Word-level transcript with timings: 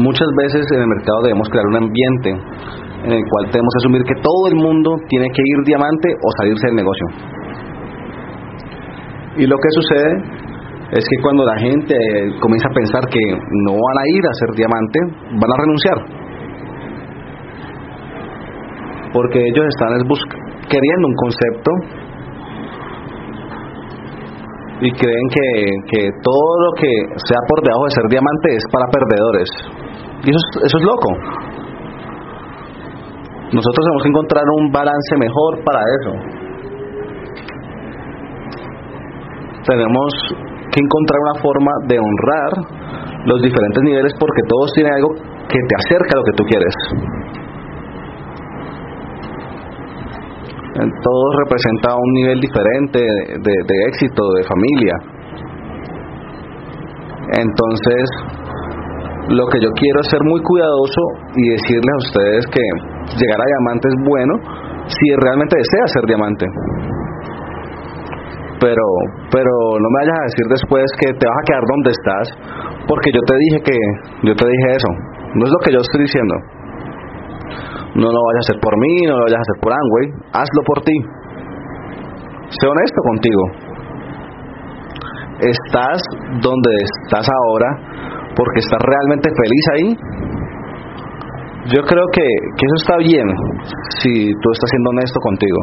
Muchas 0.00 0.28
veces 0.34 0.64
en 0.72 0.80
el 0.80 0.88
mercado 0.88 1.20
debemos 1.24 1.48
crear 1.50 1.66
un 1.66 1.76
ambiente 1.76 2.30
en 3.04 3.12
el 3.12 3.22
cual 3.28 3.52
tenemos 3.52 3.68
que 3.68 3.80
asumir 3.84 4.02
que 4.04 4.16
todo 4.16 4.48
el 4.48 4.56
mundo 4.56 4.96
tiene 5.08 5.28
que 5.28 5.42
ir 5.44 5.58
diamante 5.66 6.08
o 6.16 6.28
salirse 6.40 6.66
del 6.68 6.76
negocio. 6.76 7.06
Y 9.36 9.46
lo 9.46 9.56
que 9.56 9.68
sucede 9.76 10.40
es 10.92 11.04
que 11.04 11.22
cuando 11.22 11.44
la 11.44 11.56
gente 11.58 11.94
comienza 12.40 12.68
a 12.68 12.72
pensar 12.72 13.02
que 13.12 13.20
no 13.64 13.72
van 13.76 13.96
a 14.00 14.04
ir 14.16 14.24
a 14.24 14.34
ser 14.40 14.50
diamante, 14.56 14.98
van 15.36 15.50
a 15.52 15.56
renunciar. 15.60 15.98
Porque 19.12 19.38
ellos 19.38 19.66
están 19.68 20.00
queriendo 20.64 21.04
un 21.08 21.14
concepto 21.14 21.70
y 24.80 24.90
creen 24.92 25.26
que, 25.28 25.46
que, 25.92 26.08
todo 26.22 26.52
lo 26.64 26.72
que 26.80 26.88
sea 27.28 27.38
por 27.46 27.62
debajo 27.62 27.84
de 27.84 27.90
ser 27.90 28.08
diamante 28.08 28.48
es 28.56 28.64
para 28.72 28.86
perdedores. 28.88 29.79
Y 30.22 30.30
eso 30.30 30.38
eso 30.64 30.76
es 30.76 30.84
loco. 30.84 31.08
Nosotros 33.52 33.82
tenemos 33.82 34.02
que 34.02 34.08
encontrar 34.08 34.44
un 34.60 34.70
balance 34.70 35.16
mejor 35.18 35.64
para 35.64 35.80
eso. 35.80 36.12
Tenemos 39.66 40.12
que 40.70 40.80
encontrar 40.80 41.18
una 41.20 41.42
forma 41.42 41.72
de 41.88 41.98
honrar 41.98 42.52
los 43.26 43.42
diferentes 43.42 43.82
niveles 43.82 44.12
porque 44.18 44.42
todos 44.48 44.72
tienen 44.74 44.92
algo 44.94 45.14
que 45.48 45.58
te 45.66 45.74
acerca 45.76 46.10
a 46.14 46.18
lo 46.18 46.24
que 46.24 46.32
tú 46.36 46.44
quieres. 46.44 46.74
Todos 51.02 51.36
representan 51.44 51.94
un 51.98 52.12
nivel 52.14 52.40
diferente 52.40 53.00
de 53.00 53.76
éxito, 53.88 54.22
de 54.38 54.44
familia. 54.44 54.94
Entonces, 57.32 58.10
lo 59.30 59.46
que 59.46 59.62
yo 59.62 59.70
quiero 59.78 59.98
es 60.02 60.08
ser 60.10 60.22
muy 60.26 60.42
cuidadoso 60.42 61.02
y 61.38 61.54
decirles 61.54 61.94
a 61.94 62.02
ustedes 62.10 62.42
que 62.50 62.64
llegar 63.14 63.38
a 63.38 63.46
diamante 63.46 63.86
es 63.86 63.96
bueno 64.02 64.34
si 64.90 65.06
realmente 65.22 65.54
desea 65.54 65.86
ser 65.86 66.04
diamante. 66.10 66.46
Pero 68.58 68.86
pero 69.30 69.54
no 69.78 69.88
me 69.88 69.98
vayas 70.02 70.18
a 70.18 70.26
decir 70.34 70.46
después 70.50 70.84
que 70.98 71.14
te 71.14 71.24
vas 71.30 71.38
a 71.38 71.46
quedar 71.46 71.62
donde 71.62 71.90
estás 71.94 72.26
porque 72.90 73.14
yo 73.14 73.22
te 73.22 73.34
dije 73.38 73.58
que 73.70 73.78
yo 74.26 74.34
te 74.34 74.46
dije 74.50 74.66
eso. 74.74 74.90
No 75.38 75.46
es 75.46 75.50
lo 75.54 75.60
que 75.62 75.72
yo 75.72 75.78
estoy 75.78 76.02
diciendo. 76.02 76.34
No 77.94 78.10
lo 78.10 78.20
vayas 78.34 78.42
a 78.42 78.46
hacer 78.50 78.58
por 78.58 78.74
mí 78.82 78.94
no 79.06 79.14
lo 79.14 79.22
vayas 79.30 79.38
a 79.38 79.46
hacer 79.46 79.58
por 79.62 79.72
Angway. 79.72 80.06
Hazlo 80.34 80.60
por 80.66 80.78
ti. 80.82 80.96
Sé 82.50 82.66
honesto 82.66 83.00
contigo. 83.06 83.42
Estás 85.38 86.02
donde 86.42 86.72
estás 86.82 87.26
ahora 87.30 88.09
porque 88.36 88.58
estás 88.60 88.80
realmente 88.80 89.28
feliz 89.30 89.64
ahí 89.74 89.88
yo 91.72 91.82
creo 91.82 92.06
que, 92.12 92.26
que 92.56 92.64
eso 92.66 92.76
está 92.82 92.96
bien 92.98 93.28
si 94.00 94.32
tú 94.32 94.46
estás 94.52 94.70
siendo 94.70 94.90
honesto 94.90 95.20
contigo 95.20 95.58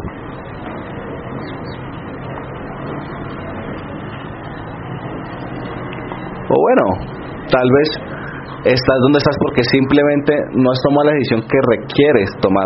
o 6.50 6.56
bueno, 6.62 6.86
tal 7.52 7.68
vez 7.78 7.90
estás 8.66 8.98
donde 9.04 9.20
estás 9.20 9.36
porque 9.40 9.64
simplemente 9.72 10.34
no 10.56 10.72
has 10.72 10.82
tomado 10.82 11.06
la 11.06 11.14
decisión 11.14 11.42
que 11.42 11.60
requieres 11.78 12.30
tomar. 12.42 12.66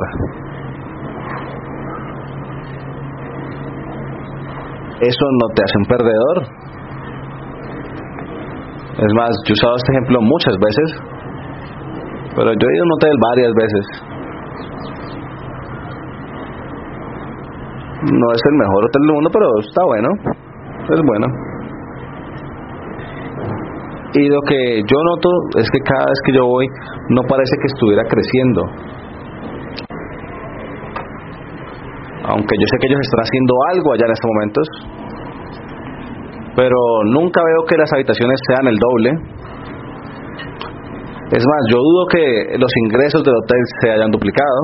Eso 5.01 5.25
no 5.41 5.47
te 5.55 5.63
hace 5.63 5.77
un 5.77 5.85
perdedor. 5.85 6.70
Es 8.91 9.11
más, 9.15 9.31
yo 9.47 9.51
he 9.51 9.57
usado 9.57 9.75
este 9.77 9.91
ejemplo 9.93 10.19
muchas 10.21 10.55
veces, 10.59 10.87
pero 12.35 12.51
yo 12.51 12.65
he 12.67 12.75
ido 12.75 12.83
a 12.83 12.87
un 12.87 12.93
hotel 12.93 13.15
varias 13.31 13.51
veces. 13.55 13.85
No 18.01 18.27
es 18.33 18.41
el 18.49 18.57
mejor 18.57 18.85
hotel 18.85 19.01
del 19.05 19.13
mundo, 19.13 19.29
pero 19.31 19.47
está 19.59 19.83
bueno. 19.85 20.09
Es 20.89 21.01
bueno. 21.05 21.27
Y 24.13 24.27
lo 24.27 24.41
que 24.41 24.81
yo 24.83 24.97
noto 25.05 25.29
es 25.57 25.69
que 25.71 25.79
cada 25.79 26.03
vez 26.03 26.19
que 26.25 26.33
yo 26.33 26.45
voy 26.45 26.67
no 27.09 27.21
parece 27.23 27.55
que 27.61 27.67
estuviera 27.67 28.03
creciendo. 28.03 28.61
Aunque 32.27 32.55
yo 32.59 32.65
sé 32.67 32.77
que 32.79 32.87
ellos 32.87 32.99
están 33.01 33.23
haciendo 33.23 33.53
algo 33.71 33.93
allá 33.93 34.05
en 34.05 34.11
estos 34.11 34.29
momentos. 34.35 34.67
Pero 36.55 36.77
nunca 37.05 37.41
veo 37.43 37.65
que 37.67 37.77
las 37.77 37.91
habitaciones 37.93 38.39
sean 38.47 38.67
el 38.67 38.77
doble. 38.77 39.09
Es 41.31 41.45
más, 41.47 41.61
yo 41.71 41.77
dudo 41.77 42.05
que 42.11 42.57
los 42.57 42.71
ingresos 42.85 43.23
del 43.23 43.35
hotel 43.35 43.59
se 43.81 43.91
hayan 43.91 44.11
duplicado. 44.11 44.59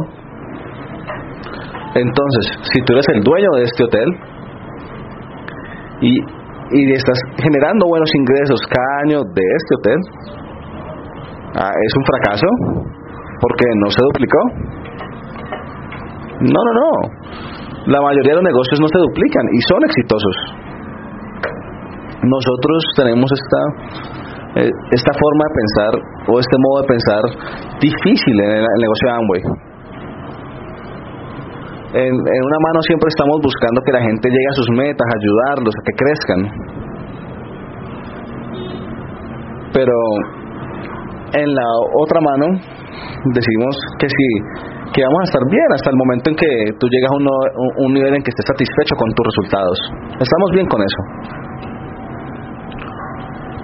Entonces, 1.95 2.59
si 2.73 2.81
tú 2.83 2.93
eres 2.93 3.07
el 3.09 3.23
dueño 3.23 3.49
de 3.55 3.63
este 3.63 3.83
hotel 3.83 4.07
y 6.01 6.19
y 6.71 6.91
estás 6.91 7.17
generando 7.41 7.87
buenos 7.87 8.09
ingresos 8.15 8.59
cada 8.67 8.99
año 9.05 9.19
de 9.23 9.43
este 9.55 9.71
hotel, 9.79 9.99
ah, 11.55 11.71
es 11.71 11.93
un 11.95 12.03
fracaso 12.03 12.47
porque 13.39 13.65
no 13.83 13.89
se 13.91 14.01
duplicó. 14.03 14.39
No, 16.41 16.59
no, 16.59 16.73
no. 16.73 16.91
La 17.87 18.01
mayoría 18.01 18.31
de 18.31 18.41
los 18.41 18.43
negocios 18.43 18.79
no 18.81 18.87
se 18.87 18.99
duplican 18.99 19.45
y 19.53 19.61
son 19.61 19.79
exitosos. 19.85 20.35
Nosotros 22.27 22.83
tenemos 22.95 23.31
esta 23.31 23.61
eh, 24.61 24.71
esta 24.91 25.11
forma 25.13 25.43
de 25.47 25.53
pensar 25.55 25.93
o 26.27 26.39
este 26.39 26.55
modo 26.59 26.81
de 26.81 26.87
pensar 26.87 27.23
difícil 27.79 28.35
en 28.41 28.63
el 28.63 28.79
negocio 28.81 29.05
de 29.05 29.13
Amway 29.13 29.67
en, 31.93 32.13
una 32.13 32.59
mano 32.67 32.79
siempre 32.85 33.07
estamos 33.07 33.39
buscando 33.41 33.81
que 33.81 33.91
la 33.91 34.01
gente 34.01 34.29
llegue 34.29 34.49
a 34.51 34.55
sus 34.59 34.69
metas, 34.75 35.07
ayudarlos 35.07 35.73
a 35.73 35.81
que 35.87 35.93
crezcan. 35.95 36.41
Pero 39.71 39.95
en 41.33 41.47
la 41.55 41.69
otra 42.03 42.19
mano 42.19 42.45
decimos 43.33 43.73
que 43.99 44.07
si 44.09 44.27
que 44.93 45.03
vamos 45.03 45.19
a 45.19 45.23
estar 45.25 45.43
bien 45.51 45.69
hasta 45.75 45.89
el 45.91 45.97
momento 45.97 46.29
en 46.31 46.35
que 46.35 46.51
tú 46.79 46.87
llegas 46.87 47.11
a 47.11 47.15
un, 47.15 47.27
un 47.85 47.93
nivel 47.93 48.15
en 48.15 48.23
que 48.23 48.31
estés 48.31 48.47
satisfecho 48.47 48.95
con 48.95 49.09
tus 49.13 49.25
resultados. 49.27 49.77
Estamos 50.19 50.49
bien 50.53 50.65
con 50.67 50.81
eso. 50.81 51.46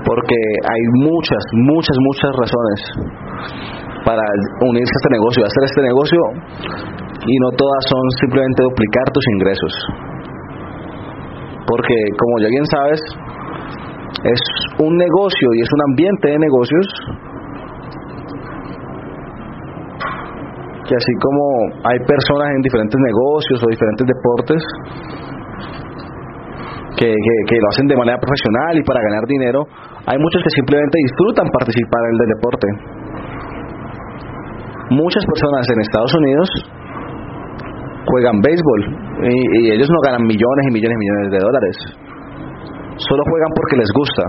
Porque 0.05 0.35
hay 0.35 0.83
muchas, 0.99 1.43
muchas, 1.53 1.97
muchas 1.99 2.31
razones 2.35 2.79
para 4.05 4.23
unirse 4.67 4.91
a 4.91 4.99
este 4.99 5.11
negocio, 5.11 5.39
hacer 5.47 5.63
este 5.63 5.81
negocio 5.81 6.19
y 7.25 7.35
no 7.39 7.49
todas 7.55 7.81
son 7.87 8.03
simplemente 8.19 8.63
duplicar 8.63 9.05
tus 9.13 9.25
ingresos. 9.35 9.73
Porque 11.67 11.95
como 12.19 12.33
ya 12.39 12.49
bien 12.51 12.65
sabes, 12.67 12.99
es 14.23 14.41
un 14.79 14.95
negocio 14.95 15.47
y 15.55 15.61
es 15.61 15.69
un 15.71 15.81
ambiente 15.91 16.27
de 16.29 16.39
negocios 16.39 16.85
que 20.87 20.95
así 20.95 21.13
como 21.23 21.43
hay 21.87 21.97
personas 22.03 22.51
en 22.55 22.61
diferentes 22.61 22.99
negocios 22.99 23.63
o 23.63 23.67
diferentes 23.71 24.05
deportes 24.07 24.61
que, 27.07 27.55
lo 27.59 27.67
hacen 27.69 27.87
de 27.87 27.97
manera 27.97 28.17
profesional 28.17 28.77
y 28.77 28.83
para 28.83 29.01
ganar 29.01 29.23
dinero, 29.27 29.65
hay 30.05 30.17
muchos 30.17 30.41
que 30.43 30.51
simplemente 30.55 30.97
disfrutan 31.03 31.47
participar 31.51 32.01
en 32.07 32.13
el 32.13 32.29
deporte. 32.35 32.67
Muchas 34.91 35.23
personas 35.25 35.63
en 35.73 35.81
Estados 35.81 36.13
Unidos 36.15 36.47
juegan 38.05 38.41
béisbol 38.41 38.81
y, 39.23 39.71
ellos 39.71 39.89
no 39.89 40.00
ganan 40.05 40.23
millones 40.23 40.63
y 40.69 40.71
millones 40.71 40.95
y 40.95 41.00
millones 41.00 41.31
de 41.31 41.39
dólares. 41.39 41.75
Solo 42.97 43.23
juegan 43.25 43.51
porque 43.56 43.75
les 43.77 43.89
gusta. 43.95 44.23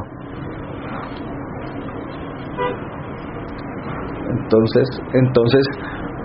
Entonces, 4.25 4.87
entonces 5.13 5.63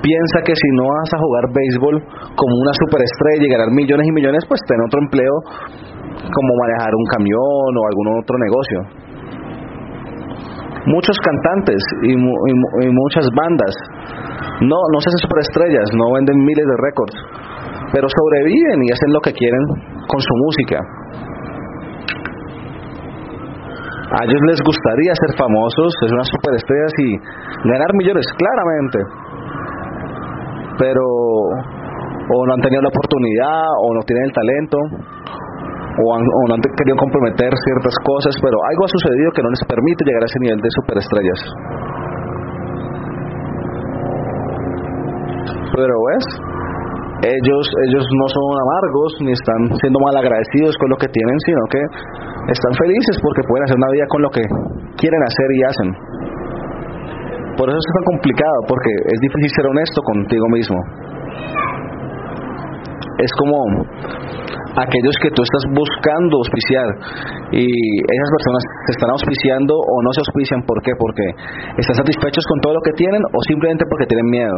piensa 0.01 0.37
que 0.45 0.55
si 0.55 0.69
no 0.77 0.83
vas 0.87 1.11
a 1.13 1.19
jugar 1.19 1.43
béisbol 1.51 1.95
como 2.35 2.53
una 2.63 2.73
superestrella 2.79 3.43
y 3.43 3.51
ganar 3.51 3.69
millones 3.71 4.07
y 4.07 4.11
millones, 4.13 4.43
pues 4.47 4.61
ten 4.67 4.77
otro 4.87 4.99
empleo 5.01 5.33
como 6.31 6.49
manejar 6.61 6.91
un 6.93 7.05
camión 7.11 7.71
o 7.73 7.81
algún 7.89 8.07
otro 8.21 8.35
negocio. 8.37 8.79
Muchos 10.85 11.17
cantantes 11.19 11.81
y, 12.03 12.13
y 12.13 12.89
muchas 12.89 13.27
bandas 13.35 13.73
no, 14.61 14.75
no 14.75 14.97
se 14.99 15.07
hacen 15.09 15.23
superestrellas, 15.23 15.87
no 15.95 16.13
venden 16.15 16.37
miles 16.39 16.65
de 16.65 16.77
récords, 16.83 17.15
pero 17.93 18.07
sobreviven 18.07 18.83
y 18.83 18.91
hacen 18.91 19.11
lo 19.13 19.21
que 19.21 19.31
quieren 19.31 19.63
con 20.07 20.19
su 20.19 20.33
música. 20.35 20.79
A 24.09 24.25
ellos 24.25 24.41
les 24.49 24.59
gustaría 24.65 25.13
ser 25.13 25.37
famosos, 25.37 25.93
ser 26.01 26.09
unas 26.11 26.27
superestrellas 26.27 26.93
y 26.97 27.09
ganar 27.69 27.93
millones, 27.93 28.25
claramente. 28.35 28.99
Pero 30.79 31.03
o 32.29 32.45
no 32.45 32.53
han 32.53 32.61
tenido 32.61 32.81
la 32.81 32.89
oportunidad, 32.89 33.65
o 33.85 33.93
no 33.93 34.01
tienen 34.01 34.25
el 34.25 34.33
talento, 34.33 34.77
o, 35.97 36.03
o 36.13 36.41
no 36.47 36.53
han 36.53 36.61
querido 36.61 36.97
comprometer 36.97 37.49
ciertas 37.49 37.95
cosas, 38.05 38.33
pero 38.41 38.57
algo 38.61 38.81
ha 38.85 38.91
sucedido 38.93 39.31
que 39.33 39.43
no 39.43 39.49
les 39.49 39.63
permite 39.65 40.05
llegar 40.05 40.23
a 40.23 40.29
ese 40.29 40.39
nivel 40.39 40.59
de 40.61 40.69
superestrellas. 40.77 41.39
Pero 45.73 45.95
ves, 46.11 46.25
ellos, 47.19 47.65
ellos 47.89 48.05
no 48.15 48.27
son 48.31 48.45
amargos 48.55 49.11
ni 49.21 49.31
están 49.31 49.61
siendo 49.83 49.99
mal 49.99 50.15
agradecidos 50.15 50.75
con 50.79 50.89
lo 50.89 50.97
que 50.97 51.07
tienen, 51.07 51.35
sino 51.45 51.61
que 51.67 51.81
están 52.51 52.73
felices 52.79 53.15
porque 53.21 53.43
pueden 53.47 53.63
hacer 53.65 53.77
una 53.77 53.91
vida 53.91 54.05
con 54.07 54.21
lo 54.23 54.29
que 54.29 54.43
quieren 54.95 55.21
hacer 55.23 55.49
y 55.51 55.59
hacen. 55.63 55.89
Por 57.59 57.67
eso 57.67 57.75
es 57.75 57.89
tan 57.91 58.05
complicado, 58.15 58.57
porque 58.67 58.91
es 59.03 59.19
difícil 59.19 59.49
ser 59.51 59.65
honesto 59.67 59.99
contigo 60.01 60.47
mismo. 60.47 60.79
Es 63.19 63.31
como 63.35 63.83
aquellos 64.77 65.15
que 65.21 65.29
tú 65.33 65.41
estás 65.41 65.63
buscando 65.73 66.37
auspiciar 66.37 66.87
y 67.51 67.65
esas 67.65 68.29
personas 68.37 68.61
se 68.85 68.91
están 68.93 69.09
auspiciando 69.11 69.73
o 69.73 69.95
no 70.03 70.11
se 70.13 70.21
auspician, 70.21 70.61
¿por 70.63 70.81
qué? 70.81 70.93
Porque 70.99 71.25
están 71.77 71.95
satisfechos 71.95 72.43
con 72.45 72.59
todo 72.61 72.73
lo 72.73 72.81
que 72.85 72.93
tienen 72.93 73.21
o 73.23 73.39
simplemente 73.47 73.85
porque 73.89 74.05
tienen 74.05 74.27
miedo. 74.29 74.57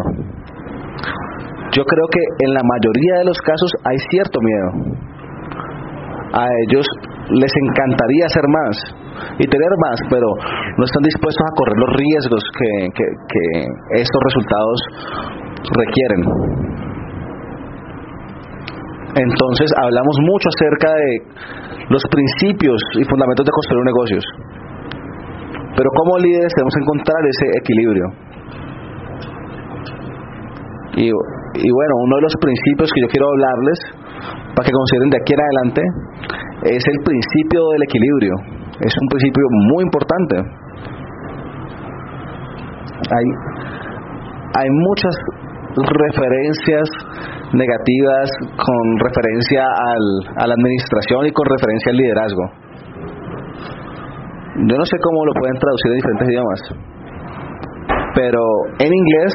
Yo 1.72 1.84
creo 1.88 2.08
que 2.12 2.24
en 2.48 2.54
la 2.54 2.64
mayoría 2.64 3.24
de 3.24 3.26
los 3.26 3.40
casos 3.40 3.72
hay 3.88 3.98
cierto 4.12 4.40
miedo. 4.42 4.70
A 6.34 6.48
ellos 6.68 6.86
les 7.32 7.52
encantaría 7.56 8.26
hacer 8.26 8.44
más 8.48 8.76
y 9.40 9.48
tener 9.48 9.72
más, 9.80 10.00
pero 10.10 10.28
no 10.78 10.84
están 10.84 11.04
dispuestos 11.04 11.44
a 11.48 11.56
correr 11.56 11.78
los 11.78 11.92
riesgos 11.96 12.44
que, 12.60 12.88
que 12.96 14.02
estos 14.02 14.22
resultados 14.28 14.80
requieren. 15.76 16.71
Entonces 19.16 19.68
hablamos 19.76 20.16
mucho 20.24 20.48
acerca 20.48 20.90
de 20.96 21.12
los 21.90 22.04
principios 22.08 22.80
y 22.96 23.04
fundamentos 23.04 23.46
de 23.46 23.52
construir 23.52 23.84
negocios. 23.84 24.24
Pero 25.76 25.90
como 26.00 26.18
líderes 26.20 26.54
tenemos 26.56 26.74
que 26.74 26.84
encontrar 26.84 27.22
ese 27.28 27.46
equilibrio. 27.60 28.06
Y, 30.96 31.08
y 31.08 31.70
bueno, 31.72 31.94
uno 32.08 32.16
de 32.18 32.22
los 32.22 32.36
principios 32.40 32.92
que 32.94 33.02
yo 33.02 33.08
quiero 33.08 33.28
hablarles, 33.28 33.80
para 34.56 34.64
que 34.64 34.72
consideren 34.72 35.10
de 35.10 35.18
aquí 35.20 35.34
en 35.34 35.42
adelante, 35.44 35.82
es 36.72 36.84
el 36.88 36.98
principio 37.04 37.62
del 37.76 37.84
equilibrio. 37.84 38.34
Es 38.80 38.94
un 38.96 39.08
principio 39.12 39.44
muy 39.72 39.84
importante. 39.84 40.36
Hay, 43.12 43.26
hay 44.56 44.70
muchas 44.72 45.16
referencias 45.76 46.88
negativas 47.54 48.30
con 48.56 48.84
referencia 49.00 49.64
al, 49.64 50.06
a 50.38 50.48
la 50.48 50.54
administración 50.54 51.26
y 51.28 51.32
con 51.32 51.46
referencia 51.46 51.92
al 51.92 51.98
liderazgo. 51.98 52.46
Yo 54.68 54.76
no 54.78 54.86
sé 54.86 54.98
cómo 55.00 55.26
lo 55.26 55.34
pueden 55.34 55.58
traducir 55.58 55.92
en 55.92 55.96
diferentes 55.96 56.28
idiomas, 56.30 56.60
pero 58.16 58.42
en 58.80 58.92
inglés 58.94 59.34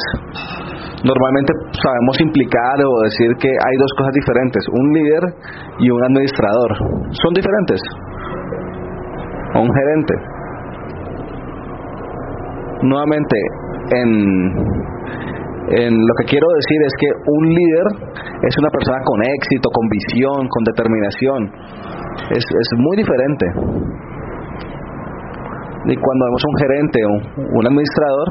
normalmente 1.04 1.52
sabemos 1.72 2.20
implicar 2.20 2.76
o 2.84 3.02
decir 3.04 3.30
que 3.40 3.48
hay 3.48 3.76
dos 3.78 3.92
cosas 3.96 4.12
diferentes, 4.12 4.62
un 4.72 4.92
líder 4.92 5.22
y 5.80 5.90
un 5.90 6.04
administrador. 6.04 6.70
Son 7.10 7.32
diferentes. 7.34 7.80
O 9.54 9.60
un 9.60 9.70
gerente. 9.72 10.14
Nuevamente, 12.82 13.36
en 13.90 14.86
lo 15.66 16.14
que 16.22 16.24
quiero 16.30 16.46
decir 16.46 16.78
es 16.86 16.94
que 16.94 17.10
un 17.10 17.44
líder 17.50 17.86
es 18.46 18.54
una 18.58 18.70
persona 18.70 18.98
con 19.02 19.18
éxito, 19.22 19.66
con 19.74 19.88
visión, 19.90 20.46
con 20.46 20.62
determinación. 20.62 21.40
Es, 22.30 22.44
es 22.46 22.68
muy 22.78 22.96
diferente. 22.96 23.46
Y 25.90 25.94
cuando 25.96 26.22
vemos 26.26 26.42
un 26.46 26.56
gerente 26.62 26.98
o 27.02 27.10
un 27.58 27.66
administrador, 27.66 28.28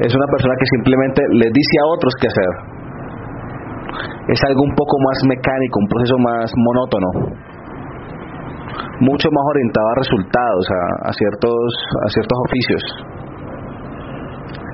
es 0.00 0.12
una 0.14 0.26
persona 0.32 0.54
que 0.58 0.66
simplemente 0.76 1.22
le 1.28 1.48
dice 1.52 1.74
a 1.84 1.86
otros 1.92 2.12
qué 2.20 2.26
hacer. 2.28 2.52
Es 4.28 4.40
algo 4.48 4.62
un 4.64 4.74
poco 4.74 4.96
más 5.04 5.18
mecánico, 5.28 5.78
un 5.78 5.88
proceso 5.88 6.16
más 6.18 6.52
monótono. 6.56 7.08
Mucho 9.00 9.28
más 9.28 9.44
orientado 9.52 9.88
a 9.88 9.94
resultados, 10.00 10.64
a 11.04 11.12
ciertos, 11.12 11.68
a 12.00 12.08
ciertos 12.08 12.38
oficios. 12.48 12.82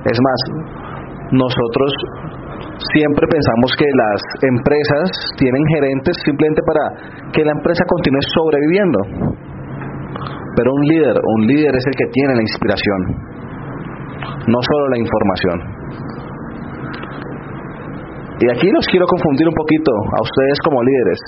Es 0.05 0.17
más, 0.17 0.39
nosotros 1.31 1.91
siempre 2.93 3.25
pensamos 3.27 3.71
que 3.77 3.87
las 3.87 4.21
empresas 4.43 5.11
tienen 5.37 5.63
gerentes 5.75 6.17
simplemente 6.25 6.61
para 6.65 6.83
que 7.31 7.45
la 7.45 7.51
empresa 7.51 7.83
continúe 7.87 8.21
sobreviviendo. 8.35 8.99
Pero 10.55 10.73
un 10.73 10.83
líder, 10.83 11.15
un 11.15 11.47
líder 11.47 11.75
es 11.75 11.85
el 11.87 11.95
que 11.95 12.11
tiene 12.11 12.35
la 12.35 12.41
inspiración, 12.41 12.99
no 14.47 14.59
solo 14.59 14.89
la 14.89 14.99
información. 14.99 15.81
Y 18.41 18.49
aquí 18.49 18.69
los 18.71 18.85
quiero 18.87 19.05
confundir 19.05 19.47
un 19.47 19.53
poquito 19.53 19.91
a 19.91 20.21
ustedes 20.21 20.57
como 20.65 20.83
líderes 20.83 21.19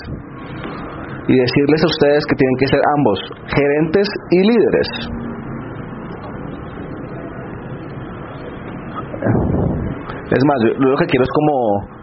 y 1.28 1.38
decirles 1.38 1.82
a 1.82 1.86
ustedes 1.86 2.26
que 2.26 2.36
tienen 2.36 2.56
que 2.58 2.66
ser 2.68 2.80
ambos, 2.98 3.18
gerentes 3.46 4.08
y 4.30 4.40
líderes. 4.42 4.88
Es 10.30 10.42
más, 10.48 10.58
lo 10.78 10.96
que 10.96 11.06
quiero 11.06 11.24
es 11.24 11.32
como 11.34 11.54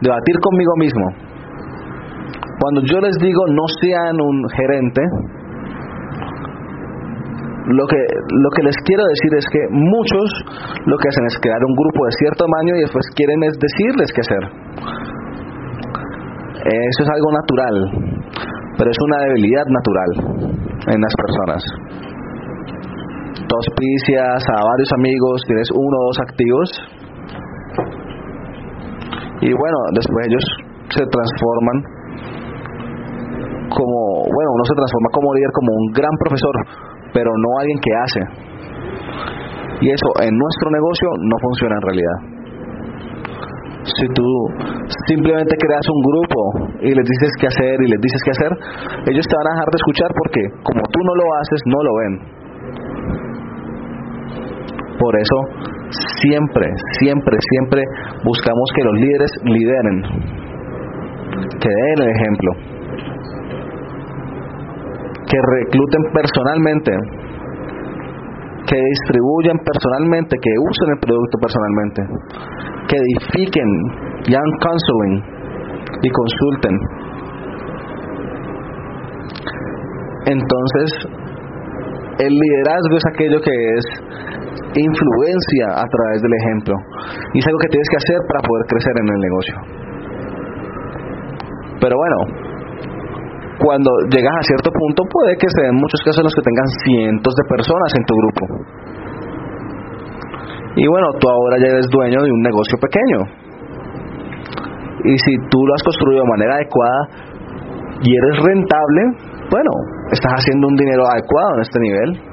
debatir 0.02 0.36
conmigo 0.42 0.74
mismo. 0.78 1.06
Cuando 2.62 2.82
yo 2.86 3.02
les 3.02 3.18
digo 3.18 3.42
no 3.50 3.66
sean 3.82 4.22
un 4.22 4.38
gerente, 4.50 5.02
lo 7.66 7.86
que, 7.88 7.98
lo 7.98 8.50
que 8.56 8.64
les 8.64 8.76
quiero 8.86 9.04
decir 9.06 9.32
es 9.38 9.46
que 9.50 9.62
muchos 9.72 10.28
lo 10.86 10.98
que 10.98 11.08
hacen 11.10 11.26
es 11.26 11.38
crear 11.42 11.62
un 11.66 11.74
grupo 11.74 12.06
de 12.06 12.12
cierto 12.20 12.46
tamaño 12.46 12.78
y 12.78 12.82
después 12.82 13.06
quieren 13.16 13.42
es 13.44 13.54
decirles 13.58 14.10
qué 14.14 14.22
hacer. 14.22 14.44
Eso 16.62 17.02
es 17.02 17.10
algo 17.10 17.30
natural, 17.34 17.76
pero 18.78 18.92
es 18.92 18.98
una 19.02 19.18
debilidad 19.26 19.66
natural 19.66 20.10
en 20.94 21.02
las 21.02 21.14
personas. 21.18 21.62
Tú 23.34 23.56
auspicias 23.56 24.44
a 24.46 24.58
varios 24.62 24.90
amigos, 24.98 25.42
tienes 25.48 25.70
uno 25.74 25.98
o 25.98 26.06
dos 26.06 26.20
activos, 26.30 26.70
y 29.42 29.50
bueno, 29.54 29.78
después 29.94 30.28
ellos 30.30 30.46
se 30.94 31.04
transforman 31.06 31.78
como, 33.74 34.00
bueno, 34.30 34.50
uno 34.54 34.66
se 34.66 34.76
transforma 34.76 35.10
como 35.14 35.34
líder, 35.34 35.52
como 35.54 35.72
un 35.74 35.88
gran 35.94 36.14
profesor, 36.20 36.56
pero 37.14 37.32
no 37.34 37.50
alguien 37.60 37.80
que 37.82 37.94
hace. 37.96 38.22
Y 39.82 39.90
eso 39.90 40.10
en 40.22 40.38
nuestro 40.38 40.70
negocio 40.70 41.08
no 41.26 41.36
funciona 41.42 41.76
en 41.76 41.82
realidad. 41.82 42.18
Si 43.82 44.06
tú 44.14 44.28
simplemente 45.10 45.56
creas 45.58 45.88
un 45.90 46.02
grupo 46.06 46.40
y 46.86 46.94
les 46.94 47.02
dices 47.02 47.34
qué 47.42 47.48
hacer 47.48 47.82
y 47.82 47.88
les 47.90 48.00
dices 48.00 48.22
qué 48.24 48.32
hacer, 48.32 48.52
ellos 49.10 49.26
te 49.26 49.36
van 49.42 49.48
a 49.48 49.54
dejar 49.58 49.70
de 49.74 49.78
escuchar 49.82 50.10
porque 50.14 50.42
como 50.62 50.82
tú 50.86 51.00
no 51.02 51.14
lo 51.18 51.26
haces, 51.34 51.60
no 51.66 51.80
lo 51.82 51.92
ven. 51.98 52.14
Por 55.00 55.18
eso 55.18 55.38
siempre, 56.22 56.68
siempre, 57.00 57.38
siempre 57.52 57.84
buscamos 58.24 58.70
que 58.76 58.84
los 58.84 58.94
líderes 58.94 59.32
lideren, 59.44 60.02
que 61.60 61.70
den 61.70 62.02
el 62.02 62.10
ejemplo, 62.10 62.52
que 65.28 65.38
recluten 65.60 66.04
personalmente, 66.14 66.92
que 68.68 68.78
distribuyan 68.78 69.58
personalmente, 69.60 70.38
que 70.42 70.52
usen 70.60 70.90
el 70.94 71.00
producto 71.00 71.38
personalmente, 71.42 72.02
que 72.88 72.98
edifiquen, 72.98 73.70
hagan 74.28 74.52
counseling 74.60 75.24
y 76.04 76.10
consulten. 76.10 76.76
Entonces, 80.28 81.22
el 82.20 82.34
liderazgo 82.34 82.98
es 82.98 83.04
aquello 83.14 83.42
que 83.42 83.52
es 83.52 83.86
influencia 84.80 85.66
a 85.76 85.86
través 85.86 86.22
del 86.22 86.34
ejemplo. 86.40 86.76
Y 87.34 87.40
es 87.40 87.46
algo 87.48 87.60
que 87.60 87.68
tienes 87.68 87.90
que 87.92 87.98
hacer 87.98 88.20
para 88.28 88.40
poder 88.48 88.64
crecer 88.72 88.94
en 88.96 89.08
el 89.12 89.20
negocio. 89.20 89.56
Pero 91.82 91.96
bueno, 91.98 92.18
cuando 93.60 93.90
llegas 94.10 94.36
a 94.38 94.44
cierto 94.44 94.72
punto 94.72 95.04
puede 95.10 95.36
que 95.36 95.50
se 95.50 95.62
den 95.66 95.76
muchos 95.76 96.00
casos 96.06 96.20
en 96.22 96.28
los 96.30 96.36
que 96.36 96.46
tengan 96.46 96.70
cientos 96.86 97.34
de 97.36 97.44
personas 97.50 97.90
en 97.98 98.04
tu 98.06 98.14
grupo. 98.16 98.44
Y 100.76 100.88
bueno, 100.88 101.08
tú 101.20 101.28
ahora 101.28 101.58
ya 101.60 101.68
eres 101.68 101.88
dueño 101.92 102.22
de 102.22 102.32
un 102.32 102.42
negocio 102.42 102.78
pequeño. 102.80 103.20
Y 105.04 105.18
si 105.18 105.34
tú 105.50 105.60
lo 105.66 105.74
has 105.74 105.84
construido 105.84 106.24
de 106.24 106.30
manera 106.30 106.56
adecuada 106.56 107.02
y 108.02 108.10
eres 108.16 108.36
rentable, 108.46 109.02
bueno, 109.50 109.72
estás 110.12 110.32
haciendo 110.32 110.68
un 110.68 110.76
dinero 110.76 111.04
adecuado 111.12 111.56
en 111.56 111.62
este 111.62 111.80
nivel 111.82 112.31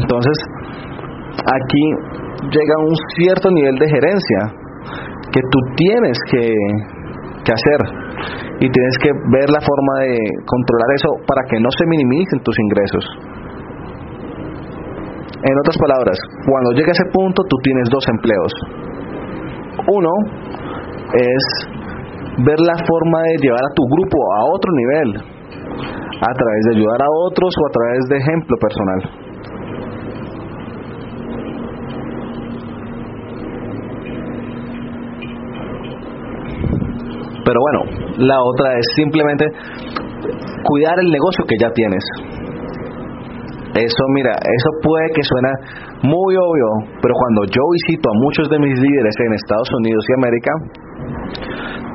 entonces, 0.00 0.36
aquí 1.36 1.84
llega 2.50 2.76
un 2.80 2.96
cierto 3.16 3.50
nivel 3.50 3.76
de 3.78 3.88
gerencia 3.88 4.40
que 5.32 5.40
tú 5.40 5.58
tienes 5.76 6.18
que, 6.30 6.54
hacer 7.42 7.80
y 8.60 8.70
tienes 8.70 8.96
que 9.02 9.10
ver 9.32 9.50
la 9.50 9.58
forma 9.60 10.06
de 10.06 10.16
controlar 10.46 10.88
eso 10.94 11.10
para 11.26 11.42
que 11.50 11.58
no 11.58 11.68
se 11.76 11.86
minimicen 11.86 12.38
tus 12.44 12.56
ingresos. 12.60 13.04
En 15.42 15.58
otras 15.58 15.76
palabras, 15.76 16.16
cuando 16.46 16.70
llega 16.70 16.92
ese 16.92 17.10
punto 17.12 17.42
tú 17.48 17.56
tienes 17.64 17.88
dos 17.90 18.06
empleos. 18.08 18.52
Uno 19.88 20.12
es 21.18 21.44
ver 22.46 22.60
la 22.60 22.78
forma 22.86 23.22
de 23.22 23.36
llevar 23.42 23.64
a 23.64 23.74
tu 23.74 23.82
grupo 23.90 24.16
a 24.38 24.44
otro 24.54 24.70
nivel, 24.72 25.16
a 25.18 26.32
través 26.32 26.62
de 26.70 26.76
ayudar 26.76 27.02
a 27.02 27.10
otros 27.26 27.52
o 27.58 27.66
a 27.66 27.72
través 27.72 28.00
de 28.08 28.16
ejemplo 28.18 28.56
personal. 28.60 29.31
Pero 37.44 37.58
bueno, 37.58 37.80
la 38.18 38.38
otra 38.42 38.78
es 38.78 38.86
simplemente 38.96 39.46
cuidar 40.64 40.94
el 41.00 41.10
negocio 41.10 41.44
que 41.48 41.56
ya 41.58 41.70
tienes. 41.74 42.04
Eso, 43.74 44.04
mira, 44.14 44.32
eso 44.36 44.68
puede 44.82 45.08
que 45.14 45.22
suena 45.22 45.50
muy 46.02 46.36
obvio, 46.36 46.68
pero 47.00 47.14
cuando 47.16 47.44
yo 47.48 47.62
visito 47.72 48.10
a 48.10 48.18
muchos 48.20 48.48
de 48.50 48.58
mis 48.58 48.78
líderes 48.78 49.14
en 49.18 49.32
Estados 49.32 49.68
Unidos 49.80 50.04
y 50.08 50.12
América, 50.12 50.52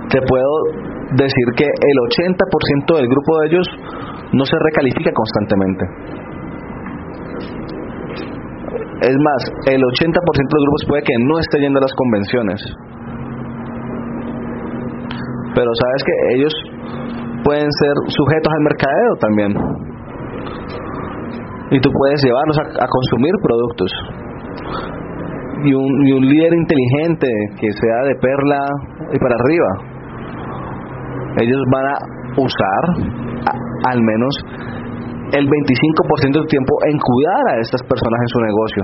te 0.09 0.19
puedo 0.25 0.51
decir 1.15 1.45
que 1.55 1.65
el 1.65 1.97
80% 2.09 2.97
del 2.97 3.07
grupo 3.07 3.39
de 3.39 3.47
ellos 3.47 3.67
no 4.33 4.43
se 4.43 4.57
recalifica 4.57 5.11
constantemente. 5.13 5.85
Es 9.01 9.15
más, 9.21 9.41
el 9.69 9.81
80% 9.81 10.09
de 10.09 10.57
los 10.57 10.65
grupos 10.65 10.85
puede 10.87 11.03
que 11.03 11.13
no 11.21 11.37
esté 11.37 11.59
yendo 11.59 11.77
a 11.77 11.83
las 11.83 11.93
convenciones. 11.93 12.59
Pero 15.57 15.71
sabes 15.73 16.01
que 16.05 16.15
ellos 16.37 16.53
pueden 17.43 17.65
ser 17.81 17.93
sujetos 18.13 18.53
al 18.53 18.61
mercadeo 18.61 19.13
también. 19.19 19.51
Y 21.71 21.79
tú 21.81 21.89
puedes 21.89 22.21
llevarlos 22.23 22.57
a, 22.77 22.85
consumir 22.87 23.33
productos. 23.41 23.91
Y 25.65 25.73
un, 25.73 26.21
líder 26.29 26.53
inteligente 26.53 27.27
que 27.59 27.71
sea 27.73 28.03
de 28.05 28.15
perla 28.21 28.61
y 29.11 29.17
para 29.17 29.33
arriba. 29.33 29.69
Ellos 31.41 31.61
van 31.73 31.85
a 31.85 31.97
usar 32.37 32.83
al 33.89 34.01
menos 34.01 34.37
el 35.33 35.47
25% 35.47 36.33
del 36.33 36.47
tiempo 36.47 36.73
en 36.85 36.99
cuidar 36.99 37.43
a 37.49 37.61
estas 37.61 37.81
personas 37.81 38.19
en 38.21 38.27
su 38.27 38.39
negocio 38.41 38.83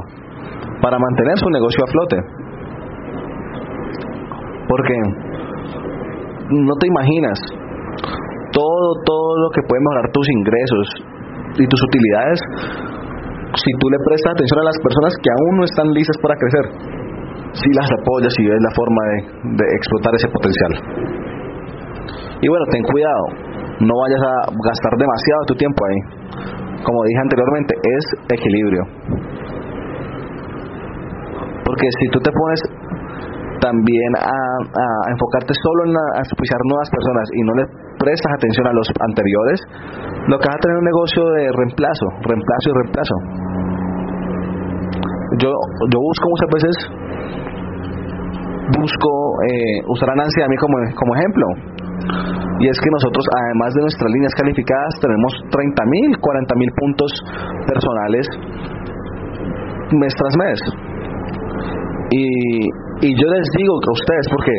para 0.82 0.98
mantener 0.98 1.38
su 1.38 1.50
negocio 1.52 1.84
a 1.84 1.92
flote. 1.92 2.18
Porque 4.68 4.94
no 6.54 6.74
te 6.78 6.88
imaginas 6.88 7.38
todo, 8.54 8.88
todo 9.06 9.32
lo 9.42 9.50
que 9.50 9.62
puede 9.68 9.82
mejorar 9.82 10.12
tus 10.14 10.28
ingresos 10.30 10.86
y 11.58 11.66
tus 11.68 11.82
utilidades 11.84 12.40
si 13.54 13.70
tú 13.78 13.86
le 13.90 13.98
prestas 14.02 14.34
atención 14.34 14.60
a 14.62 14.66
las 14.66 14.78
personas 14.82 15.14
que 15.22 15.30
aún 15.30 15.54
no 15.62 15.64
están 15.66 15.88
listas 15.94 16.18
para 16.22 16.34
crecer, 16.34 16.66
si 17.54 17.70
las 17.78 17.86
apoyas 18.02 18.34
y 18.40 18.50
ves 18.50 18.62
la 18.62 18.74
forma 18.74 19.02
de, 19.14 19.18
de 19.62 19.66
explotar 19.78 20.12
ese 20.18 20.30
potencial. 20.34 20.74
Y 22.42 22.50
bueno, 22.50 22.66
ten 22.74 22.82
cuidado, 22.82 23.26
no 23.80 23.94
vayas 23.94 24.22
a 24.26 24.34
gastar 24.50 24.94
demasiado 24.98 25.42
tu 25.48 25.56
tiempo 25.56 25.80
ahí. 25.86 26.00
Como 26.84 27.04
dije 27.06 27.22
anteriormente, 27.22 27.74
es 27.78 28.04
equilibrio. 28.34 28.84
Porque 31.64 31.88
si 32.00 32.06
tú 32.10 32.20
te 32.20 32.32
pones 32.32 32.60
también 33.64 34.12
a, 34.20 34.36
enfocarte 35.08 35.56
solo 35.56 35.88
en 35.88 35.96
a 35.96 36.20
auspiciar 36.20 36.60
nuevas 36.68 36.90
personas 36.92 37.26
y 37.32 37.42
no 37.48 37.54
le 37.56 37.64
prestas 37.96 38.32
atención 38.36 38.68
a 38.68 38.74
los 38.76 38.88
anteriores, 39.00 39.60
lo 40.28 40.36
que 40.36 40.48
vas 40.52 40.60
a 40.60 40.64
tener 40.68 40.78
un 40.78 40.84
negocio 40.84 41.24
de 41.40 41.44
reemplazo, 41.56 42.06
reemplazo 42.28 42.66
y 42.68 42.74
reemplazo. 42.84 43.16
Yo, 45.40 45.50
yo 45.88 45.98
busco 46.04 46.26
muchas 46.28 46.50
veces, 46.52 46.76
busco 48.76 49.12
eh, 49.48 49.80
usar 49.88 50.12
a 50.12 50.16
Nancy 50.16 50.44
a 50.44 50.48
mí 50.52 50.58
como, 50.60 50.76
como 51.00 51.16
ejemplo. 51.16 51.48
Y 52.60 52.68
es 52.68 52.78
que 52.80 52.90
nosotros, 52.92 53.24
además 53.32 53.74
de 53.74 53.82
nuestras 53.82 54.12
líneas 54.12 54.34
calificadas, 54.36 54.94
tenemos 55.00 55.32
30 55.50 55.84
mil, 55.88 56.20
40 56.20 56.56
mil 56.56 56.72
puntos 56.76 57.12
personales 57.66 58.28
mes 59.92 60.14
tras 60.16 60.36
mes. 60.38 60.60
Y, 62.12 62.70
y 63.02 63.10
yo 63.10 63.26
les 63.28 63.48
digo 63.58 63.74
a 63.74 63.92
ustedes, 63.92 64.26
porque 64.30 64.54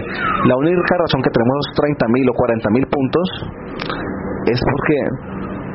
la 0.49 0.57
única 0.57 0.95
razón 0.99 1.23
que 1.23 1.31
tenemos 1.31 1.61
30 1.77 2.07
mil 2.09 2.27
o 2.29 2.35
40 2.35 2.71
mil 2.71 2.87
puntos 2.87 3.27
es 4.47 4.61
porque 4.61 4.99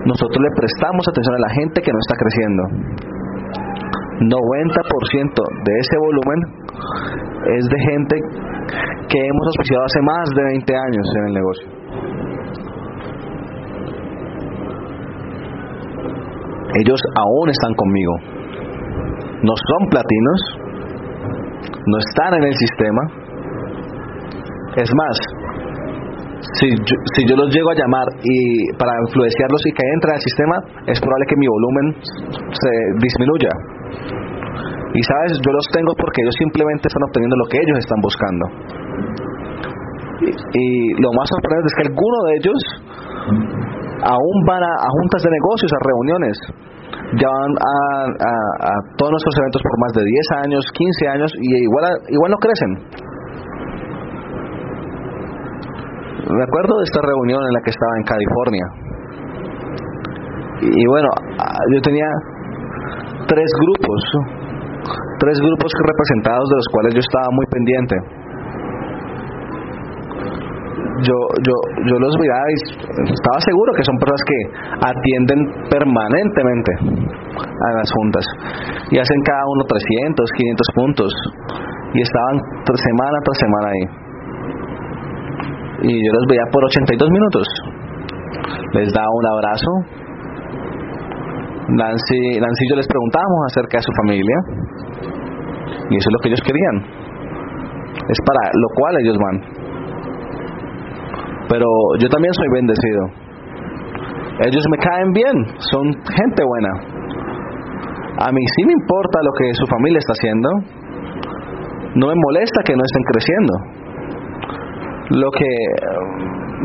nosotros 0.06 0.38
le 0.38 0.52
prestamos 0.56 1.04
atención 1.08 1.36
a 1.36 1.40
la 1.40 1.50
gente 1.50 1.82
que 1.82 1.92
no 1.92 2.00
está 2.00 2.16
creciendo. 2.20 2.64
90% 4.20 4.36
de 5.64 5.74
ese 5.80 5.96
volumen 5.98 6.40
es 7.58 7.66
de 7.70 7.80
gente 7.92 8.16
que 9.08 9.20
hemos 9.20 9.46
auspiciado 9.48 9.84
hace 9.86 10.02
más 10.02 10.30
de 10.36 10.44
20 10.44 10.76
años 10.76 11.06
en 11.16 11.24
el 11.28 11.34
negocio. 11.34 11.68
Ellos 16.84 17.02
aún 17.16 17.50
están 17.50 17.74
conmigo. 17.74 18.14
No 19.42 19.54
son 19.56 19.90
platinos, 19.90 20.69
no 21.90 21.98
están 21.98 22.34
en 22.38 22.44
el 22.44 22.56
sistema. 22.56 23.02
Es 24.78 24.90
más, 24.94 25.16
si 26.60 26.70
yo, 26.70 26.96
si 27.16 27.22
yo 27.28 27.36
los 27.36 27.50
llego 27.54 27.70
a 27.72 27.76
llamar 27.76 28.08
y 28.24 28.38
para 28.78 28.94
influenciarlos 29.08 29.62
y 29.66 29.72
que 29.74 29.84
entren 29.94 30.14
al 30.14 30.22
sistema, 30.22 30.56
es 30.88 31.00
probable 31.02 31.26
que 31.28 31.38
mi 31.38 31.48
volumen 31.48 31.86
se 32.54 32.72
disminuya. 33.02 33.52
Y 34.94 35.02
sabes, 35.04 35.38
yo 35.42 35.52
los 35.52 35.66
tengo 35.74 35.94
porque 35.98 36.22
ellos 36.22 36.36
simplemente 36.40 36.88
están 36.88 37.04
obteniendo 37.10 37.36
lo 37.38 37.46
que 37.50 37.58
ellos 37.58 37.78
están 37.78 38.00
buscando. 38.02 38.46
Y, 40.54 40.66
lo 41.02 41.10
más 41.16 41.28
sorprendente 41.30 41.68
es 41.70 41.76
que 41.76 41.86
algunos 41.90 42.22
de 42.28 42.34
ellos 42.38 42.60
aún 44.04 44.38
van 44.48 44.64
a 44.64 44.90
juntas 45.02 45.22
de 45.24 45.30
negocios, 45.30 45.72
a 45.74 45.80
reuniones, 45.86 46.36
van 47.18 47.52
a, 47.58 48.70
todos 48.98 49.12
nuestros 49.12 49.36
eventos 49.40 49.62
por 49.64 49.76
más 49.80 49.92
de 49.98 50.04
10 50.06 50.46
años, 50.46 50.62
15 50.74 51.08
años 51.10 51.32
y 51.42 51.64
igual, 51.64 51.86
igual 52.10 52.32
no 52.32 52.38
crecen. 52.38 52.72
Me 56.30 56.44
acuerdo 56.44 56.78
de 56.78 56.84
esta 56.86 57.02
reunión 57.02 57.42
en 57.42 57.54
la 57.54 57.62
que 57.66 57.72
estaba 57.72 57.94
en 57.98 58.04
California. 58.06 58.66
Y, 60.62 60.86
bueno, 60.88 61.10
yo 61.74 61.82
tenía 61.82 62.06
tres 63.26 63.50
grupos, 63.64 64.02
tres 65.20 65.40
grupos 65.40 65.72
representados 65.88 66.46
de 66.50 66.56
los 66.56 66.68
cuales 66.72 66.94
yo 66.94 67.00
estaba 67.00 67.28
muy 67.32 67.46
pendiente 67.50 68.19
yo, 71.04 71.18
yo, 71.46 71.56
yo 71.86 71.96
los 72.00 72.14
miraba 72.20 72.46
y 72.50 72.56
estaba 73.14 73.40
seguro 73.40 73.70
que 73.76 73.84
son 73.84 73.96
personas 73.98 74.24
que 74.26 74.40
atienden 74.84 75.40
permanentemente 75.70 76.72
a 77.40 77.70
las 77.78 77.90
juntas 77.92 78.26
y 78.92 79.00
hacen 79.00 79.20
cada 79.24 79.44
uno 79.48 79.64
300, 79.68 80.32
500 80.32 80.68
puntos 80.76 81.12
y 81.94 82.02
estaban 82.02 82.36
semana 82.66 83.18
tras 83.24 83.38
semana 83.40 83.68
ahí. 83.70 83.86
Y 85.82 85.94
yo 85.96 86.12
los 86.12 86.26
veía 86.30 86.44
por 86.52 86.64
82 86.66 87.10
minutos. 87.10 87.48
Les 88.74 88.94
daba 88.94 89.08
un 89.10 89.26
abrazo. 89.28 89.72
Nancy, 91.70 92.40
Nancy 92.40 92.66
y 92.66 92.70
yo 92.70 92.76
les 92.76 92.88
preguntábamos 92.88 93.40
acerca 93.48 93.78
de 93.78 93.84
su 93.84 93.92
familia. 94.04 94.38
Y 95.90 95.98
eso 95.98 96.08
es 96.10 96.14
lo 96.14 96.20
que 96.22 96.30
ellos 96.30 96.42
querían. 96.46 96.76
Es 98.10 98.20
para 98.26 98.52
lo 98.54 98.68
cual 98.76 98.98
ellos 99.02 99.18
van 99.18 99.59
pero 101.50 101.66
yo 101.98 102.08
también 102.08 102.34
soy 102.34 102.48
bendecido. 102.54 103.02
Ellos 104.46 104.64
me 104.72 104.78
caen 104.78 105.12
bien, 105.12 105.36
son 105.58 105.84
gente 106.16 106.42
buena. 106.46 106.72
A 108.22 108.32
mí 108.32 108.42
sí 108.56 108.62
me 108.68 108.74
importa 108.74 109.20
lo 109.26 109.32
que 109.34 109.54
su 109.58 109.66
familia 109.66 110.00
está 110.00 110.14
haciendo. 110.14 110.50
No 111.96 112.08
me 112.08 112.16
molesta 112.16 112.62
que 112.64 112.76
no 112.78 112.84
estén 112.86 113.04
creciendo. 113.12 113.54
Lo 115.10 115.32
que 115.32 115.50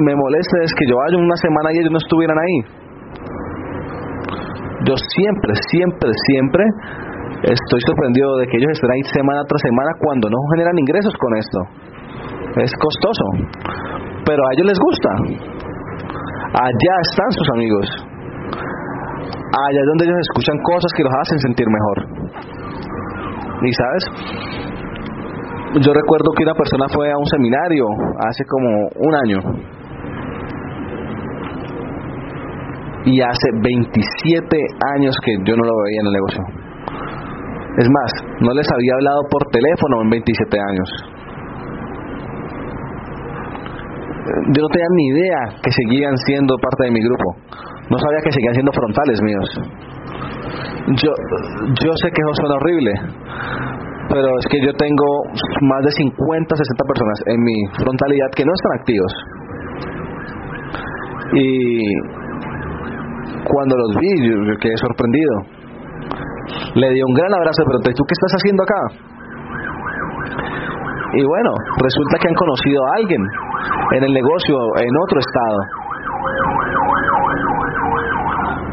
me 0.04 0.14
molesta 0.14 0.56
es 0.62 0.70
que 0.74 0.86
yo 0.86 0.96
vaya 0.96 1.16
una 1.16 1.36
semana 1.36 1.72
y 1.72 1.78
ellos 1.78 1.90
no 1.90 1.98
estuvieran 1.98 2.36
ahí. 2.38 2.58
Yo 4.86 4.94
siempre, 5.16 5.52
siempre, 5.72 6.10
siempre 6.28 6.64
estoy 7.42 7.80
sorprendido 7.88 8.36
de 8.36 8.46
que 8.46 8.58
ellos 8.58 8.72
estén 8.72 8.90
ahí 8.92 9.02
semana 9.02 9.40
tras 9.48 9.62
semana 9.62 9.90
cuando 9.98 10.28
no 10.28 10.36
generan 10.52 10.76
ingresos 10.78 11.14
con 11.16 11.32
esto. 11.38 11.58
Es 12.60 12.72
costoso 12.76 13.24
pero 14.26 14.40
a 14.42 14.48
ellos 14.56 14.66
les 14.66 14.78
gusta. 14.78 15.10
Allá 16.54 16.94
están 17.10 17.30
sus 17.32 17.48
amigos. 17.54 17.86
Allá 19.54 19.80
es 19.80 19.88
donde 19.88 20.04
ellos 20.04 20.20
escuchan 20.30 20.58
cosas 20.62 20.90
que 20.96 21.02
los 21.04 21.12
hacen 21.22 21.38
sentir 21.38 21.66
mejor. 21.68 21.98
Y 23.62 23.72
sabes, 23.72 24.04
yo 25.80 25.92
recuerdo 25.92 26.30
que 26.36 26.42
una 26.44 26.54
persona 26.54 26.86
fue 26.92 27.10
a 27.10 27.18
un 27.18 27.26
seminario 27.26 27.84
hace 28.18 28.44
como 28.46 28.68
un 28.96 29.14
año. 29.14 29.38
Y 33.06 33.20
hace 33.20 33.48
27 33.62 34.56
años 34.96 35.14
que 35.24 35.32
yo 35.44 35.56
no 35.56 35.64
lo 35.64 35.74
veía 35.84 36.00
en 36.00 36.06
el 36.06 36.12
negocio. 36.12 36.42
Es 37.76 37.88
más, 37.90 38.12
no 38.40 38.52
les 38.54 38.66
había 38.72 38.94
hablado 38.94 39.22
por 39.30 39.50
teléfono 39.50 40.02
en 40.02 40.10
27 40.10 40.58
años. 40.60 41.13
Yo 44.24 44.60
no 44.62 44.68
tenía 44.72 44.88
ni 44.96 45.06
idea 45.08 45.40
que 45.62 45.70
seguían 45.70 46.16
siendo 46.24 46.56
parte 46.56 46.84
de 46.84 46.90
mi 46.92 47.00
grupo. 47.00 47.26
No 47.90 47.98
sabía 47.98 48.20
que 48.24 48.32
seguían 48.32 48.54
siendo 48.54 48.72
frontales 48.72 49.20
míos. 49.22 49.48
Yo, 50.96 51.12
yo 51.84 51.92
sé 52.00 52.08
que 52.08 52.20
eso 52.20 52.32
suena 52.40 52.56
horrible, 52.56 52.92
pero 54.08 54.28
es 54.38 54.46
que 54.48 54.60
yo 54.64 54.72
tengo 54.74 55.06
más 55.62 55.82
de 55.84 55.90
50, 55.90 56.56
60 56.56 56.84
personas 56.88 57.18
en 57.26 57.40
mi 57.42 57.56
frontalidad 57.76 58.28
que 58.36 58.44
no 58.44 58.52
están 58.52 58.72
activos. 58.80 59.12
Y 61.32 61.80
cuando 63.44 63.76
los 63.76 63.96
vi, 63.96 64.28
yo, 64.28 64.56
quedé 64.60 64.76
sorprendido. 64.76 65.32
Le 66.76 66.90
di 66.92 67.02
un 67.02 67.14
gran 67.14 67.32
abrazo, 67.34 67.62
pero 67.66 67.78
¿tú 67.80 68.04
qué 68.04 68.14
estás 68.16 68.34
haciendo 68.40 68.62
acá? 68.62 68.80
Y 71.16 71.24
bueno, 71.24 71.50
resulta 71.80 72.18
que 72.20 72.28
han 72.28 72.34
conocido 72.34 72.80
a 72.84 72.96
alguien 72.96 73.22
en 73.96 74.04
el 74.04 74.12
negocio 74.12 74.56
en 74.78 74.96
otro 75.04 75.18
estado. 75.20 75.58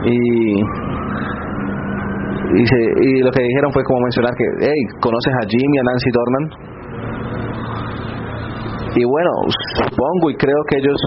Y 0.05 0.63
y, 2.51 2.63
y 2.63 3.23
lo 3.23 3.31
que 3.31 3.43
dijeron 3.43 3.71
fue 3.71 3.83
como 3.83 4.01
mencionar 4.01 4.35
que, 4.35 4.43
hey, 4.59 4.81
¿conoces 4.99 5.33
a 5.33 5.47
Jimmy, 5.47 5.77
a 5.79 5.83
Nancy 5.83 6.09
Dornan? 6.11 6.45
Y 8.91 9.05
bueno, 9.05 9.31
supongo 9.79 10.31
y 10.31 10.35
creo 10.35 10.59
que 10.67 10.77
ellos 10.79 10.99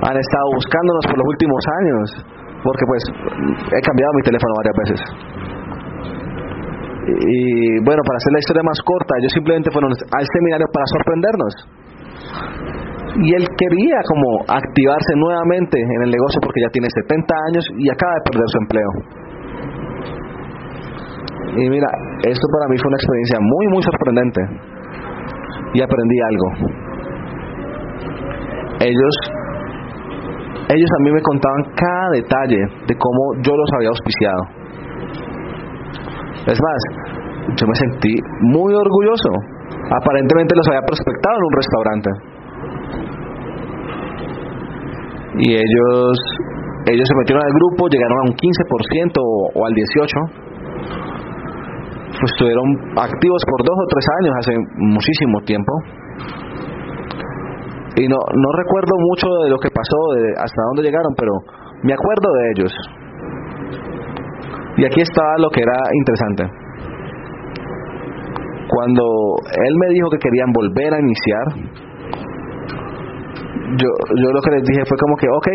han 0.00 0.16
estado 0.16 0.46
buscándonos 0.54 1.04
por 1.04 1.18
los 1.18 1.28
últimos 1.28 1.60
años, 1.82 2.24
porque 2.64 2.84
pues 2.88 3.02
he 3.68 3.80
cambiado 3.84 4.12
mi 4.16 4.22
teléfono 4.22 4.52
varias 4.56 4.76
veces. 4.80 5.00
Y 7.08 7.84
bueno, 7.84 8.00
para 8.04 8.16
hacer 8.16 8.32
la 8.32 8.38
historia 8.38 8.62
más 8.64 8.80
corta, 8.80 9.12
ellos 9.20 9.32
simplemente 9.32 9.70
fueron 9.70 9.92
al 9.92 10.26
seminario 10.32 10.66
para 10.72 10.86
sorprendernos. 10.88 11.52
Y 13.20 13.34
él 13.34 13.44
quería 13.58 13.98
como 14.06 14.46
activarse 14.46 15.12
nuevamente 15.16 15.80
en 15.80 16.02
el 16.02 16.10
negocio 16.10 16.38
porque 16.40 16.60
ya 16.62 16.70
tiene 16.70 16.88
70 16.88 17.34
años 17.50 17.64
y 17.76 17.90
acaba 17.90 18.14
de 18.14 18.22
perder 18.30 18.46
su 18.46 18.58
empleo. 18.58 18.90
Y 21.58 21.70
mira, 21.70 21.88
esto 22.22 22.46
para 22.54 22.70
mí 22.70 22.78
fue 22.78 22.88
una 22.88 22.98
experiencia 23.02 23.38
muy, 23.40 23.66
muy 23.74 23.82
sorprendente. 23.82 24.40
Y 25.74 25.82
aprendí 25.82 26.16
algo. 26.30 26.46
Ellos, 28.86 29.14
ellos 30.70 30.90
a 30.94 31.02
mí 31.02 31.10
me 31.10 31.22
contaban 31.22 31.62
cada 31.74 32.10
detalle 32.14 32.62
de 32.86 32.94
cómo 32.94 33.42
yo 33.42 33.56
los 33.56 33.70
había 33.74 33.88
auspiciado. 33.88 34.42
Es 36.46 36.58
más, 36.62 36.80
yo 37.58 37.66
me 37.66 37.74
sentí 37.74 38.14
muy 38.42 38.72
orgulloso. 38.72 39.30
Aparentemente 39.90 40.54
los 40.54 40.68
había 40.68 40.82
prospectado 40.86 41.34
en 41.34 41.44
un 41.44 41.54
restaurante. 41.58 42.27
Y 45.38 45.54
ellos, 45.54 46.18
ellos 46.86 47.06
se 47.06 47.14
metieron 47.18 47.42
al 47.44 47.52
grupo, 47.52 47.88
llegaron 47.88 48.18
a 48.18 48.22
un 48.30 48.34
15% 48.34 49.12
o, 49.18 49.50
o 49.54 49.66
al 49.66 49.72
18% 49.72 50.48
pues 52.18 52.32
estuvieron 52.34 52.66
activos 52.98 53.42
por 53.46 53.60
dos 53.62 53.76
o 53.78 53.86
tres 53.86 54.06
años 54.18 54.32
hace 54.42 54.52
muchísimo 54.76 55.38
tiempo. 55.46 55.72
Y 57.96 58.08
no 58.08 58.16
no 58.16 58.48
recuerdo 58.58 58.94
mucho 59.10 59.26
de 59.44 59.50
lo 59.50 59.58
que 59.58 59.70
pasó 59.70 59.98
de 60.14 60.34
hasta 60.38 60.62
dónde 60.70 60.82
llegaron 60.82 61.14
pero 61.16 61.32
me 61.82 61.92
acuerdo 61.92 62.28
de 62.32 62.44
ellos. 62.54 62.72
Y 64.78 64.84
aquí 64.84 65.00
estaba 65.00 65.38
lo 65.38 65.50
que 65.50 65.62
era 65.62 65.76
interesante. 65.94 66.44
Cuando 68.68 69.02
él 69.66 69.74
me 69.80 69.88
dijo 69.94 70.08
que 70.10 70.18
querían 70.18 70.52
volver 70.52 70.94
a 70.94 71.00
iniciar 71.00 71.46
yo 73.78 73.90
yo 74.16 74.28
lo 74.32 74.40
que 74.42 74.50
les 74.56 74.64
dije 74.64 74.82
fue 74.86 74.96
como 74.98 75.14
que 75.16 75.28
ok 75.28 75.48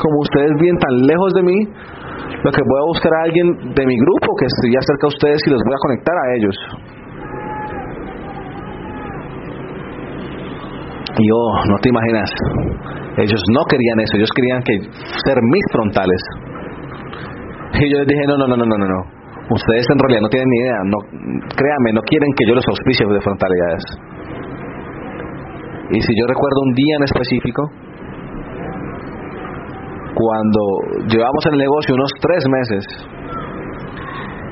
como 0.00 0.16
ustedes 0.20 0.52
vienen 0.60 0.78
tan 0.78 0.94
lejos 1.06 1.30
de 1.34 1.42
mí 1.42 1.58
lo 2.44 2.50
que 2.50 2.62
voy 2.64 2.78
a 2.80 2.86
buscar 2.88 3.12
a 3.12 3.22
alguien 3.24 3.46
de 3.74 3.84
mi 3.84 3.96
grupo 3.96 4.28
que 4.38 4.46
esté 4.48 4.68
cerca 4.72 5.04
de 5.04 5.12
ustedes 5.12 5.40
y 5.46 5.50
los 5.50 5.60
voy 5.60 5.74
a 5.74 5.82
conectar 5.84 6.16
a 6.16 6.24
ellos. 6.36 6.56
Y 11.20 11.26
oh, 11.28 11.52
no 11.68 11.76
te 11.82 11.88
imaginas, 11.90 12.30
ellos 13.18 13.42
no 13.52 13.60
querían 13.68 14.00
eso, 14.00 14.16
ellos 14.16 14.30
querían 14.34 14.62
que 14.62 14.72
ser 15.26 15.36
mis 15.42 15.64
frontales. 15.72 16.20
Y 17.76 17.92
yo 17.92 17.98
les 17.98 18.06
dije, 18.06 18.24
no, 18.26 18.38
no, 18.38 18.46
no, 18.46 18.56
no, 18.56 18.64
no, 18.64 18.86
no. 18.86 19.00
Ustedes 19.50 19.84
en 19.90 19.98
realidad 19.98 20.22
no 20.22 20.28
tienen 20.28 20.48
ni 20.48 20.58
idea, 20.64 20.78
no, 20.86 20.98
créanme, 21.56 21.92
no 21.92 22.00
quieren 22.02 22.30
que 22.38 22.46
yo 22.48 22.54
los 22.54 22.64
auspicie 22.68 23.04
de 23.04 23.20
frontalidades. 23.20 23.84
Y 25.90 26.00
si 26.00 26.12
yo 26.14 26.26
recuerdo 26.26 26.62
un 26.62 26.72
día 26.74 26.94
en 26.98 27.02
específico, 27.02 27.62
cuando 30.14 30.60
llevamos 31.08 31.42
el 31.50 31.58
negocio 31.58 31.94
unos 31.94 32.10
tres 32.20 32.44
meses 32.46 32.84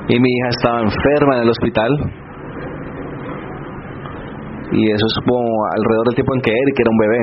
y 0.09 0.19
mi 0.19 0.29
hija 0.29 0.49
estaba 0.49 0.81
enferma 0.81 1.37
en 1.37 1.41
el 1.43 1.49
hospital 1.49 1.91
y 4.71 4.91
eso 4.91 5.05
es 5.05 5.15
alrededor 5.79 6.05
del 6.07 6.15
tiempo 6.15 6.35
en 6.35 6.41
que 6.41 6.51
Eric 6.51 6.75
era 6.77 6.91
un 6.91 6.99
bebé. 6.99 7.21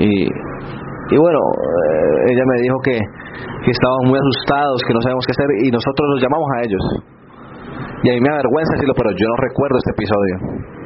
Y, 0.00 0.24
y 0.24 1.18
bueno 1.18 1.38
eh, 1.38 2.32
ella 2.32 2.44
me 2.46 2.62
dijo 2.62 2.78
que, 2.82 2.96
que 2.96 3.70
estábamos 3.70 4.08
muy 4.08 4.18
asustados 4.18 4.80
que 4.86 4.94
no 4.94 5.02
sabemos 5.02 5.26
qué 5.26 5.32
hacer 5.36 5.50
y 5.66 5.70
nosotros 5.70 6.08
los 6.14 6.22
llamamos 6.22 6.48
a 6.56 6.60
ellos. 6.64 6.82
Y 8.04 8.08
a 8.08 8.12
mí 8.14 8.20
me 8.22 8.32
avergüenza 8.32 8.72
decirlo 8.72 8.94
pero 8.96 9.10
yo 9.12 9.26
no 9.28 9.36
recuerdo 9.36 9.76
este 9.76 9.92
episodio 9.92 10.79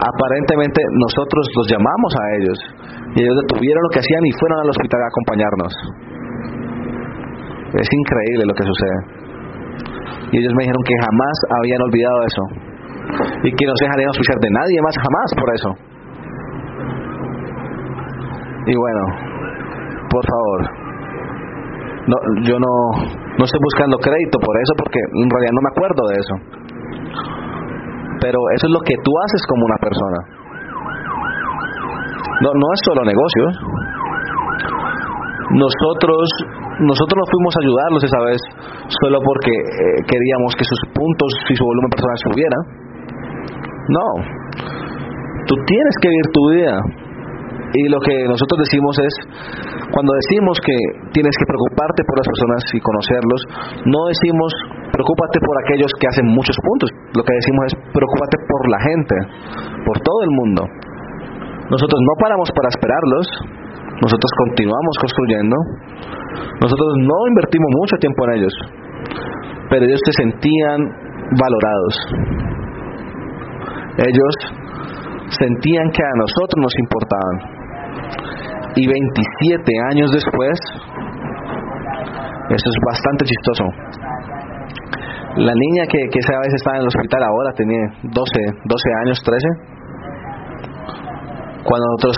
aparentemente 0.00 0.80
nosotros 0.98 1.44
los 1.56 1.66
llamamos 1.70 2.12
a 2.14 2.24
ellos 2.38 2.58
y 3.14 3.22
ellos 3.22 3.36
detuvieron 3.46 3.82
lo 3.82 3.90
que 3.90 4.00
hacían 4.00 4.22
y 4.26 4.32
fueron 4.38 4.58
al 4.60 4.70
hospital 4.70 5.00
a 5.02 5.08
acompañarnos. 5.08 5.72
Es 7.74 7.88
increíble 7.90 8.42
lo 8.46 8.54
que 8.54 8.64
sucede. 8.64 8.98
Y 10.32 10.38
ellos 10.38 10.54
me 10.54 10.62
dijeron 10.62 10.82
que 10.86 10.94
jamás 10.98 11.36
habían 11.58 11.80
olvidado 11.82 12.18
eso. 12.26 12.42
Y 13.44 13.50
que 13.54 13.66
no 13.66 13.74
se 13.76 13.84
dejarían 13.84 14.08
auspiciar 14.08 14.38
de 14.38 14.50
nadie 14.50 14.78
más 14.82 14.96
jamás 14.98 15.28
por 15.38 15.48
eso. 15.54 15.70
Y 18.66 18.74
bueno, 18.74 19.02
por 20.10 20.24
favor, 20.24 20.84
no, 22.06 22.16
yo 22.44 22.56
no, 22.58 22.72
no 23.38 23.44
estoy 23.44 23.60
buscando 23.60 23.98
crédito 23.98 24.38
por 24.38 24.56
eso 24.56 24.72
porque 24.78 25.00
en 25.00 25.28
realidad 25.28 25.52
no 25.52 25.62
me 25.62 25.72
acuerdo 25.72 26.02
de 26.08 26.16
eso. 26.16 26.63
Pero 28.24 28.40
eso 28.56 28.64
es 28.64 28.72
lo 28.72 28.80
que 28.80 28.96
tú 29.04 29.12
haces 29.20 29.42
como 29.44 29.68
una 29.68 29.78
persona. 29.84 30.18
No, 32.40 32.50
no 32.56 32.66
es 32.72 32.80
solo 32.88 33.04
negocios. 33.04 33.52
Nosotros 35.60 36.24
nosotros 36.80 37.16
no 37.20 37.26
fuimos 37.30 37.52
a 37.54 37.60
ayudarlos 37.60 38.02
esa 38.02 38.20
vez 38.24 38.40
solo 38.88 39.20
porque 39.20 39.52
eh, 39.52 40.00
queríamos 40.08 40.56
que 40.56 40.64
sus 40.64 40.80
puntos 40.96 41.30
y 41.52 41.54
su 41.54 41.64
volumen 41.68 41.90
personal 41.92 42.18
subiera. 42.32 42.58
No. 43.92 44.08
Tú 45.44 45.54
tienes 45.68 45.94
que 46.00 46.08
vivir 46.08 46.26
tu 46.32 46.42
vida. 46.50 46.74
Y 47.74 47.90
lo 47.90 47.98
que 47.98 48.14
nosotros 48.30 48.62
decimos 48.70 48.94
es, 49.02 49.14
cuando 49.90 50.14
decimos 50.14 50.54
que 50.62 50.78
tienes 51.10 51.34
que 51.34 51.46
preocuparte 51.46 52.06
por 52.06 52.22
las 52.22 52.28
personas 52.30 52.62
y 52.70 52.78
conocerlos, 52.78 53.40
no 53.90 54.00
decimos 54.06 54.54
preocúpate 54.94 55.42
por 55.42 55.54
aquellos 55.66 55.90
que 55.98 56.06
hacen 56.06 56.26
muchos 56.30 56.54
puntos. 56.62 56.88
Lo 57.18 57.22
que 57.26 57.34
decimos 57.34 57.62
es 57.66 57.74
preocúpate 57.90 58.36
por 58.46 58.62
la 58.70 58.78
gente, 58.78 59.16
por 59.82 59.98
todo 60.06 60.20
el 60.22 60.32
mundo. 60.38 60.62
Nosotros 61.66 61.98
no 61.98 62.14
paramos 62.22 62.46
para 62.54 62.70
esperarlos, 62.70 63.26
nosotros 64.06 64.30
continuamos 64.46 64.94
construyendo, 65.02 65.56
nosotros 66.62 66.90
no 67.02 67.18
invertimos 67.26 67.70
mucho 67.74 67.96
tiempo 67.98 68.20
en 68.28 68.30
ellos, 68.38 68.54
pero 69.66 69.82
ellos 69.82 69.98
se 70.06 70.12
sentían 70.14 70.78
valorados. 71.34 71.94
Ellos 73.98 74.34
sentían 75.26 75.90
que 75.90 76.02
a 76.02 76.14
nosotros 76.22 76.58
nos 76.62 76.74
importaban. 76.78 77.63
Y 78.76 78.86
27 78.86 79.72
años 79.90 80.10
después, 80.10 80.58
eso 82.50 82.68
es 82.68 82.78
bastante 82.86 83.24
chistoso. 83.24 83.64
La 85.36 85.52
niña 85.54 85.86
que, 85.90 85.98
que 86.10 86.18
esa 86.18 86.38
vez 86.38 86.54
estaba 86.54 86.76
en 86.76 86.82
el 86.82 86.88
hospital 86.88 87.22
ahora 87.22 87.52
tenía 87.56 87.86
12, 88.02 88.12
12 88.64 88.90
años, 89.04 89.22
13 89.24 89.74
cuando 91.64 91.84
nosotros 91.96 92.16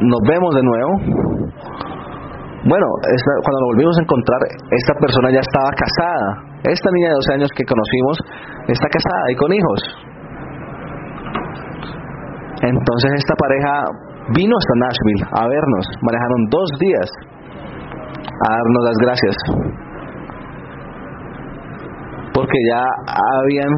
nos 0.00 0.20
vemos 0.28 0.54
de 0.54 0.62
nuevo, 0.62 0.92
bueno, 2.66 2.86
cuando 3.42 3.58
nos 3.60 3.68
volvimos 3.72 3.96
a 3.98 4.02
encontrar, 4.02 4.40
esta 4.70 4.94
persona 5.00 5.30
ya 5.30 5.40
estaba 5.40 5.70
casada. 5.72 6.28
Esta 6.64 6.90
niña 6.92 7.08
de 7.08 7.14
12 7.14 7.34
años 7.34 7.50
que 7.56 7.64
conocimos 7.64 8.18
está 8.68 8.88
casada 8.88 9.24
y 9.30 9.34
con 9.36 9.52
hijos. 9.52 9.80
Entonces 12.62 13.10
esta 13.16 13.34
pareja 13.38 13.72
vino 14.34 14.54
hasta 14.56 14.74
Nashville 14.80 15.24
a 15.30 15.46
vernos. 15.46 15.86
Manejaron 16.02 16.40
dos 16.50 16.68
días 16.80 17.08
a 18.26 18.52
darnos 18.52 18.82
las 18.84 18.96
gracias. 18.98 19.36
Porque 22.34 22.58
ya 22.70 22.82
habían 23.40 23.72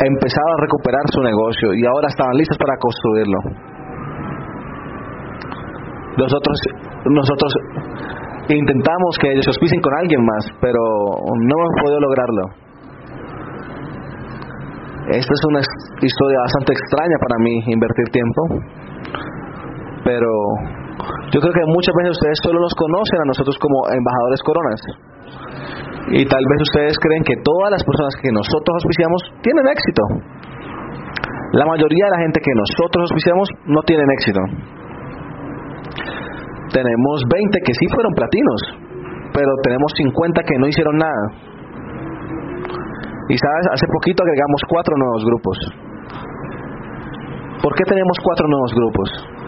empezado 0.00 0.48
a 0.56 0.60
recuperar 0.60 1.04
su 1.12 1.20
negocio 1.22 1.74
y 1.74 1.84
ahora 1.86 2.08
estaban 2.08 2.34
listos 2.36 2.56
para 2.58 2.76
construirlo. 2.78 3.38
Nosotros, 6.16 6.56
nosotros 7.06 7.52
intentamos 8.48 9.16
que 9.20 9.32
ellos 9.32 9.44
se 9.44 9.80
con 9.80 9.94
alguien 9.94 10.24
más, 10.24 10.44
pero 10.60 10.80
no 10.80 11.54
hemos 11.56 11.74
podido 11.82 12.00
lograrlo. 12.00 12.70
Esta 15.10 15.32
es 15.34 15.42
una 15.48 15.60
historia 16.02 16.38
bastante 16.38 16.72
extraña 16.72 17.16
para 17.18 17.36
mí, 17.42 17.54
invertir 17.66 18.06
tiempo, 18.12 18.42
pero 20.10 20.30
yo 21.30 21.38
creo 21.38 21.54
que 21.54 21.66
muchas 21.70 21.94
veces 22.02 22.18
ustedes 22.18 22.38
solo 22.42 22.58
nos 22.58 22.74
conocen 22.74 23.18
a 23.22 23.30
nosotros 23.30 23.54
como 23.62 23.86
embajadores 23.94 24.42
coronas. 24.42 24.80
Y 26.10 26.26
tal 26.26 26.42
vez 26.42 26.58
ustedes 26.66 26.98
creen 26.98 27.22
que 27.22 27.38
todas 27.46 27.70
las 27.70 27.82
personas 27.86 28.10
que 28.18 28.34
nosotros 28.34 28.74
auspiciamos 28.82 29.22
tienen 29.38 29.62
éxito. 29.70 30.02
La 31.54 31.62
mayoría 31.62 32.10
de 32.10 32.10
la 32.10 32.22
gente 32.26 32.42
que 32.42 32.54
nosotros 32.58 33.06
auspiciamos 33.06 33.46
no 33.70 33.80
tienen 33.86 34.10
éxito. 34.10 34.42
Tenemos 36.74 37.16
20 37.30 37.58
que 37.62 37.74
sí 37.78 37.86
fueron 37.94 38.10
platinos, 38.10 38.60
pero 39.30 39.50
tenemos 39.62 39.94
50 39.94 40.42
que 40.42 40.58
no 40.58 40.66
hicieron 40.66 40.96
nada. 40.98 41.22
Y 43.30 43.38
sabes, 43.38 43.64
hace 43.78 43.86
poquito 43.94 44.26
agregamos 44.26 44.60
cuatro 44.66 44.94
nuevos 44.98 45.22
grupos. 45.22 45.56
¿Por 47.62 47.74
qué 47.78 47.84
tenemos 47.86 48.16
cuatro 48.24 48.48
nuevos 48.48 48.74
grupos? 48.74 49.39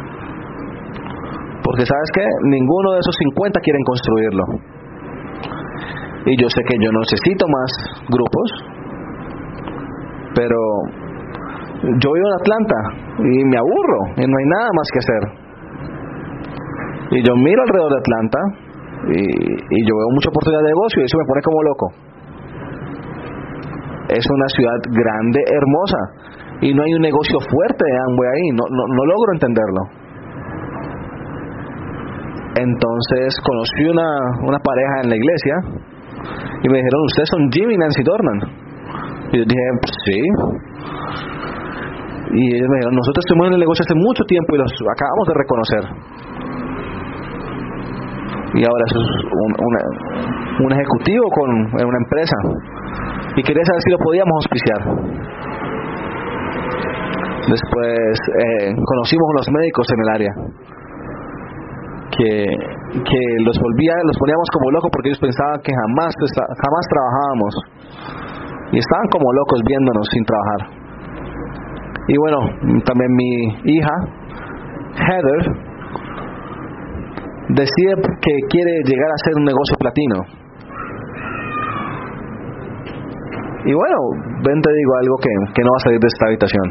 Porque 1.62 1.86
sabes 1.86 2.10
que 2.14 2.24
ninguno 2.50 2.92
de 2.92 2.98
esos 2.98 3.14
50 3.18 3.60
quieren 3.60 3.82
construirlo. 3.84 4.44
Y 6.26 6.40
yo 6.40 6.48
sé 6.48 6.62
que 6.62 6.76
yo 6.78 6.90
necesito 6.90 7.46
más 7.46 7.70
grupos, 8.08 8.48
pero 10.34 10.58
yo 11.82 12.08
vivo 12.14 12.26
en 12.30 12.36
Atlanta 12.40 12.78
y 13.18 13.44
me 13.44 13.58
aburro 13.58 14.00
y 14.16 14.22
no 14.26 14.34
hay 14.38 14.46
nada 14.46 14.70
más 14.74 14.86
que 14.92 14.98
hacer. 15.02 15.22
Y 17.10 17.26
yo 17.26 17.34
miro 17.36 17.62
alrededor 17.62 17.90
de 17.90 17.98
Atlanta 17.98 18.38
y, 19.10 19.22
y 19.22 19.78
yo 19.82 19.92
veo 19.98 20.10
mucha 20.14 20.30
oportunidad 20.30 20.62
de 20.62 20.70
negocio 20.70 21.02
y 21.02 21.04
eso 21.04 21.18
me 21.18 21.26
pone 21.26 21.42
como 21.42 21.62
loco. 21.62 21.86
Es 24.14 24.24
una 24.30 24.48
ciudad 24.54 24.78
grande, 24.94 25.40
hermosa 25.46 25.98
y 26.62 26.72
no 26.72 26.82
hay 26.82 26.94
un 26.94 27.02
negocio 27.02 27.38
fuerte 27.50 27.82
de 27.82 27.98
Amway 28.06 28.28
ahí, 28.30 28.46
no, 28.54 28.62
no, 28.70 28.82
no 28.86 29.02
logro 29.04 29.32
entenderlo. 29.34 30.01
Entonces 32.54 33.32
conocí 33.44 33.84
una, 33.88 34.08
una 34.44 34.58
pareja 34.58 35.00
en 35.04 35.08
la 35.10 35.16
iglesia 35.16 35.54
y 36.62 36.68
me 36.68 36.76
dijeron, 36.78 37.00
ustedes 37.06 37.28
son 37.32 37.50
Jimmy 37.50 37.74
y 37.74 37.78
Nancy 37.78 38.02
Dornan. 38.04 38.38
Y 39.32 39.38
yo 39.38 39.44
dije, 39.48 39.64
pues 39.80 39.92
sí. 40.04 40.20
Y 42.32 42.56
ellos 42.56 42.68
me 42.68 42.76
dijeron, 42.76 42.94
nosotros 42.94 43.24
estuvimos 43.24 43.48
en 43.48 43.54
el 43.54 43.60
negocio 43.60 43.82
hace 43.88 43.96
mucho 43.96 44.22
tiempo 44.24 44.54
y 44.54 44.58
los 44.58 44.72
acabamos 44.84 45.24
de 45.28 45.34
reconocer. 45.34 45.84
Y 48.52 48.60
ahora 48.68 48.84
es 48.84 48.94
un, 48.96 49.52
un 50.60 50.72
ejecutivo 50.72 51.24
con 51.32 51.50
en 51.80 51.86
una 51.88 51.98
empresa. 52.04 52.36
Y 53.36 53.42
quería 53.42 53.64
saber 53.64 53.80
si 53.80 53.90
lo 53.90 53.98
podíamos 53.98 54.34
auspiciar. 54.44 54.80
Después 57.48 58.12
eh, 58.38 58.72
conocimos 58.76 59.26
a 59.32 59.36
los 59.40 59.48
médicos 59.50 59.86
en 59.88 60.00
el 60.00 60.08
área 60.14 60.32
que, 62.16 62.44
que 62.92 63.22
los 63.44 63.56
volvía, 63.58 63.94
los 64.04 64.16
poníamos 64.18 64.48
como 64.52 64.70
locos 64.70 64.90
porque 64.92 65.08
ellos 65.08 65.20
pensaban 65.20 65.60
que 65.64 65.72
jamás, 65.72 66.12
jamás 66.12 66.84
trabajábamos 66.92 67.52
y 68.72 68.78
estaban 68.78 69.08
como 69.08 69.32
locos 69.32 69.60
viéndonos 69.64 70.06
sin 70.12 70.24
trabajar. 70.24 70.60
Y 72.08 72.16
bueno, 72.18 72.38
también 72.84 73.10
mi 73.14 73.32
hija, 73.72 73.94
Heather, 74.96 75.42
decide 77.48 77.94
que 78.20 78.34
quiere 78.48 78.72
llegar 78.84 79.10
a 79.12 79.18
ser 79.24 79.34
un 79.36 79.44
negocio 79.44 79.76
platino. 79.78 80.16
Y 83.64 83.72
bueno, 83.72 83.96
ven 84.42 84.60
te 84.60 84.72
digo 84.72 84.92
algo 85.00 85.16
que, 85.22 85.30
que 85.54 85.62
no 85.62 85.70
va 85.70 85.76
a 85.76 85.84
salir 85.84 86.00
de 86.00 86.08
esta 86.08 86.26
habitación. 86.26 86.66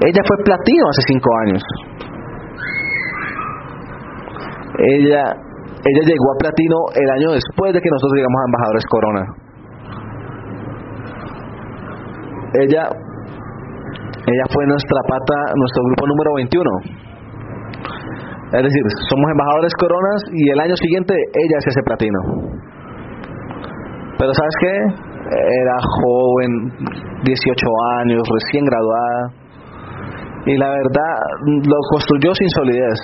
Ella 0.00 0.22
fue 0.26 0.44
platino 0.44 0.84
hace 0.88 1.02
cinco 1.12 1.28
años 1.44 1.62
ella 4.80 5.22
ella 5.80 6.02
llegó 6.04 6.26
a 6.32 6.38
platino 6.38 6.76
el 6.94 7.10
año 7.10 7.32
después 7.32 7.72
de 7.72 7.80
que 7.80 7.88
nosotros 7.90 8.16
llegamos 8.16 8.40
a 8.40 8.48
embajadores 8.48 8.84
Corona. 8.86 9.24
Ella 12.60 12.82
ella 14.20 14.44
fue 14.52 14.66
nuestra 14.66 15.00
pata, 15.08 15.36
nuestro 15.56 15.82
grupo 15.84 16.06
número 16.06 16.34
21. 16.34 16.70
Es 18.52 18.62
decir, 18.62 18.82
somos 19.08 19.30
embajadores 19.30 19.72
Coronas 19.78 20.22
y 20.32 20.50
el 20.50 20.60
año 20.60 20.76
siguiente 20.76 21.14
ella 21.14 21.56
se 21.60 21.70
hace 21.70 21.82
platino. 21.84 22.18
Pero 24.18 24.34
¿sabes 24.34 24.54
qué? 24.60 24.74
Era 25.30 25.76
joven, 25.80 26.50
18 27.24 27.66
años, 28.00 28.22
recién 28.28 28.64
graduada. 28.64 29.32
Y 30.46 30.56
la 30.58 30.68
verdad, 30.68 31.14
lo 31.46 31.76
construyó 31.90 32.34
sin 32.34 32.48
solidez 32.48 32.98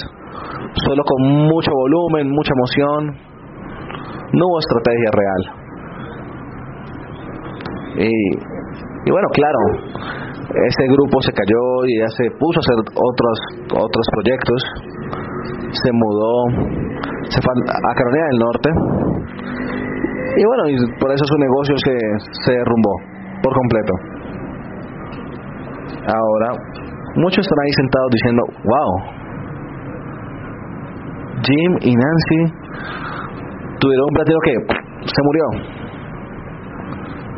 solo 0.85 1.03
con 1.05 1.47
mucho 1.49 1.71
volumen, 1.73 2.29
mucha 2.31 2.53
emoción. 2.53 3.17
No 4.33 4.47
hubo 4.47 4.59
estrategia 4.59 5.11
real. 5.12 5.43
Y, 7.97 8.12
y 9.07 9.11
bueno, 9.11 9.29
claro, 9.33 9.59
ese 10.69 10.85
grupo 10.93 11.21
se 11.23 11.33
cayó 11.33 11.85
y 11.87 11.99
ya 12.01 12.09
se 12.09 12.31
puso 12.39 12.61
a 12.61 12.62
hacer 12.62 12.77
otros 12.93 13.39
otros 13.73 14.07
proyectos. 14.12 14.61
Se 15.71 15.91
mudó, 15.93 16.35
se 17.29 17.41
fue 17.41 17.53
a 17.73 17.95
Carolina 17.95 18.27
del 18.31 18.39
Norte. 18.39 18.71
Y 20.37 20.45
bueno, 20.45 20.69
y 20.69 20.77
por 21.01 21.11
eso 21.12 21.25
su 21.25 21.39
negocio 21.39 21.75
se, 21.79 21.97
se 22.45 22.53
derrumbó 22.53 22.93
por 23.43 23.55
completo. 23.55 23.93
Ahora, 26.07 26.49
muchos 27.17 27.41
están 27.41 27.59
ahí 27.65 27.73
sentados 27.73 28.11
diciendo, 28.12 28.43
wow, 28.65 29.15
Jim 31.42 31.77
y 31.81 31.94
Nancy 31.94 32.40
tuvieron 33.79 34.07
un 34.09 34.14
platino 34.14 34.38
que 34.44 34.55
se 35.07 35.22
murió. 35.22 35.44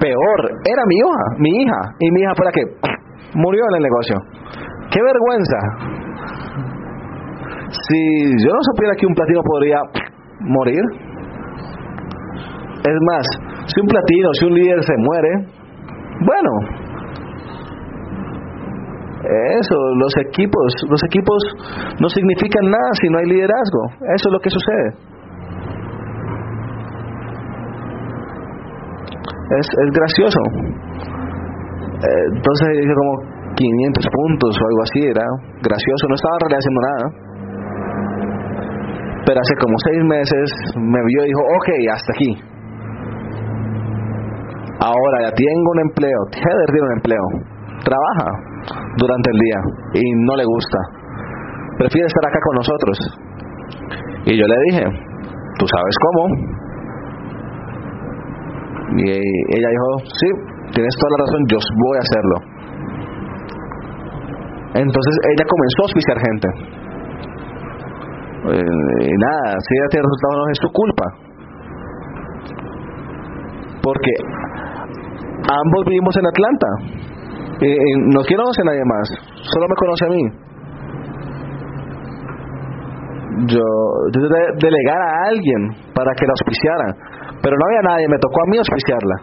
Peor, 0.01 0.39
era 0.65 0.83
mi 0.87 0.97
hija, 0.97 1.25
mi 1.39 1.51
hija, 1.63 1.81
y 1.99 2.11
mi 2.13 2.21
hija 2.21 2.33
fue 2.37 2.47
la 2.47 2.53
que 2.53 2.63
murió 3.35 3.63
en 3.71 3.77
el 3.77 3.83
negocio. 3.83 4.17
¡Qué 4.91 5.01
vergüenza! 5.03 5.59
Si 7.71 8.47
yo 8.47 8.53
no 8.53 8.61
supiera 8.73 8.95
que 8.97 9.07
un 9.07 9.15
platino 9.15 9.43
podría 9.43 9.79
morir, 10.41 10.81
es 12.85 12.99
más, 13.11 13.27
si 13.67 13.81
un 13.81 13.87
platino, 13.87 14.29
si 14.33 14.47
un 14.47 14.55
líder 14.55 14.83
se 14.83 14.95
muere, 14.97 15.31
bueno, 16.25 16.51
eso, 19.27 19.75
los 19.97 20.13
equipos, 20.27 20.75
los 20.89 21.03
equipos 21.05 21.39
no 22.01 22.09
significan 22.09 22.71
nada 22.71 22.91
si 23.01 23.09
no 23.09 23.19
hay 23.19 23.27
liderazgo. 23.27 23.83
Eso 24.15 24.29
es 24.29 24.33
lo 24.33 24.41
que 24.41 24.51
sucede. 24.51 24.89
Es, 29.59 29.67
es 29.67 29.91
gracioso. 29.91 30.41
Eh, 31.99 32.25
entonces 32.37 32.69
dije 32.79 32.95
como 32.95 33.39
500 33.57 34.07
puntos 34.07 34.55
o 34.55 34.67
algo 34.71 34.83
así, 34.83 35.01
era 35.03 35.27
gracioso, 35.63 36.07
no 36.09 36.15
estaba 36.15 36.37
en 36.39 36.55
haciendo 36.55 36.81
nada. 36.81 37.05
Pero 39.27 39.41
hace 39.41 39.55
como 39.61 39.75
seis 39.85 40.05
meses 40.05 40.47
me 40.79 41.01
vio 41.05 41.25
y 41.25 41.27
dijo, 41.27 41.41
ok, 41.43 41.69
hasta 41.93 42.13
aquí. 42.15 42.31
Ahora 44.81 45.27
ya 45.27 45.33
tengo 45.35 45.71
un 45.75 45.81
empleo, 45.91 46.19
Heather 46.31 46.69
tiene 46.71 46.87
un 46.87 46.95
empleo, 46.95 47.25
trabaja, 47.83 48.48
durante 48.97 49.31
el 49.31 49.39
día 49.39 49.61
y 49.95 50.03
no 50.27 50.37
le 50.37 50.45
gusta. 50.45 50.79
Prefiere 51.79 52.07
estar 52.07 52.25
acá 52.27 52.39
con 52.43 52.55
nosotros. 52.57 52.97
Y 54.27 54.37
yo 54.37 54.45
le 54.45 54.57
dije, 54.71 54.85
¿tú 55.59 55.65
sabes 55.67 55.97
cómo? 56.03 56.23
Y 58.99 59.11
ella 59.11 59.69
dijo, 59.71 59.89
sí, 60.05 60.29
tienes 60.75 60.95
toda 60.99 61.11
la 61.13 61.19
razón, 61.25 61.41
yo 61.49 61.59
voy 61.59 61.97
a 61.97 62.05
hacerlo. 62.05 62.37
Entonces 64.75 65.15
ella 65.33 65.45
comenzó 65.49 65.79
a 65.81 65.85
auspiciar 65.87 66.19
gente. 66.19 66.49
Eh, 68.39 69.09
y 69.09 69.15
nada, 69.19 69.57
si 69.59 69.71
ella 69.75 69.89
tiene 69.91 70.05
resultados 70.07 70.37
no 70.37 70.51
es 70.51 70.59
su 70.61 70.71
culpa. 70.73 71.07
Porque 73.83 74.13
ambos 75.49 75.85
vivimos 75.87 76.15
en 76.17 76.27
Atlanta 76.27 76.69
eh, 77.61 77.67
eh, 77.67 77.95
no 78.15 78.21
conoce 78.23 78.63
a 78.63 78.67
nadie 78.71 78.85
más, 78.85 79.07
solo 79.43 79.67
me 79.69 79.75
conoce 79.75 80.05
a 80.07 80.11
mí. 80.11 80.23
Yo, 83.47 83.63
yo 84.15 84.21
delegar 84.59 85.01
a 85.01 85.29
alguien 85.31 85.71
para 85.95 86.11
que 86.15 86.27
la 86.27 86.35
auspiciara, 86.35 86.87
pero 87.43 87.57
no 87.57 87.63
había 87.67 87.83
nadie, 87.83 88.09
me 88.09 88.19
tocó 88.19 88.43
a 88.43 88.51
mí 88.51 88.59
auspiciarla. 88.59 89.17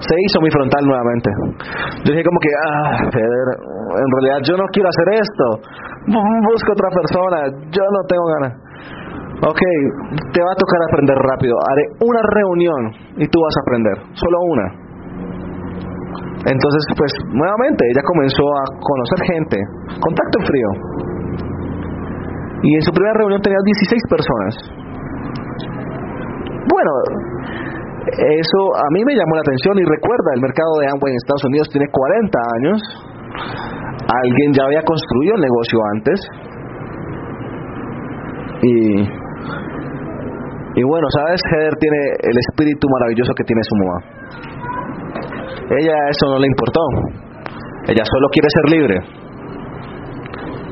se 0.00 0.14
hizo 0.24 0.40
mi 0.40 0.50
frontal 0.50 0.84
nuevamente. 0.84 1.30
Yo 2.04 2.12
dije 2.12 2.24
como 2.24 2.40
que, 2.40 2.52
ah, 2.68 2.96
en 3.04 4.10
realidad 4.16 4.38
yo 4.44 4.56
no 4.56 4.64
quiero 4.72 4.88
hacer 4.88 5.20
esto. 5.20 5.44
Busco 6.08 6.72
otra 6.72 6.88
persona, 6.96 7.38
yo 7.70 7.84
no 7.84 8.00
tengo 8.08 8.24
ganas. 8.40 8.52
Ok, 9.40 9.60
te 10.32 10.40
va 10.42 10.52
a 10.52 10.60
tocar 10.60 10.80
aprender 10.88 11.16
rápido. 11.16 11.56
Haré 11.64 11.84
una 12.04 12.20
reunión 12.28 12.82
y 13.16 13.26
tú 13.28 13.40
vas 13.40 13.56
a 13.56 13.60
aprender, 13.64 13.96
solo 14.12 14.36
una. 14.48 14.89
Entonces, 16.40 16.82
pues 16.96 17.12
nuevamente 17.28 17.84
ella 17.92 18.02
comenzó 18.04 18.44
a 18.48 18.64
conocer 18.80 19.18
gente, 19.28 19.56
contacto 20.00 20.38
frío. 20.48 20.68
Y 22.62 22.74
en 22.76 22.82
su 22.82 22.92
primera 22.92 23.14
reunión 23.18 23.40
tenía 23.42 23.60
16 23.64 24.02
personas. 24.08 24.52
Bueno, 26.64 26.92
eso 28.08 28.60
a 28.76 28.88
mí 28.92 29.04
me 29.04 29.14
llamó 29.16 29.36
la 29.36 29.44
atención 29.44 29.76
y 29.78 29.84
recuerda, 29.84 30.32
el 30.34 30.40
mercado 30.40 30.72
de 30.80 30.86
Amway 30.88 31.12
en 31.12 31.16
Estados 31.20 31.44
Unidos 31.44 31.68
tiene 31.68 31.86
40 31.92 32.38
años. 32.56 32.78
Alguien 34.08 34.52
ya 34.56 34.64
había 34.64 34.82
construido 34.82 35.34
el 35.36 35.42
negocio 35.44 35.78
antes. 35.92 36.18
Y, 38.62 38.74
y 40.80 40.82
bueno, 40.84 41.06
¿sabes? 41.16 41.40
Heather 41.52 41.76
tiene 41.76 42.00
el 42.22 42.36
espíritu 42.48 42.88
maravilloso 42.88 43.32
que 43.36 43.44
tiene 43.44 43.62
su 43.64 43.76
mamá. 43.76 43.98
Ella 45.78 45.94
eso 46.10 46.26
no 46.30 46.38
le 46.38 46.46
importó. 46.46 46.80
Ella 47.86 48.04
solo 48.04 48.26
quiere 48.32 48.48
ser 48.50 48.66
libre. 48.70 48.96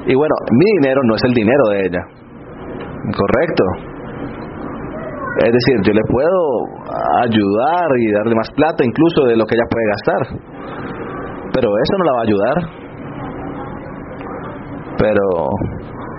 Y 0.06 0.14
bueno, 0.14 0.34
mi 0.50 0.66
dinero 0.80 1.00
no 1.04 1.14
es 1.14 1.22
el 1.24 1.34
dinero 1.34 1.64
de 1.70 1.86
ella. 1.86 2.02
Correcto. 3.14 3.64
Es 5.38 5.52
decir, 5.52 5.76
yo 5.86 5.92
le 5.92 6.02
puedo 6.10 6.40
ayudar 7.22 7.86
y 8.00 8.12
darle 8.12 8.34
más 8.34 8.50
plata 8.56 8.84
incluso 8.84 9.24
de 9.26 9.36
lo 9.36 9.44
que 9.46 9.54
ella 9.54 9.70
puede 9.70 9.86
gastar. 9.86 10.22
Pero 11.54 11.68
eso 11.78 11.94
no 11.98 12.04
la 12.04 12.12
va 12.12 12.18
a 12.18 12.26
ayudar. 12.26 12.56
Pero 14.98 15.24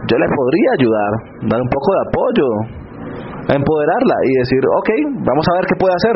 yo 0.08 0.18
le 0.18 0.28
podría 0.32 0.70
ayudar, 0.80 1.12
dar 1.52 1.62
un 1.62 1.70
poco 1.70 1.90
de 1.92 2.02
apoyo, 2.08 2.48
empoderarla 3.54 4.16
y 4.24 4.32
decir, 4.40 4.62
ok, 4.80 4.90
vamos 5.28 5.46
a 5.52 5.56
ver 5.60 5.66
qué 5.68 5.76
puede 5.76 5.96
hacer. 5.96 6.16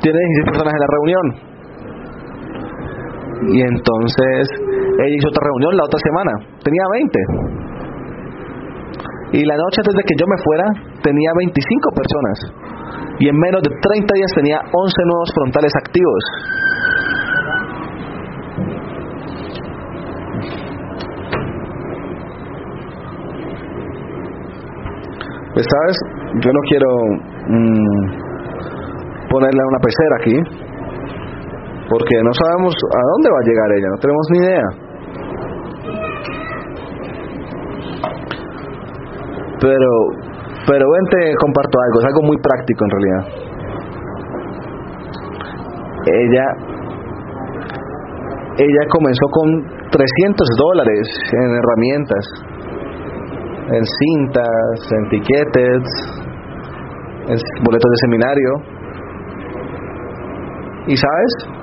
Tiene 0.00 0.18
16 0.18 0.48
personas 0.48 0.72
en 0.72 0.80
la 0.80 0.90
reunión. 0.90 1.53
Y 3.42 3.60
entonces 3.60 4.48
ella 4.98 5.14
hizo 5.18 5.28
otra 5.28 5.42
reunión 5.44 5.76
la 5.76 5.84
otra 5.84 6.00
semana. 6.00 6.32
Tenía 6.62 6.84
20. 6.92 7.18
Y 9.32 9.44
la 9.44 9.56
noche 9.56 9.82
antes 9.82 9.94
de 9.94 10.02
que 10.06 10.14
yo 10.18 10.26
me 10.26 10.38
fuera, 10.38 10.66
tenía 11.02 11.30
25 11.36 11.90
personas. 11.90 12.38
Y 13.18 13.28
en 13.28 13.36
menos 13.36 13.62
de 13.62 13.70
30 13.70 14.14
días 14.14 14.30
tenía 14.34 14.58
11 14.58 15.02
nuevos 15.06 15.30
frontales 15.34 15.72
activos. 15.74 16.22
Pues 25.54 25.66
sabes, 25.70 25.96
yo 26.42 26.50
no 26.50 26.60
quiero 26.68 26.88
mm, 27.46 28.24
ponerle 29.30 29.62
una 29.68 29.78
pecera 29.78 30.16
aquí, 30.18 30.36
porque 31.88 32.16
no 32.22 32.32
sabemos 32.32 32.74
a 32.74 33.00
dónde 33.12 33.28
va 33.30 33.38
a 33.38 33.48
llegar 33.48 33.68
ella, 33.76 33.88
no 33.90 33.98
tenemos 34.00 34.26
ni 34.30 34.38
idea. 34.38 34.66
Pero, 39.60 39.90
pero 40.66 40.84
ven, 40.90 41.04
te 41.10 41.34
comparto 41.36 41.78
algo, 41.80 42.00
es 42.00 42.06
algo 42.06 42.22
muy 42.22 42.36
práctico 42.38 42.84
en 42.84 42.90
realidad. 42.90 43.22
Ella, 46.06 46.46
ella 48.58 48.82
comenzó 48.90 49.26
con 49.30 49.64
300 49.90 50.48
dólares 50.58 51.08
en 51.32 51.56
herramientas, 51.56 52.26
en 53.72 53.84
cintas, 53.84 54.92
en 54.92 55.08
tiquetes, 55.08 55.82
en 57.28 57.38
boletos 57.64 57.90
de 57.90 57.96
seminario. 58.02 58.50
¿Y 60.86 60.96
sabes? 60.96 61.53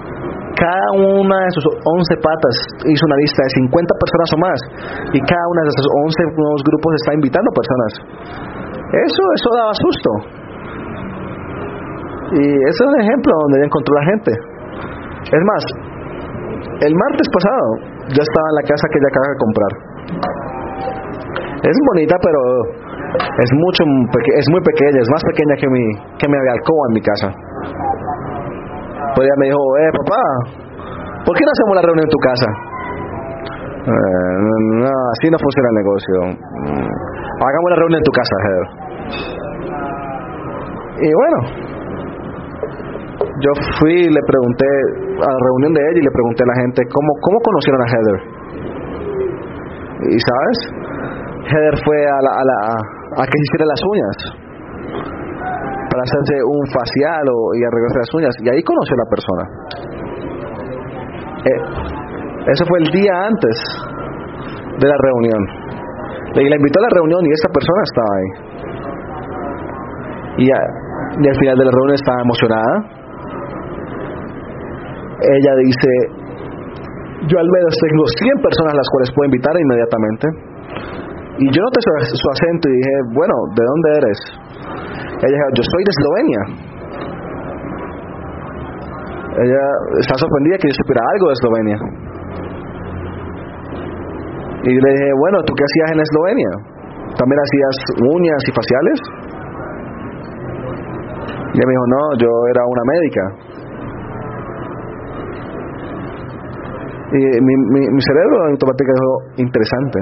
Cada 0.58 0.90
una 0.98 1.38
de 1.46 1.52
sus 1.52 1.66
11 1.66 2.24
patas 2.24 2.56
hizo 2.88 3.04
una 3.06 3.18
lista 3.22 3.42
de 3.44 3.52
50 3.62 3.94
personas 3.96 4.30
o 4.32 4.38
más 4.42 4.60
y 5.14 5.20
cada 5.22 5.46
una 5.52 5.62
de 5.64 5.70
esos 5.70 5.88
11 5.88 6.40
nuevos 6.40 6.62
grupos 6.66 6.92
está 6.98 7.12
invitando 7.14 7.50
personas. 7.52 7.92
Eso, 8.92 9.24
eso 9.36 9.50
daba 9.56 9.74
susto. 9.76 10.12
Y 12.32 12.44
ese 12.48 12.80
es 12.80 12.88
un 12.88 13.00
ejemplo 13.02 13.32
donde 13.44 13.56
ella 13.60 13.68
encontró 13.68 13.92
la 13.96 14.06
gente. 14.08 14.32
Es 15.32 15.44
más, 15.46 15.64
el 16.82 16.94
martes 16.96 17.28
pasado 17.32 17.68
ya 18.10 18.24
estaba 18.24 18.48
en 18.52 18.56
la 18.56 18.66
casa 18.66 18.86
que 18.90 18.98
ella 19.00 19.12
acaba 19.12 19.28
de 19.32 19.38
comprar. 19.40 19.72
Es 21.62 21.78
bonita, 21.94 22.16
pero 22.24 22.40
es 23.38 23.52
mucho 23.54 23.84
es 24.36 24.48
muy 24.50 24.62
pequeña, 24.66 25.00
es 25.00 25.10
más 25.12 25.24
pequeña 25.30 25.56
que 25.60 25.68
mi 25.70 25.84
que 26.18 26.28
mi 26.28 26.36
alcoba 26.36 26.84
en 26.90 26.94
mi 26.94 27.02
casa. 27.02 27.28
Pues 29.16 29.28
ella 29.28 29.38
me 29.38 29.46
dijo, 29.48 29.60
eh, 29.60 29.92
papá, 30.00 30.22
¿por 31.26 31.34
qué 31.36 31.44
no 31.44 31.52
hacemos 31.52 31.76
la 31.76 31.84
reunión 31.84 32.06
en 32.08 32.14
tu 32.16 32.22
casa? 32.24 32.48
Eh, 33.82 34.36
no, 34.80 34.94
así 35.18 35.28
no 35.28 35.38
funciona 35.42 35.68
el 35.74 35.78
negocio. 35.82 36.16
Mm, 36.64 36.90
hagamos 37.44 37.68
la 37.72 37.78
reunión 37.82 38.00
en 38.00 38.08
tu 38.08 38.14
casa, 38.14 38.36
Heather. 38.46 38.68
Y 41.02 41.10
bueno, 41.12 41.38
yo 43.42 43.52
fui 43.80 44.06
y 44.06 44.10
le 44.10 44.22
pregunté 44.28 44.70
a 45.18 45.30
la 45.34 45.40
reunión 45.50 45.74
de 45.74 45.82
ella 45.82 46.00
y 46.00 46.06
le 46.06 46.14
pregunté 46.14 46.44
a 46.44 46.50
la 46.54 46.58
gente 46.62 46.82
cómo, 46.94 47.10
cómo 47.22 47.38
conocieron 47.42 47.82
a 47.82 47.88
Heather. 47.90 48.20
Y 50.14 50.18
sabes, 50.24 50.58
Heather 51.52 51.76
fue 51.84 51.98
a, 52.06 52.20
la, 52.22 52.32
a, 52.38 52.44
la, 52.46 52.58
a 53.18 53.24
que 53.26 53.38
hiciera 53.38 53.66
las 53.66 53.82
uñas 53.84 54.41
para 55.92 56.08
hacerse 56.08 56.40
un 56.48 56.64
facial 56.72 57.24
o, 57.28 57.52
y 57.52 57.60
arreglarse 57.68 58.00
las 58.00 58.14
uñas. 58.16 58.34
Y 58.40 58.48
ahí 58.48 58.64
conoció 58.64 58.96
a 58.96 59.02
la 59.04 59.10
persona. 59.12 59.44
Eh, 61.44 61.60
eso 62.48 62.64
fue 62.64 62.80
el 62.80 62.90
día 62.96 63.14
antes 63.28 63.56
de 64.80 64.88
la 64.88 64.98
reunión. 65.04 65.42
Y 66.32 66.48
la 66.48 66.56
invitó 66.56 66.80
a 66.80 66.84
la 66.88 66.94
reunión 66.96 67.20
y 67.28 67.32
esta 67.36 67.50
persona 67.52 67.82
estaba 67.84 68.12
ahí. 68.16 68.30
Y, 70.40 70.46
y 70.48 71.28
al 71.28 71.38
final 71.44 71.56
de 71.60 71.66
la 71.68 71.74
reunión 71.76 71.96
estaba 72.00 72.20
emocionada. 72.24 72.74
Ella 75.22 75.54
dice, 75.60 75.92
yo 77.28 77.36
al 77.38 77.50
menos 77.52 77.76
tengo 77.84 78.04
100 78.08 78.42
personas 78.42 78.74
a 78.74 78.78
las 78.80 78.88
cuales 78.96 79.10
puedo 79.12 79.28
invitar 79.28 79.54
inmediatamente. 79.60 80.26
Y 81.38 81.46
yo 81.52 81.60
noté 81.62 81.80
su, 81.84 82.16
su 82.16 82.28
acento 82.32 82.70
y 82.70 82.80
dije, 82.80 82.96
bueno, 83.12 83.36
¿de 83.60 83.64
dónde 83.68 83.90
eres? 84.00 84.20
Ella 85.22 85.38
dijo, 85.38 85.48
yo 85.54 85.64
soy 85.70 85.84
de 85.86 85.92
Eslovenia. 85.94 86.42
Ella 89.38 89.64
está 90.02 90.16
sorprendida 90.18 90.58
que 90.58 90.68
yo 90.68 90.76
supiera 90.82 91.02
algo 91.14 91.26
de 91.30 91.34
Eslovenia. 91.38 91.78
Y 94.66 94.74
le 94.74 94.90
dije, 94.98 95.10
bueno, 95.18 95.38
¿tú 95.46 95.54
qué 95.54 95.64
hacías 95.64 95.92
en 95.94 96.00
Eslovenia? 96.02 96.52
¿También 97.18 97.38
hacías 97.38 97.76
uñas 98.02 98.42
y 98.46 98.52
faciales? 98.52 99.00
Y 101.54 101.58
ella 101.58 101.68
me 101.68 101.74
dijo, 101.74 101.88
no, 101.88 102.04
yo 102.18 102.30
era 102.50 102.62
una 102.66 102.84
médica. 102.90 103.24
Y 107.14 107.22
mi, 107.42 107.54
mi, 107.78 107.82
mi 107.94 108.02
cerebro 108.02 108.36
automáticamente 108.50 109.02
dijo, 109.02 109.16
interesante. 109.38 110.00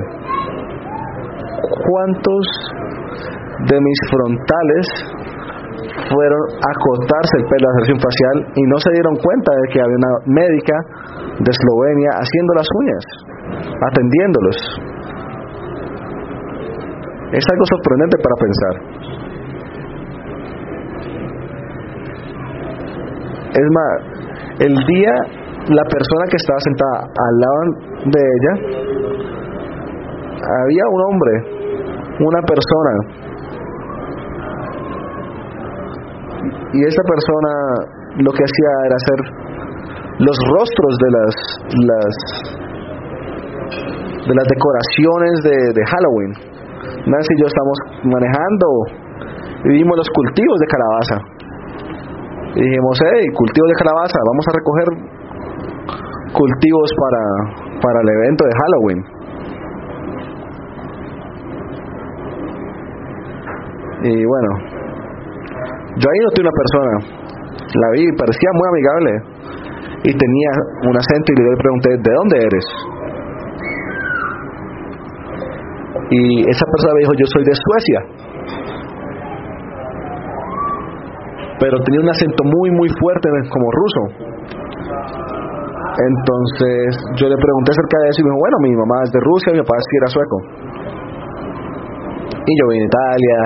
¿Cuántos 1.89 2.43
de 3.67 3.77
mis 3.81 3.99
frontales 4.09 4.85
fueron 6.09 6.41
a 6.55 6.71
cortarse 6.79 7.33
el 7.37 7.45
pelo, 7.45 7.67
a 7.67 7.71
hacerse 7.75 7.93
un 7.93 8.01
facial 8.01 8.35
y 8.55 8.63
no 8.67 8.77
se 8.79 8.91
dieron 8.91 9.15
cuenta 9.19 9.51
de 9.51 9.65
que 9.73 9.79
había 9.81 9.97
una 9.97 10.13
médica 10.25 10.75
de 11.39 11.49
Eslovenia 11.51 12.11
haciendo 12.19 12.53
las 12.55 12.67
uñas, 12.79 13.03
atendiéndolos. 13.91 14.57
Es 17.31 17.45
algo 17.45 17.65
sorprendente 17.69 18.17
para 18.23 18.35
pensar. 18.41 18.73
Es 23.49 23.67
más, 23.73 23.93
el 24.59 24.75
día 24.75 25.13
la 25.69 25.83
persona 25.83 26.25
que 26.29 26.37
estaba 26.37 26.59
sentada 26.59 26.97
al 27.05 27.35
lado 27.39 27.61
de 28.09 28.19
ella, 28.19 28.53
había 30.63 30.83
un 30.89 31.01
hombre, 31.05 31.33
una 32.19 32.41
persona 32.41 33.18
y 36.73 36.85
esa 36.85 37.01
persona 37.01 37.51
lo 38.21 38.31
que 38.31 38.43
hacía 38.43 38.71
era 38.85 38.95
hacer 38.95 39.19
los 40.19 40.37
rostros 40.37 40.93
de 40.99 41.09
las, 41.17 41.33
las 41.87 42.13
de 44.27 44.33
las 44.35 44.45
decoraciones 44.45 45.33
de, 45.73 45.81
Halloween. 45.85 46.31
Nancy 47.09 47.33
y 47.33 47.41
yo 47.41 47.47
estamos 47.47 47.77
manejando 48.03 48.67
y 49.65 49.69
vimos 49.69 49.97
los 49.97 50.09
cultivos 50.13 50.59
de 50.59 50.67
calabaza. 50.67 51.17
Y 52.55 52.61
dijimos, 52.61 52.99
hey, 53.01 53.25
cultivo 53.33 53.67
de 53.67 53.73
calabaza, 53.73 54.19
vamos 54.27 54.45
a 54.45 54.53
recoger 54.57 54.87
cultivos 56.33 56.89
para, 57.01 57.23
para 57.81 58.01
el 58.01 58.09
evento 58.09 58.45
de 58.45 58.53
Halloween. 58.59 58.99
Y 64.01 64.25
bueno, 64.25 64.78
yo 65.99 66.05
ahí 66.07 66.19
noté 66.23 66.41
una 66.41 66.55
persona, 66.55 66.91
la 67.75 67.87
vi, 67.91 68.03
parecía 68.15 68.49
muy 68.55 68.67
amigable 68.71 69.11
y 70.03 70.11
tenía 70.15 70.51
un 70.87 70.95
acento 70.95 71.27
y 71.27 71.35
le 71.35 71.57
pregunté, 71.59 71.89
¿de 71.99 72.13
dónde 72.15 72.35
eres? 72.39 72.65
Y 76.09 76.49
esa 76.49 76.65
persona 76.65 76.93
me 76.95 76.99
dijo, 77.03 77.13
yo 77.19 77.27
soy 77.27 77.43
de 77.43 77.53
Suecia. 77.53 77.99
Pero 81.59 81.75
tenía 81.83 82.01
un 82.01 82.09
acento 82.09 82.43
muy, 82.45 82.71
muy 82.71 82.89
fuerte 82.97 83.29
como 83.51 83.67
ruso. 83.69 84.01
Entonces 85.99 86.95
yo 87.19 87.27
le 87.27 87.35
pregunté 87.35 87.71
acerca 87.75 87.97
de 88.03 88.09
eso 88.09 88.21
y 88.21 88.23
me 88.23 88.29
dijo, 88.31 88.39
bueno, 88.39 88.57
mi 88.63 88.71
mamá 88.71 89.03
es 89.03 89.11
de 89.11 89.19
Rusia 89.19 89.51
mi 89.51 89.59
papá 89.59 89.75
es 89.75 89.85
que 89.91 89.97
era 89.99 90.07
sueco. 90.07 90.37
Y 92.47 92.51
yo 92.55 92.63
vine 92.71 92.83
a 92.83 92.87
Italia, 92.87 93.37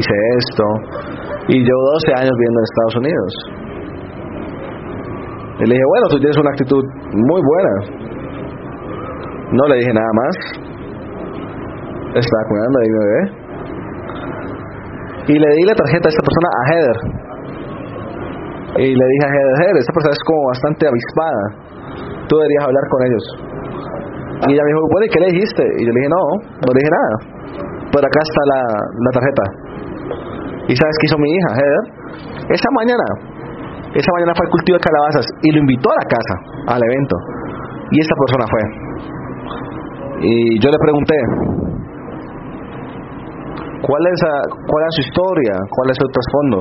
hice 0.00 0.14
esto, 0.40 0.64
y 1.50 1.56
llevo 1.58 1.82
12 1.98 2.14
años 2.14 2.30
viviendo 2.30 2.58
en 2.60 2.66
Estados 2.70 2.96
Unidos. 3.02 3.32
Y 5.58 5.64
le 5.66 5.74
dije, 5.74 5.86
bueno, 5.90 6.06
tú 6.08 6.16
tienes 6.22 6.38
una 6.38 6.50
actitud 6.50 6.84
muy 7.10 7.40
buena. 7.42 7.74
No 9.50 9.66
le 9.66 9.76
dije 9.82 9.92
nada 9.92 10.12
más. 10.14 10.34
Estaba 12.14 12.42
cuidando 12.48 12.76
de 12.78 12.86
mi 12.86 12.94
bebé. 13.02 13.20
Y 15.26 15.34
le 15.38 15.50
di 15.58 15.64
la 15.66 15.74
tarjeta 15.74 16.06
a 16.06 16.10
esta 16.14 16.22
persona 16.22 16.48
a 16.54 16.62
Heather. 16.70 16.98
Y 18.78 18.94
le 18.94 19.04
dije 19.10 19.24
a 19.26 19.30
Heather, 19.34 19.56
Heather, 19.58 19.78
esta 19.82 19.92
persona 19.92 20.14
es 20.14 20.24
como 20.24 20.42
bastante 20.54 20.82
avispada. 20.86 21.42
Tú 22.30 22.38
deberías 22.38 22.64
hablar 22.64 22.84
con 22.94 23.00
ellos. 23.10 23.24
Y 24.46 24.52
ella 24.54 24.62
me 24.64 24.70
dijo, 24.70 24.80
bueno, 24.86 25.04
¿y 25.04 25.10
qué 25.10 25.20
le 25.20 25.28
dijiste? 25.34 25.62
Y 25.66 25.82
yo 25.82 25.90
le 25.92 25.98
dije, 25.98 26.10
no, 26.14 26.22
no 26.62 26.68
le 26.72 26.78
dije 26.78 26.92
nada. 26.94 27.14
Pero 27.90 28.06
acá 28.06 28.20
está 28.22 28.42
la, 28.54 28.60
la 28.70 29.10
tarjeta. 29.18 29.69
¿Y 30.70 30.76
sabes 30.76 30.94
qué 31.00 31.06
hizo 31.10 31.18
mi 31.18 31.26
hija, 31.26 31.50
Heather? 31.58 31.84
Esa 32.46 32.70
mañana, 32.78 33.06
esa 33.90 34.10
mañana 34.14 34.32
fue 34.38 34.46
al 34.46 34.52
cultivo 34.54 34.78
de 34.78 34.84
calabazas 34.86 35.26
y 35.42 35.50
lo 35.50 35.58
invitó 35.66 35.90
a 35.90 35.96
la 35.98 36.06
casa, 36.06 36.34
al 36.78 36.80
evento. 36.80 37.16
Y 37.90 37.98
esta 37.98 38.14
persona 38.14 38.44
fue. 38.46 38.62
Y 40.30 40.60
yo 40.62 40.70
le 40.70 40.78
pregunté, 40.78 41.16
¿cuál 43.82 44.02
es, 44.14 44.20
cuál 44.62 44.82
es 44.86 44.94
su 44.94 45.02
historia? 45.10 45.54
¿Cuál 45.74 45.90
es 45.90 45.96
su 45.98 46.06
trasfondo? 46.06 46.58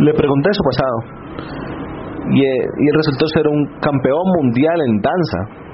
Le 0.00 0.14
pregunté 0.14 0.48
su 0.54 0.62
pasado. 0.64 0.98
Y, 2.30 2.40
eh, 2.40 2.68
y 2.78 2.96
resultó 2.96 3.26
ser 3.28 3.48
un 3.48 3.66
campeón 3.80 4.24
mundial 4.40 4.80
en 4.80 5.00
danza. 5.02 5.67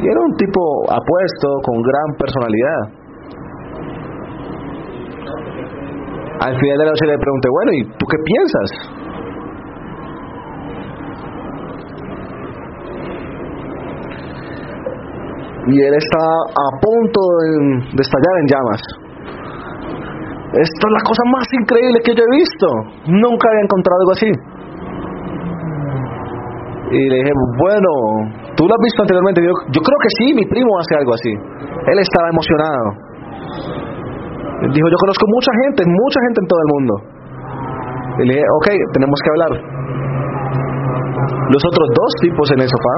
Y 0.00 0.08
era 0.08 0.20
un 0.20 0.34
tipo 0.36 0.60
apuesto, 0.88 1.60
con 1.62 1.76
gran 1.82 2.16
personalidad. 2.16 3.00
Al 6.40 6.58
final 6.58 6.78
de 6.78 6.84
la 6.84 6.90
noche 6.90 7.06
le 7.06 7.18
pregunté, 7.18 7.48
bueno, 7.52 7.72
¿y 7.72 7.84
tú 7.98 8.06
qué 8.08 8.16
piensas? 8.24 9.00
Y 15.66 15.82
él 15.84 15.94
estaba 15.94 16.32
a 16.48 16.80
punto 16.80 17.20
de, 17.20 18.00
estallar 18.00 18.34
en 18.40 18.46
llamas. 18.48 18.80
Esto 20.64 20.82
es 20.88 20.92
la 20.96 21.02
cosa 21.04 21.22
más 21.30 21.46
increíble 21.52 22.00
que 22.02 22.14
yo 22.14 22.24
he 22.24 22.36
visto. 22.38 22.66
Nunca 23.06 23.48
había 23.50 23.64
encontrado 23.64 24.00
algo 24.00 24.12
así. 24.12 24.32
Y 26.90 27.08
le 27.08 27.16
dije, 27.16 27.32
bueno, 27.58 28.39
tú 28.60 28.68
lo 28.68 28.76
has 28.76 28.84
visto 28.84 29.00
anteriormente. 29.00 29.40
Yo, 29.40 29.80
creo 29.80 29.98
que 30.04 30.10
sí, 30.20 30.26
mi 30.36 30.44
primo 30.44 30.68
hace 30.76 30.92
algo 31.00 31.16
así. 31.16 31.32
Él 31.32 31.96
estaba 31.96 32.28
emocionado. 32.28 32.86
Dijo, 34.68 34.86
yo 34.92 34.98
conozco 35.00 35.24
mucha 35.32 35.52
gente, 35.64 35.80
mucha 35.88 36.20
gente 36.28 36.38
en 36.44 36.46
todo 36.52 36.60
el 36.60 36.68
mundo. 36.76 36.92
Y 38.20 38.22
le 38.28 38.32
dije, 38.36 38.44
ok, 38.60 38.68
tenemos 38.92 39.18
que 39.24 39.30
hablar. 39.32 39.52
Los 41.48 41.62
otros 41.64 41.86
dos 41.88 42.12
tipos 42.20 42.46
en 42.52 42.60
el 42.60 42.68
sofá, 42.68 42.96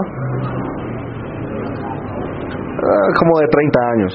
ah, 2.82 3.10
como 3.22 3.32
de 3.38 3.46
30 3.46 3.78
años. 3.94 4.12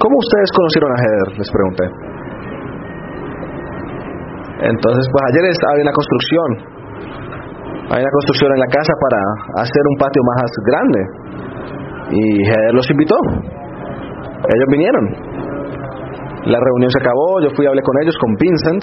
¿Cómo 0.00 0.16
ustedes 0.24 0.48
conocieron 0.56 0.88
a 0.88 0.98
Heather? 1.04 1.28
Les 1.36 1.50
pregunté. 1.52 1.84
Entonces, 4.72 5.04
pues 5.12 5.22
ayer 5.28 5.52
había 5.52 5.84
una 5.84 5.92
construcción. 5.92 6.48
Hay 7.90 7.98
una 7.98 8.12
construcción 8.14 8.52
en 8.54 8.60
la 8.60 8.70
casa 8.70 8.92
para 9.02 9.18
hacer 9.66 9.82
un 9.90 9.96
patio 9.98 10.22
más 10.22 10.50
grande. 10.62 11.00
Y 12.14 12.22
Heather 12.46 12.74
los 12.74 12.86
invitó. 12.90 13.16
Ellos 14.46 14.68
vinieron. 14.70 15.04
La 16.46 16.58
reunión 16.58 16.90
se 16.90 17.02
acabó, 17.02 17.40
yo 17.42 17.50
fui 17.54 17.66
hablé 17.66 17.82
con 17.82 17.94
ellos, 18.02 18.16
con 18.16 18.30
Vincent 18.38 18.82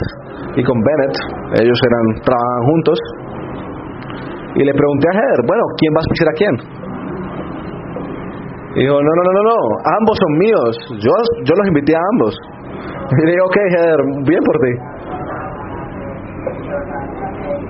y 0.59 0.63
con 0.63 0.77
Bennett. 0.83 1.15
Ellos 1.63 1.79
eran 1.87 2.05
trabajaban 2.19 2.63
juntos. 2.67 2.99
Y 4.59 4.63
le 4.63 4.73
pregunté 4.73 5.07
a 5.07 5.13
Heather, 5.15 5.41
bueno, 5.47 5.63
¿quién 5.79 5.91
va 5.95 5.99
a 5.99 6.03
auspiciar 6.03 6.27
a 6.27 6.35
quién? 6.35 6.55
Y 8.75 8.79
dijo, 8.83 8.93
no, 8.93 9.11
no, 9.15 9.23
no, 9.23 9.31
no, 9.33 9.43
no, 9.47 9.59
ambos 9.99 10.15
son 10.19 10.31
míos. 10.37 10.73
Yo, 10.99 11.13
yo 11.47 11.53
los 11.55 11.67
invité 11.67 11.95
a 11.95 12.03
ambos. 12.11 12.35
Y 13.09 13.25
le 13.25 13.31
dije, 13.31 13.43
ok, 13.47 13.57
Heather, 13.71 13.99
bien 14.27 14.43
por 14.43 14.57
ti. 14.59 14.73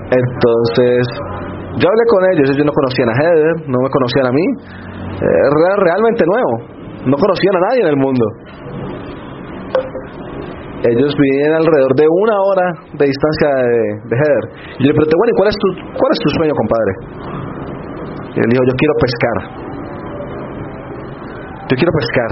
Entonces, 0.07 1.03
yo 1.77 1.85
hablé 1.85 2.03
con 2.09 2.21
ellos, 2.33 2.49
ellos 2.49 2.65
no 2.65 2.73
conocían 2.73 3.09
a 3.09 3.15
Heather, 3.21 3.69
no 3.69 3.77
me 3.81 3.89
conocían 3.89 4.25
a 4.25 4.31
mí. 4.31 4.45
Era 5.21 5.75
realmente 5.77 6.23
nuevo, 6.25 6.53
no 7.05 7.15
conocían 7.17 7.55
a 7.55 7.61
nadie 7.69 7.81
en 7.81 7.89
el 7.93 7.97
mundo. 7.97 8.25
Ellos 10.89 11.13
vivían 11.17 11.53
alrededor 11.53 11.93
de 11.95 12.05
una 12.05 12.35
hora 12.41 12.67
de 12.93 13.05
distancia 13.05 13.47
de, 13.49 13.81
de 14.09 14.15
Heather. 14.15 14.45
Y 14.79 14.81
yo 14.85 14.89
le 14.89 14.95
pregunté, 14.97 15.15
bueno, 15.17 15.31
¿y 15.33 15.37
cuál 15.37 15.49
es 15.49 15.57
tu, 15.57 15.67
cuál 15.97 16.11
es 16.13 16.19
tu 16.21 16.29
sueño, 16.37 16.53
compadre? 16.53 16.91
Y 18.33 18.39
él 18.39 18.49
dijo, 18.49 18.63
yo 18.65 18.75
quiero 18.77 18.93
pescar. 19.01 19.37
Yo 21.69 21.75
quiero 21.77 21.91
pescar. 21.97 22.31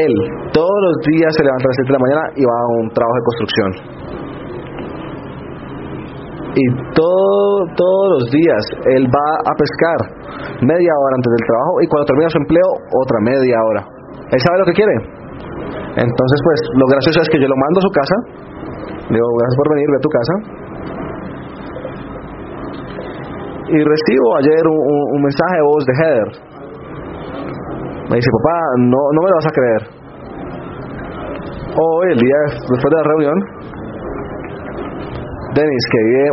Él 0.00 0.14
todos 0.52 0.78
los 0.84 0.96
días 1.04 1.32
se 1.36 1.44
levanta 1.44 1.64
a 1.64 1.68
las 1.68 1.76
7 1.76 1.88
de 1.88 1.96
la 1.96 2.04
mañana 2.04 2.24
y 2.36 2.42
va 2.44 2.56
a 2.56 2.66
un 2.80 2.88
trabajo 2.92 3.16
de 3.16 3.24
construcción. 3.28 3.70
Y 6.52 6.64
todo, 6.92 7.64
todos 7.76 8.06
los 8.12 8.24
días 8.30 8.62
él 8.92 9.08
va 9.08 9.28
a 9.40 9.52
pescar 9.56 9.98
media 10.60 10.92
hora 10.92 11.14
antes 11.16 11.30
del 11.32 11.44
trabajo 11.48 11.72
y 11.80 11.86
cuando 11.88 12.04
termina 12.12 12.28
su 12.28 12.38
empleo 12.44 12.68
otra 12.92 13.18
media 13.24 13.56
hora. 13.64 13.82
Él 14.30 14.40
sabe 14.40 14.58
lo 14.60 14.66
que 14.68 14.76
quiere. 14.76 14.96
Entonces 15.96 16.38
pues 16.44 16.58
lo 16.76 16.86
gracioso 16.92 17.20
es 17.24 17.28
que 17.32 17.40
yo 17.40 17.48
lo 17.48 17.56
mando 17.56 17.80
a 17.80 17.84
su 17.88 17.92
casa. 17.92 18.16
Le 19.08 19.16
digo 19.16 19.28
gracias 19.40 19.56
por 19.56 19.68
venir, 19.72 19.88
ve 19.88 19.96
a 19.96 20.04
tu 20.04 20.12
casa. 20.12 20.34
Y 23.72 23.78
recibo 23.80 24.36
ayer 24.36 24.62
un, 24.68 25.22
mensaje 25.22 25.56
de 25.56 25.62
voz 25.64 25.84
de 25.86 25.94
Heather 25.96 26.52
me 28.10 28.16
dice, 28.16 28.28
papá, 28.42 28.58
no, 28.76 29.00
no 29.14 29.22
me 29.22 29.28
lo 29.30 29.36
vas 29.36 29.46
a 29.46 29.56
creer. 29.56 29.82
Hoy, 31.72 32.12
el 32.12 32.18
día 32.18 32.36
después 32.68 32.90
de 32.92 32.96
la 32.96 33.04
reunión, 33.04 33.61
Dennis, 35.54 35.84
que 35.90 35.98
vive 36.04 36.30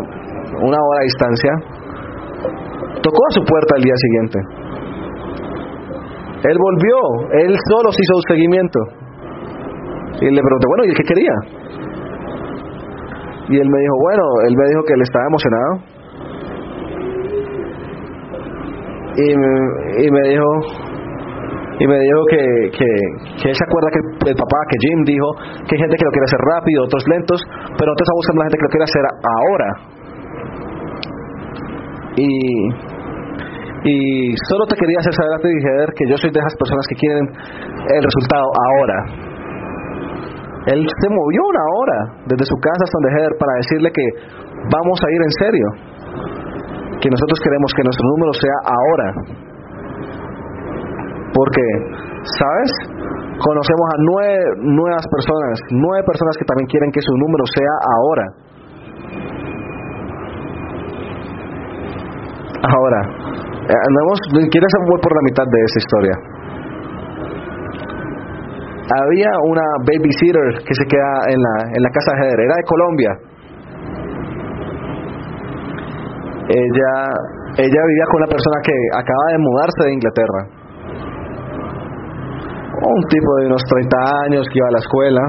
una 0.63 0.77
hora 0.77 0.99
a 0.99 1.03
distancia, 1.03 1.51
tocó 3.01 3.21
a 3.27 3.31
su 3.31 3.41
puerta 3.43 3.75
el 3.77 3.83
día 3.83 3.95
siguiente. 3.95 4.39
Él 6.49 6.57
volvió, 6.57 6.97
él 7.43 7.55
solo 7.69 7.91
se 7.91 8.01
hizo 8.01 8.15
un 8.15 8.23
seguimiento. 8.27 8.79
Y 10.21 10.25
le 10.31 10.41
pregunté, 10.41 10.65
bueno, 10.67 10.83
¿y 10.85 10.93
qué 10.95 11.03
quería? 11.03 11.35
Y 13.49 13.59
él 13.59 13.67
me 13.69 13.79
dijo, 13.79 13.95
bueno, 14.01 14.23
él 14.47 14.55
me 14.55 14.67
dijo 14.69 14.83
que 14.87 14.93
él 14.93 15.01
estaba 15.01 15.25
emocionado. 15.27 15.71
Y 19.17 20.05
y 20.05 20.11
me 20.11 20.29
dijo, 20.29 20.88
y 21.79 21.87
me 21.87 21.95
dijo 21.95 22.21
que, 22.29 22.43
que, 22.75 23.49
él 23.49 23.55
se 23.55 23.63
acuerda 23.63 23.87
que 23.87 24.29
el 24.29 24.35
papá, 24.35 24.59
que 24.67 24.77
Jim 24.83 24.99
dijo 25.07 25.27
que 25.63 25.75
hay 25.75 25.79
gente 25.79 25.95
que 25.95 26.05
lo 26.05 26.11
quiere 26.11 26.27
hacer 26.27 26.41
rápido, 26.43 26.83
otros 26.83 27.03
lentos, 27.07 27.39
pero 27.79 27.87
nosotros 27.87 28.03
estamos 28.03 28.19
buscando 28.19 28.39
la 28.43 28.47
gente 28.51 28.59
que 28.59 28.67
lo 28.67 28.73
quiere 28.75 28.87
hacer 28.89 29.03
ahora. 29.39 29.69
Y, 32.19 32.27
y 33.87 33.95
solo 34.51 34.67
te 34.67 34.75
quería 34.75 34.99
hacer 34.99 35.15
saber 35.15 35.33
a 35.33 35.39
ti, 35.39 35.47
Heather, 35.47 35.91
que 35.95 36.03
yo 36.03 36.17
soy 36.19 36.31
de 36.35 36.39
esas 36.43 36.55
personas 36.59 36.83
que 36.91 36.95
quieren 36.99 37.25
el 37.95 38.03
resultado 38.03 38.47
ahora. 38.59 38.97
Él 40.75 40.83
se 40.83 41.07
movió 41.07 41.39
una 41.47 41.63
hora 41.79 41.99
desde 42.27 42.43
su 42.43 42.59
casa 42.59 42.83
hasta 42.83 42.97
donde 42.99 43.11
Heather 43.15 43.35
para 43.39 43.53
decirle 43.55 43.89
que 43.95 44.05
vamos 44.67 44.99
a 44.99 45.07
ir 45.15 45.21
en 45.23 45.33
serio. 45.39 45.67
que 46.99 47.07
nosotros 47.07 47.39
queremos 47.39 47.71
que 47.71 47.83
nuestro 47.87 48.05
número 48.11 48.33
sea 48.35 48.57
ahora. 48.67 49.48
Porque, 51.39 51.63
¿sabes? 52.35 52.71
Conocemos 53.39 53.87
a 53.95 53.97
nueve 54.11 54.43
nuevas 54.59 55.05
personas, 55.07 55.55
nueve 55.71 56.03
personas 56.03 56.35
que 56.35 56.43
también 56.43 56.67
quieren 56.67 56.91
que 56.91 56.99
su 56.99 57.15
número 57.15 57.43
sea 57.55 57.75
ahora. 57.95 58.25
Ahora, 62.59 62.99
eh, 63.71 64.49
quiero 64.51 64.67
hacer 64.67 64.81
por 64.83 65.15
la 65.15 65.23
mitad 65.23 65.45
de 65.47 65.59
esta 65.63 65.79
historia. 65.79 66.15
Había 68.99 69.31
una 69.47 69.63
babysitter 69.87 70.59
que 70.67 70.75
se 70.75 70.83
queda 70.91 71.23
en 71.31 71.39
la, 71.39 71.55
en 71.71 71.81
la 71.81 71.89
casa 71.89 72.11
de 72.11 72.19
Heather, 72.19 72.39
era 72.41 72.55
de 72.59 72.63
Colombia. 72.67 73.11
Ella, 76.51 76.93
ella 77.63 77.81
vivía 77.87 78.05
con 78.11 78.27
una 78.27 78.27
persona 78.27 78.59
que 78.61 78.75
acaba 78.91 79.23
de 79.31 79.37
mudarse 79.39 79.83
de 79.85 79.93
Inglaterra. 79.93 80.58
Un 82.81 83.01
tipo 83.09 83.35
de 83.39 83.45
unos 83.47 83.63
30 83.63 83.97
años 84.25 84.47
que 84.47 84.57
iba 84.57 84.67
a 84.67 84.71
la 84.71 84.79
escuela, 84.79 85.21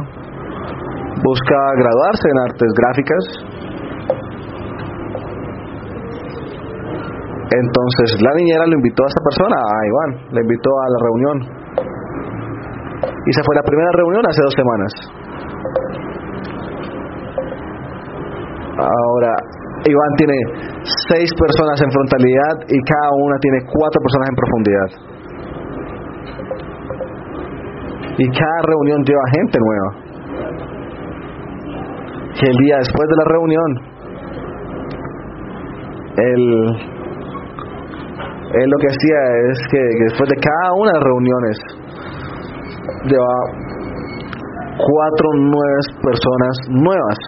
busca 1.22 1.56
graduarse 1.76 2.28
en 2.30 2.38
artes 2.38 2.70
gráficas 2.78 3.50
Entonces 7.50 8.22
la 8.22 8.32
niñera 8.38 8.62
lo 8.66 8.74
invitó 8.78 9.02
a 9.02 9.08
esta 9.10 9.22
persona, 9.26 9.58
a 9.58 9.78
Iván, 9.82 10.10
le 10.30 10.40
invitó 10.40 10.70
a 10.70 10.86
la 10.86 10.98
reunión. 11.02 11.36
Y 13.26 13.30
se 13.34 13.42
fue 13.42 13.54
la 13.56 13.62
primera 13.66 13.90
reunión 13.90 14.22
hace 14.22 14.42
dos 14.42 14.54
semanas. 14.54 14.92
Ahora, 18.78 19.34
Iván 19.82 20.12
tiene 20.16 20.38
seis 21.10 21.28
personas 21.34 21.82
en 21.82 21.90
frontalidad 21.90 22.54
y 22.70 22.78
cada 22.86 23.10
una 23.18 23.36
tiene 23.42 23.58
cuatro 23.66 23.98
personas 23.98 24.28
en 24.30 24.36
profundidad. 24.38 25.19
Y 28.20 28.28
cada 28.28 28.60
reunión 28.68 29.02
lleva 29.02 29.22
gente 29.32 29.58
nueva. 29.58 29.88
Y 32.36 32.44
el 32.48 32.56
día 32.64 32.76
después 32.76 33.08
de 33.08 33.16
la 33.16 33.24
reunión, 33.32 33.68
el 36.16 37.00
él 38.50 38.66
lo 38.66 38.78
que 38.82 38.88
hacía 38.90 39.20
es 39.48 39.58
que, 39.70 39.82
después 40.10 40.28
de 40.28 40.36
cada 40.42 40.74
una 40.74 40.90
de 40.90 40.98
las 40.98 41.06
reuniones 41.06 41.56
llevaba 43.06 43.42
cuatro 44.74 45.26
nuevas 45.38 45.86
personas 46.02 46.54
nuevas. 46.68 47.18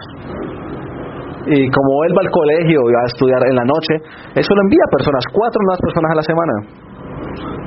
Y 1.47 1.71
como 1.71 2.03
él 2.03 2.11
va 2.11 2.21
al 2.21 2.31
colegio 2.31 2.75
y 2.75 2.93
va 2.93 3.01
a 3.01 3.07
estudiar 3.07 3.41
en 3.47 3.55
la 3.55 3.63
noche, 3.63 4.03
eso 4.35 4.51
lo 4.53 4.61
envía 4.61 4.83
personas, 4.91 5.23
cuatro 5.31 5.59
nuevas 5.63 5.79
personas 5.79 6.11
a 6.11 6.15
la 6.15 6.25
semana. 6.27 6.53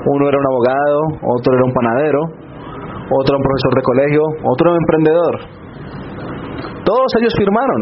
Uno 0.04 0.28
era 0.28 0.38
un 0.38 0.46
abogado, 0.46 1.00
otro 1.32 1.54
era 1.56 1.64
un 1.64 1.72
panadero, 1.72 2.20
otro 3.10 3.36
un 3.36 3.42
profesor 3.42 3.72
de 3.74 3.82
colegio, 3.82 4.22
otro 4.42 4.74
emprendedor. 4.74 5.34
Todos 6.84 7.10
ellos 7.20 7.34
firmaron. 7.38 7.80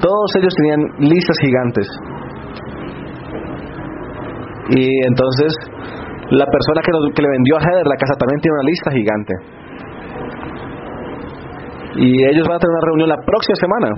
Todos 0.00 0.30
ellos 0.38 0.54
tenían 0.54 0.80
listas 0.98 1.36
gigantes. 1.40 1.88
Y 4.70 5.06
entonces 5.06 5.54
la 6.30 6.46
persona 6.46 6.80
que, 6.82 6.90
que 7.14 7.22
le 7.22 7.28
vendió 7.28 7.56
a 7.56 7.60
Heather 7.60 7.86
la 7.86 7.96
casa 7.96 8.14
también 8.18 8.40
tiene 8.40 8.54
una 8.54 8.66
lista 8.66 8.90
gigante. 8.90 9.34
Y 11.96 12.24
ellos 12.28 12.46
van 12.46 12.56
a 12.56 12.60
tener 12.60 12.74
una 12.74 12.86
reunión 12.86 13.08
la 13.08 13.20
próxima 13.24 13.56
semana. 13.56 13.88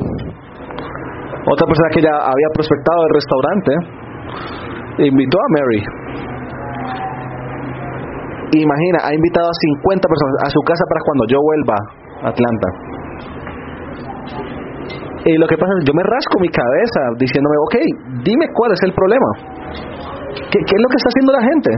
Otra 1.51 1.67
persona 1.67 1.89
que 1.93 2.03
ya 2.03 2.13
había 2.13 2.49
prospectado 2.53 3.01
el 3.09 3.13
restaurante 3.15 3.73
invitó 5.09 5.39
a 5.39 5.49
Mary. 5.57 6.08
Imagina, 8.53 8.99
ha 9.05 9.13
invitado 9.13 9.49
a 9.49 9.53
50 9.53 10.09
personas 10.09 10.37
a 10.45 10.49
su 10.49 10.61
casa 10.65 10.85
para 10.89 11.01
cuando 11.05 11.25
yo 11.29 11.39
vuelva 11.41 11.77
a 12.23 12.29
Atlanta. 12.33 12.69
Y 15.29 15.37
lo 15.37 15.47
que 15.47 15.57
pasa 15.59 15.73
es, 15.77 15.85
yo 15.85 15.93
me 15.93 16.03
rasco 16.03 16.41
mi 16.41 16.49
cabeza 16.49 17.01
diciéndome, 17.19 17.57
ok, 17.69 17.77
dime 18.25 18.47
cuál 18.55 18.73
es 18.73 18.81
el 18.85 18.95
problema. 18.95 19.31
¿Qué, 20.49 20.59
es 20.65 20.81
lo 20.81 20.89
que 20.89 20.97
está 20.97 21.11
haciendo 21.13 21.33
la 21.33 21.45
gente? 21.45 21.71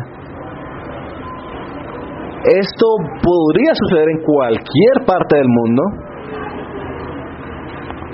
Esto 2.60 2.86
podría 3.18 3.72
suceder 3.74 4.08
en 4.08 4.22
cualquier 4.22 4.96
parte 5.06 5.36
del 5.36 5.48
mundo. 5.48 5.82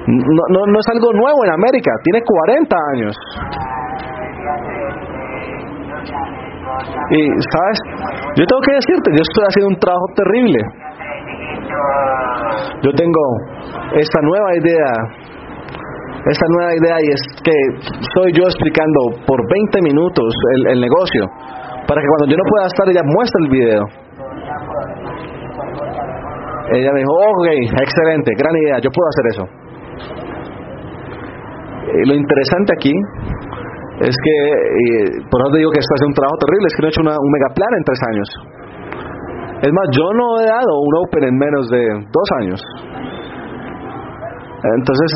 No, 0.06 0.66
no, 0.66 0.78
es 0.78 0.88
algo 0.88 1.12
nuevo 1.12 1.44
en 1.44 1.52
América, 1.52 1.90
tiene 2.04 2.22
40 2.24 2.76
años. 2.94 3.16
Y, 7.10 7.20
¿sabes? 7.52 7.78
Yo 8.36 8.44
tengo 8.46 8.62
que 8.62 8.74
decirte, 8.74 9.10
yo 9.12 9.22
estoy 9.22 9.44
haciendo 9.48 9.68
un 9.74 9.78
trabajo 9.78 10.06
terrible. 10.14 10.58
Yo 12.82 12.90
tengo 12.92 13.22
esta 13.94 14.20
nueva 14.22 14.50
idea 14.56 14.92
esta 16.26 16.46
nueva 16.50 16.74
idea 16.74 16.96
y 17.06 17.08
es 17.14 17.22
que 17.38 17.54
soy 18.18 18.32
yo 18.34 18.50
explicando 18.50 19.22
por 19.26 19.38
20 19.46 19.80
minutos 19.82 20.26
el, 20.66 20.80
negocio 20.80 21.22
para 21.86 22.02
que 22.02 22.08
cuando 22.08 22.26
yo 22.26 22.36
no 22.36 22.42
pueda 22.50 22.66
estar 22.66 22.88
ella 22.90 23.02
muestre 23.06 23.42
el 23.44 23.50
video. 23.50 23.82
Ella 26.74 26.90
me 26.92 26.98
dijo, 26.98 27.12
ok, 27.14 27.46
excelente, 27.78 28.32
gran 28.36 28.56
idea, 28.56 28.78
yo 28.82 28.90
puedo 28.90 29.06
hacer 29.06 29.24
eso. 29.30 29.44
lo 32.06 32.14
interesante 32.14 32.72
aquí 32.76 32.92
es 34.00 34.12
que, 34.12 34.36
por 35.30 35.40
eso 35.40 35.50
te 35.52 35.58
digo 35.58 35.72
que 35.72 35.80
esto 35.80 35.94
hace 35.96 36.04
un 36.04 36.12
trabajo 36.12 36.36
terrible, 36.44 36.66
es 36.68 36.74
que 36.76 36.82
no 36.82 36.88
he 36.88 36.92
hecho 36.92 37.00
un 37.00 37.30
mega 37.32 37.50
plan 37.56 37.72
en 37.72 37.84
tres 37.84 38.00
años. 38.12 38.28
Es 39.64 39.72
más, 39.72 39.86
yo 39.96 40.04
no 40.12 40.40
he 40.40 40.46
dado 40.46 40.72
un 40.84 40.92
Open 41.00 41.24
en 41.24 41.36
menos 41.36 41.64
de 41.72 41.80
dos 42.12 42.28
años. 42.44 42.60
Entonces, 44.76 45.10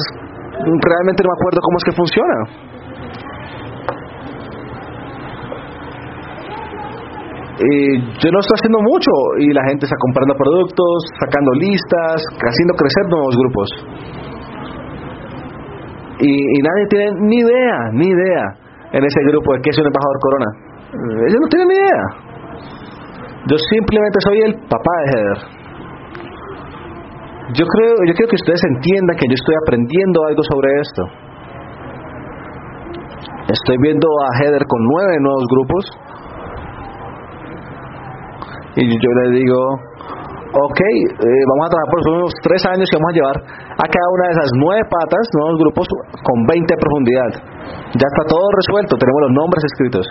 realmente 0.64 1.20
no 1.20 1.28
me 1.28 1.37
acuerdo 1.37 1.61
cómo 1.61 1.76
es 1.76 1.85
que 1.85 1.93
funciona. 1.93 2.37
Y 7.61 8.01
yo 8.01 8.28
no 8.33 8.41
estoy 8.41 8.57
haciendo 8.57 8.81
mucho 8.81 9.12
y 9.45 9.53
la 9.53 9.61
gente 9.68 9.85
está 9.85 9.97
comprando 10.01 10.33
productos, 10.35 11.05
sacando 11.20 11.53
listas, 11.61 12.24
haciendo 12.33 12.72
crecer 12.72 13.05
nuevos 13.12 13.37
grupos. 13.37 13.68
Y, 16.20 16.62
nadie 16.62 16.87
tiene 16.89 17.12
ni 17.20 17.37
idea, 17.41 17.76
ni 17.93 18.07
idea 18.09 18.70
en 18.93 19.05
ese 19.05 19.20
grupo 19.30 19.55
de 19.55 19.61
que 19.62 19.70
es 19.70 19.78
un 19.78 19.86
embajador 19.86 20.18
corona. 20.20 20.49
Ellos 21.26 21.41
no 21.41 21.49
tienen 21.49 21.68
ni 21.68 21.74
idea. 21.74 22.05
Yo 23.47 23.57
simplemente 23.57 24.18
soy 24.20 24.38
el 24.43 24.55
papá 24.68 24.93
de 25.05 25.11
Heather 25.11 25.61
yo 27.55 27.66
creo, 27.66 27.95
yo 28.07 28.14
quiero 28.14 28.30
que 28.30 28.38
ustedes 28.38 28.62
entiendan 28.62 29.16
que 29.16 29.26
yo 29.26 29.34
estoy 29.34 29.55
aprendiendo 29.62 30.24
algo 30.24 30.43
sobre 30.47 30.70
esto. 30.80 31.03
Estoy 33.51 33.76
viendo 33.82 34.07
a 34.07 34.38
Heather 34.38 34.62
con 34.68 34.80
nueve 34.86 35.16
nuevos 35.18 35.45
grupos 35.51 35.84
y 38.76 38.86
yo 38.86 39.11
le 39.24 39.30
digo, 39.34 39.59
ok, 40.51 40.80
eh, 40.80 41.42
vamos 41.46 41.64
a 41.66 41.70
trabajar 41.70 41.90
por 41.90 42.01
unos 42.18 42.34
tres 42.42 42.62
años 42.66 42.86
y 42.90 42.94
vamos 42.98 43.11
a 43.11 43.16
llevar 43.16 43.36
a 43.78 43.86
cada 43.86 44.09
una 44.11 44.24
de 44.26 44.32
esas 44.34 44.51
nueve 44.59 44.82
patas, 44.90 45.24
nuevos 45.38 45.57
grupos 45.62 45.86
con 46.26 46.36
20 46.46 46.66
de 46.66 46.78
profundidad. 46.80 47.30
Ya 47.94 48.07
está 48.11 48.22
todo 48.26 48.44
resuelto, 48.51 48.98
tenemos 48.98 49.20
los 49.30 49.34
nombres 49.38 49.62
escritos. 49.70 50.07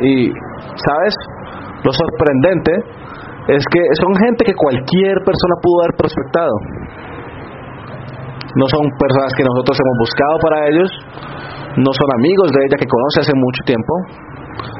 Y, 0.00 0.12
¿sabes? 0.80 1.14
Lo 1.84 1.92
sorprendente 1.92 2.72
es 3.52 3.62
que 3.68 3.80
son 4.00 4.12
gente 4.16 4.44
que 4.44 4.54
cualquier 4.56 5.16
persona 5.22 5.54
pudo 5.60 5.76
haber 5.84 5.94
prospectado. 5.96 6.54
No 8.56 8.64
son 8.72 8.88
personas 8.96 9.30
que 9.36 9.44
nosotros 9.44 9.76
hemos 9.76 9.96
buscado 10.00 10.34
para 10.40 10.56
ellos, 10.72 10.90
no 11.76 11.92
son 11.92 12.08
amigos 12.16 12.48
de 12.56 12.60
ella 12.64 12.76
que 12.80 12.88
conoce 12.88 13.20
hace 13.20 13.36
mucho 13.36 13.60
tiempo, 13.68 13.92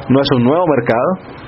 no 0.08 0.20
es 0.20 0.28
un 0.34 0.44
nuevo 0.44 0.64
mercado. 0.64 1.45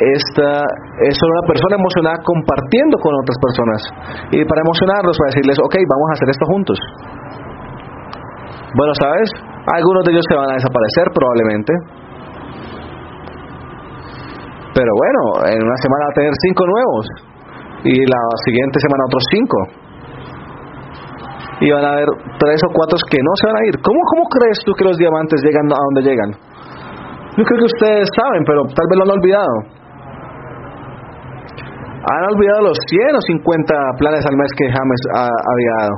Esta 0.00 0.64
es 1.04 1.16
una 1.20 1.42
persona 1.44 1.76
emocionada 1.76 2.16
compartiendo 2.24 2.96
con 3.04 3.12
otras 3.20 3.36
personas 3.36 3.80
y 4.32 4.40
para 4.48 4.64
emocionarlos, 4.64 5.12
para 5.20 5.28
decirles, 5.28 5.56
ok, 5.60 5.76
vamos 5.76 6.08
a 6.08 6.12
hacer 6.16 6.28
esto 6.32 6.46
juntos. 6.48 6.78
Bueno, 8.72 8.92
¿sabes? 8.96 9.28
Algunos 9.76 10.00
de 10.08 10.12
ellos 10.16 10.24
se 10.24 10.36
van 10.36 10.48
a 10.50 10.54
desaparecer 10.56 11.04
probablemente, 11.12 11.72
pero 14.72 14.92
bueno, 14.96 15.22
en 15.52 15.60
una 15.60 15.76
semana 15.84 16.08
va 16.08 16.12
a 16.12 16.16
tener 16.16 16.32
cinco 16.48 16.64
nuevos 16.64 17.04
y 17.84 17.94
la 18.00 18.22
siguiente 18.46 18.80
semana 18.80 19.04
otros 19.04 19.24
cinco. 19.28 19.58
Y 21.60 21.70
van 21.70 21.84
a 21.84 21.92
haber 21.92 22.08
tres 22.40 22.60
o 22.64 22.72
cuatro 22.72 22.96
que 23.04 23.20
no 23.20 23.32
se 23.36 23.46
van 23.52 23.56
a 23.60 23.66
ir. 23.68 23.76
¿Cómo, 23.84 24.00
cómo 24.16 24.24
crees 24.32 24.56
tú 24.64 24.72
que 24.72 24.84
los 24.84 24.96
diamantes 24.96 25.44
llegan 25.44 25.68
a 25.68 25.76
donde 25.76 26.02
llegan? 26.08 26.30
Yo 27.36 27.44
creo 27.44 27.58
que 27.60 27.68
ustedes 27.68 28.08
saben, 28.16 28.44
pero 28.48 28.64
tal 28.64 28.86
vez 28.88 28.96
lo 28.96 29.04
han 29.04 29.12
olvidado. 29.20 29.79
Han 32.00 32.22
olvidado 32.32 32.72
los 32.72 32.78
100 32.88 33.12
o 33.12 33.20
50 33.20 33.74
planes 33.98 34.24
al 34.24 34.36
mes 34.36 34.50
que 34.56 34.72
James 34.72 35.00
ha, 35.14 35.28
había 35.28 35.72
dado. 35.80 35.96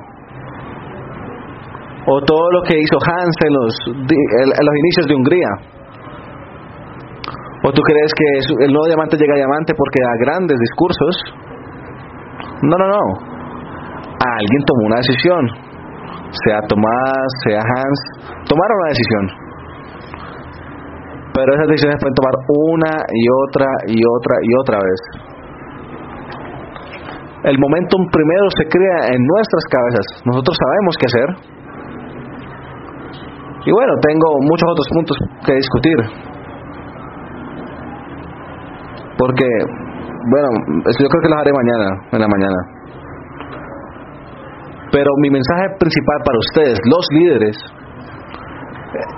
o 2.07 2.21
todo 2.27 2.51
lo 2.51 2.63
que 2.67 2.75
hizo 2.75 2.99
Hans 2.99 3.37
en 3.47 3.53
los, 3.55 3.73
en 3.87 4.67
los 4.67 4.77
inicios 4.83 5.07
de 5.07 5.15
Hungría. 5.15 5.53
¿O 7.65 7.71
tú 7.71 7.81
crees 7.83 8.11
que 8.19 8.65
el 8.65 8.73
nuevo 8.73 8.87
diamante 8.87 9.17
llega 9.17 9.35
a 9.35 9.37
diamante 9.37 9.73
porque 9.79 10.03
da 10.03 10.11
grandes 10.19 10.59
discursos? 10.59 11.15
No, 12.63 12.75
no, 12.75 12.87
no. 12.91 13.05
Alguien 14.19 14.63
tomó 14.67 14.87
una 14.87 14.97
decisión. 14.99 15.47
Sea 16.43 16.59
Tomás, 16.67 17.29
sea 17.47 17.61
Hans, 17.61 18.01
tomaron 18.49 18.77
una 18.81 18.89
decisión. 18.91 19.25
Pero 21.35 21.55
esas 21.55 21.69
decisiones 21.69 22.01
pueden 22.01 22.15
tomar 22.19 22.35
una 22.49 22.93
y 23.07 23.25
otra 23.47 23.69
y 23.87 24.01
otra 24.03 24.35
y 24.43 24.51
otra 24.59 24.79
vez. 24.83 25.32
El 27.45 27.59
momentum 27.59 28.07
primero 28.11 28.47
se 28.57 28.65
crea 28.71 29.15
en 29.15 29.21
nuestras 29.27 29.65
cabezas. 29.67 30.07
Nosotros 30.27 30.57
sabemos 30.57 30.95
qué 30.95 31.07
hacer. 31.11 31.29
Y 33.67 33.71
bueno, 33.73 33.93
tengo 34.01 34.29
muchos 34.47 34.69
otros 34.71 34.89
puntos 34.95 35.17
que 35.47 35.55
discutir. 35.55 35.99
Porque, 39.19 39.47
bueno, 40.31 40.49
yo 40.87 41.07
creo 41.09 41.23
que 41.23 41.31
los 41.31 41.39
haré 41.39 41.53
mañana, 41.53 41.89
en 42.13 42.21
la 42.21 42.29
mañana. 42.29 42.59
Pero 44.93 45.11
mi 45.19 45.31
mensaje 45.31 45.67
principal 45.79 46.19
para 46.25 46.39
ustedes, 46.39 46.79
los 46.87 47.07
líderes, 47.11 47.57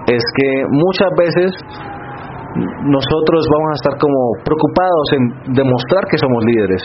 es 0.07 0.23
que 0.37 0.65
muchas 0.71 1.11
veces 1.19 1.51
nosotros 2.85 3.41
vamos 3.53 3.69
a 3.69 3.77
estar 3.83 3.99
como 3.99 4.21
preocupados 4.45 5.07
en 5.13 5.55
demostrar 5.55 6.05
que 6.09 6.17
somos 6.17 6.45
líderes. 6.45 6.83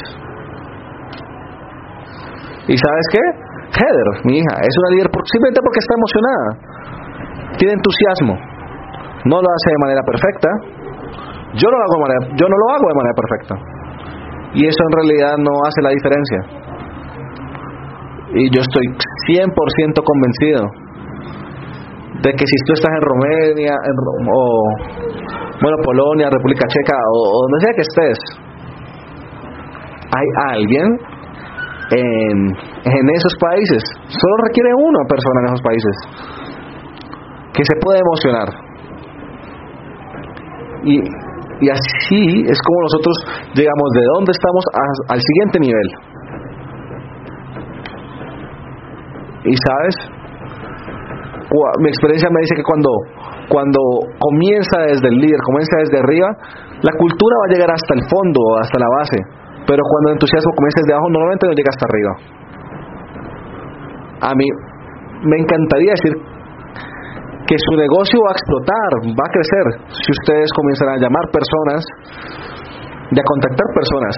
¿Y 2.70 2.76
sabes 2.78 3.06
qué? 3.10 3.24
Heather, 3.82 4.08
mi 4.26 4.38
hija, 4.38 4.54
es 4.62 4.74
una 4.86 4.90
líder 4.94 5.10
simplemente 5.10 5.62
porque 5.66 5.82
está 5.82 5.94
emocionada. 5.98 6.48
Tiene 7.58 7.74
entusiasmo. 7.74 8.34
No 9.26 9.42
lo 9.42 9.48
hace 9.50 9.70
de 9.74 9.82
manera 9.82 10.02
perfecta. 10.06 10.50
Yo 11.58 11.66
no 11.66 11.76
lo 11.78 11.84
hago 11.84 11.96
de 11.98 12.04
manera, 12.06 12.22
yo 12.38 12.46
no 12.46 12.56
lo 12.56 12.66
hago 12.70 12.86
de 12.86 12.98
manera 13.02 13.16
perfecta. 13.18 13.54
Y 14.54 14.66
eso 14.70 14.82
en 14.86 14.94
realidad 15.02 15.34
no 15.42 15.54
hace 15.66 15.82
la 15.82 15.92
diferencia. 15.98 16.40
Y 18.38 18.54
yo 18.54 18.62
estoy 18.62 18.86
100% 19.34 19.50
convencido 20.06 20.70
de 22.22 22.30
que 22.34 22.46
si 22.46 22.58
tú 22.66 22.74
estás 22.74 22.94
en 22.94 23.02
Romania 23.02 23.74
en, 23.74 23.96
o 24.30 24.40
bueno, 25.62 25.78
Polonia, 25.84 26.30
República 26.30 26.66
Checa 26.68 26.98
o, 26.98 27.42
donde 27.50 27.66
sea 27.66 27.74
que 27.74 27.82
estés, 27.82 28.20
hay 30.14 30.28
alguien 30.54 30.86
en, 31.92 33.10
esos 33.16 33.34
países. 33.40 33.84
Solo 34.08 34.36
requiere 34.48 34.70
una 34.76 35.04
persona 35.08 35.40
en 35.42 35.46
esos 35.48 35.62
países 35.62 35.96
que 37.54 37.64
se 37.64 37.76
puede 37.82 38.00
emocionar. 38.00 38.48
Y, 40.84 40.96
y 40.98 41.70
así 41.70 42.44
es 42.48 42.60
como 42.62 42.82
nosotros 42.82 43.16
llegamos 43.54 43.90
de 43.94 44.02
donde 44.16 44.32
estamos 44.32 44.64
al 45.10 45.20
siguiente 45.20 45.60
nivel. 45.60 45.88
Y 49.46 49.56
sabes, 49.56 49.96
mi 51.82 51.90
experiencia 51.90 52.30
me 52.30 52.42
dice 52.42 52.56
que 52.56 52.64
cuando 52.64 52.90
cuando 53.50 53.82
comienza 54.20 54.86
desde 54.86 55.10
el 55.10 55.18
líder, 55.18 55.42
comienza 55.42 55.76
desde 55.82 55.98
arriba, 56.00 56.30
la 56.86 56.94
cultura 56.94 57.36
va 57.42 57.46
a 57.50 57.54
llegar 57.54 57.72
hasta 57.74 57.94
el 57.98 58.04
fondo, 58.06 58.40
hasta 58.62 58.78
la 58.78 58.90
base. 59.02 59.18
Pero 59.68 59.82
cuando 59.84 60.06
el 60.10 60.14
entusiasmo 60.16 60.52
comienza 60.56 60.78
desde 60.82 60.94
abajo, 60.94 61.10
normalmente 61.10 61.46
no 61.48 61.54
llega 61.54 61.72
hasta 61.74 61.86
arriba. 61.90 62.14
A 64.20 64.32
mí 64.36 64.48
me 65.24 65.38
encantaría 65.40 65.92
decir 65.96 66.14
que 67.50 67.56
su 67.58 67.74
negocio 67.76 68.20
va 68.22 68.32
a 68.32 68.38
explotar, 68.38 68.90
va 69.18 69.26
a 69.26 69.32
crecer, 69.34 69.66
si 69.90 70.10
ustedes 70.12 70.50
comienzan 70.54 70.90
a 70.94 70.98
llamar 71.02 71.26
personas 71.34 71.82
y 73.10 73.18
a 73.18 73.26
contactar 73.26 73.68
personas. 73.74 74.14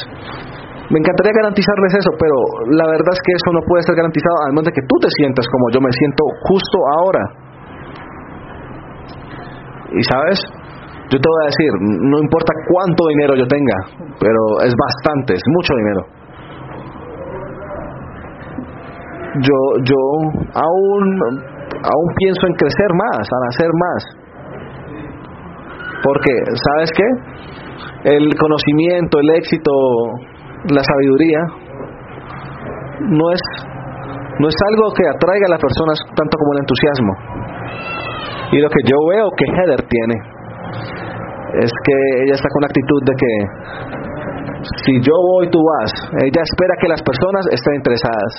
Me 0.91 0.99
encantaría 0.99 1.31
garantizarles 1.31 1.93
eso, 1.95 2.11
pero 2.19 2.35
la 2.75 2.85
verdad 2.91 3.13
es 3.15 3.21
que 3.23 3.31
eso 3.31 3.49
no 3.55 3.61
puede 3.63 3.83
ser 3.87 3.95
garantizado 3.95 4.35
al 4.43 4.51
menos 4.51 4.67
de 4.67 4.75
que 4.75 4.83
tú 4.83 4.95
te 4.99 5.07
sientas 5.15 5.47
como 5.47 5.71
yo 5.71 5.79
me 5.79 5.91
siento 5.95 6.23
justo 6.51 6.77
ahora. 6.99 7.23
Y 9.95 10.03
sabes, 10.03 10.39
yo 11.11 11.19
te 11.19 11.27
voy 11.27 11.43
a 11.43 11.51
decir, 11.51 11.71
no 12.07 12.17
importa 12.23 12.53
cuánto 12.71 13.07
dinero 13.11 13.35
yo 13.35 13.45
tenga, 13.45 14.07
pero 14.17 14.63
es 14.63 14.73
bastante, 14.79 15.33
es 15.33 15.43
mucho 15.47 15.73
dinero. 15.75 16.01
Yo, 19.43 19.57
yo 19.83 19.99
aún, 20.55 21.03
aún 21.83 22.07
pienso 22.15 22.47
en 22.47 22.53
crecer 22.53 22.91
más, 22.95 23.27
en 23.27 23.47
hacer 23.49 23.71
más. 23.75 24.01
Porque, 26.01 26.31
¿sabes 26.71 26.89
qué? 26.95 28.15
El 28.15 28.33
conocimiento, 28.35 29.19
el 29.19 29.35
éxito, 29.35 29.71
la 30.71 30.81
sabiduría, 30.81 31.39
no 33.09 33.31
es, 33.33 33.41
no 34.39 34.47
es 34.47 34.55
algo 34.71 34.93
que 34.95 35.03
atraiga 35.07 35.45
a 35.47 35.51
las 35.51 35.59
personas 35.59 35.99
tanto 36.15 36.37
como 36.37 36.53
el 36.53 36.59
entusiasmo. 36.59 37.13
Y 38.53 38.61
lo 38.61 38.69
que 38.69 38.79
yo 38.85 38.95
veo 39.09 39.29
que 39.35 39.45
Heather 39.45 39.87
tiene 39.87 40.40
es 41.59 41.71
que 41.83 41.95
ella 42.23 42.35
está 42.35 42.47
con 42.47 42.61
la 42.61 42.67
actitud 42.71 43.01
de 43.03 43.13
que 43.17 43.31
si 44.85 44.93
yo 45.01 45.15
voy, 45.35 45.49
tú 45.49 45.59
vas. 45.59 45.91
Ella 46.21 46.41
espera 46.41 46.73
que 46.79 46.87
las 46.87 47.01
personas 47.01 47.43
estén 47.51 47.75
interesadas. 47.75 48.33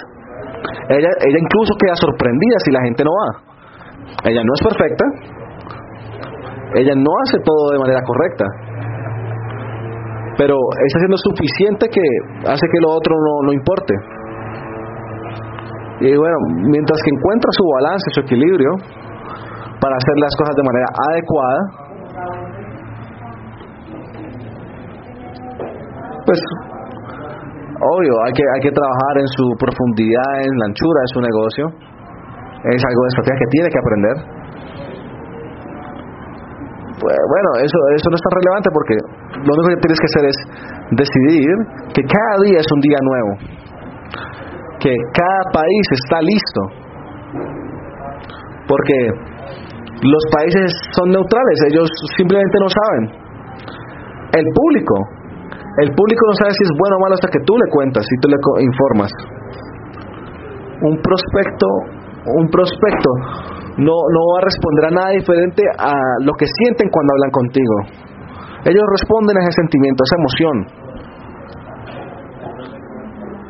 Ella, 0.88 1.10
ella 1.18 1.38
incluso 1.38 1.74
queda 1.78 1.94
sorprendida 1.96 2.56
si 2.64 2.70
la 2.70 2.82
gente 2.82 3.02
no 3.04 3.10
va. 3.10 3.30
Ella 4.30 4.42
no 4.44 4.52
es 4.54 4.62
perfecta. 4.62 5.04
Ella 6.74 6.94
no 6.94 7.10
hace 7.26 7.38
todo 7.44 7.72
de 7.72 7.78
manera 7.78 8.00
correcta. 8.06 8.46
Pero 10.38 10.56
está 10.56 10.96
haciendo 10.98 11.18
suficiente 11.18 11.88
que 11.90 12.04
hace 12.48 12.64
que 12.70 12.80
lo 12.80 12.94
otro 12.96 13.14
no, 13.14 13.46
no 13.46 13.52
importe. 13.52 13.94
Y 16.00 16.16
bueno, 16.16 16.36
mientras 16.70 16.98
que 17.04 17.10
encuentra 17.10 17.50
su 17.52 17.64
balance, 17.78 18.06
su 18.14 18.20
equilibrio, 18.20 18.70
para 19.78 19.94
hacer 19.98 20.16
las 20.18 20.34
cosas 20.38 20.54
de 20.56 20.62
manera 20.62 20.88
adecuada, 21.10 21.81
pues 26.24 26.38
obvio, 27.82 28.12
hay 28.26 28.32
que, 28.32 28.44
hay 28.44 28.60
que 28.62 28.72
trabajar 28.72 29.14
en 29.18 29.28
su 29.28 29.46
profundidad, 29.58 30.32
en 30.42 30.54
la 30.58 30.66
anchura 30.70 30.98
de 31.02 31.10
su 31.12 31.20
negocio. 31.20 31.64
Es 32.62 32.80
algo 32.84 33.00
de 33.02 33.10
estrategia 33.10 33.38
que 33.42 33.50
tiene 33.50 33.68
que 33.70 33.80
aprender. 33.82 34.16
Pues, 37.02 37.18
bueno, 37.18 37.48
eso, 37.58 37.78
eso 37.98 38.06
no 38.06 38.14
es 38.14 38.22
tan 38.22 38.34
relevante 38.38 38.68
porque 38.70 38.94
lo 39.42 39.50
único 39.50 39.68
que 39.74 39.80
tienes 39.82 39.98
que 39.98 40.08
hacer 40.14 40.24
es 40.30 40.38
decidir 40.94 41.54
que 41.90 42.02
cada 42.06 42.34
día 42.46 42.58
es 42.62 42.70
un 42.70 42.80
día 42.80 43.00
nuevo. 43.02 43.32
Que 44.78 44.94
cada 45.10 45.42
país 45.50 45.84
está 45.98 46.22
listo. 46.22 46.60
Porque 48.70 48.96
los 50.02 50.22
países 50.30 50.70
son 50.94 51.10
neutrales, 51.10 51.58
ellos 51.70 51.90
simplemente 52.16 52.58
no 52.62 52.68
saben. 52.70 53.04
El 54.38 54.46
público, 54.54 54.94
el 55.80 55.88
público 55.96 56.22
no 56.28 56.34
sabe 56.36 56.52
si 56.52 56.64
es 56.68 56.72
bueno 56.76 56.96
o 56.96 57.00
malo 57.00 57.14
hasta 57.14 57.32
que 57.32 57.40
tú 57.46 57.56
le 57.56 57.68
cuentas, 57.72 58.04
si 58.04 58.16
tú 58.20 58.28
le 58.28 58.36
informas. 58.36 59.10
Un 60.82 61.00
prospecto, 61.00 61.66
un 62.26 62.46
prospecto 62.50 63.10
no, 63.78 63.94
no 63.94 64.20
va 64.34 64.36
a 64.42 64.44
responder 64.44 64.84
a 64.84 64.90
nada 64.90 65.10
diferente 65.16 65.62
a 65.78 65.94
lo 66.20 66.32
que 66.34 66.44
sienten 66.44 66.90
cuando 66.90 67.14
hablan 67.16 67.32
contigo. 67.32 67.76
Ellos 68.68 68.84
responden 69.00 69.36
a 69.38 69.40
ese 69.40 69.52
sentimiento, 69.62 70.02
a 70.02 70.06
esa 70.06 70.18
emoción. 70.20 70.56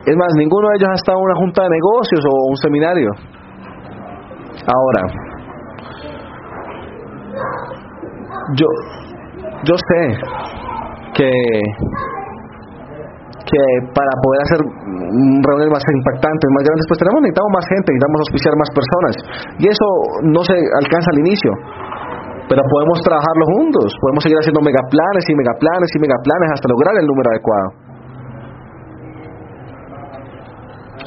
Es 0.07 0.17
más, 0.17 0.33
ninguno 0.37 0.69
de 0.71 0.77
ellos 0.79 0.91
ha 0.91 0.95
estado 0.95 1.19
en 1.19 1.25
una 1.25 1.37
junta 1.37 1.63
de 1.63 1.71
negocios 1.71 2.23
o 2.27 2.51
un 2.51 2.57
seminario. 2.57 3.11
Ahora, 4.67 5.03
yo, 8.55 8.67
yo 9.65 9.75
sé 9.77 10.19
que, 11.15 11.31
que 13.53 13.63
para 13.93 14.13
poder 14.25 14.41
hacer 14.49 14.61
reuniones 14.65 15.73
más 15.77 15.85
impactantes, 15.85 16.47
más 16.57 16.65
grandes, 16.65 16.87
pues 16.89 16.99
tenemos, 17.05 17.21
necesitamos 17.21 17.53
más 17.53 17.67
gente, 17.69 17.89
necesitamos 17.93 18.19
auspiciar 18.25 18.53
más 18.57 18.71
personas. 18.73 19.15
Y 19.61 19.65
eso 19.69 19.87
no 20.33 20.41
se 20.41 20.57
alcanza 20.57 21.09
al 21.13 21.21
inicio. 21.21 21.51
Pero 22.49 22.61
podemos 22.73 22.97
trabajarlo 23.05 23.45
juntos, 23.61 23.93
podemos 24.01 24.21
seguir 24.25 24.41
haciendo 24.41 24.61
megaplanes 24.65 25.25
y 25.29 25.33
megaplanes 25.37 25.91
y 25.93 25.99
megaplanes 26.01 26.49
hasta 26.57 26.67
lograr 26.73 26.95
el 26.97 27.07
número 27.07 27.29
adecuado. 27.29 27.69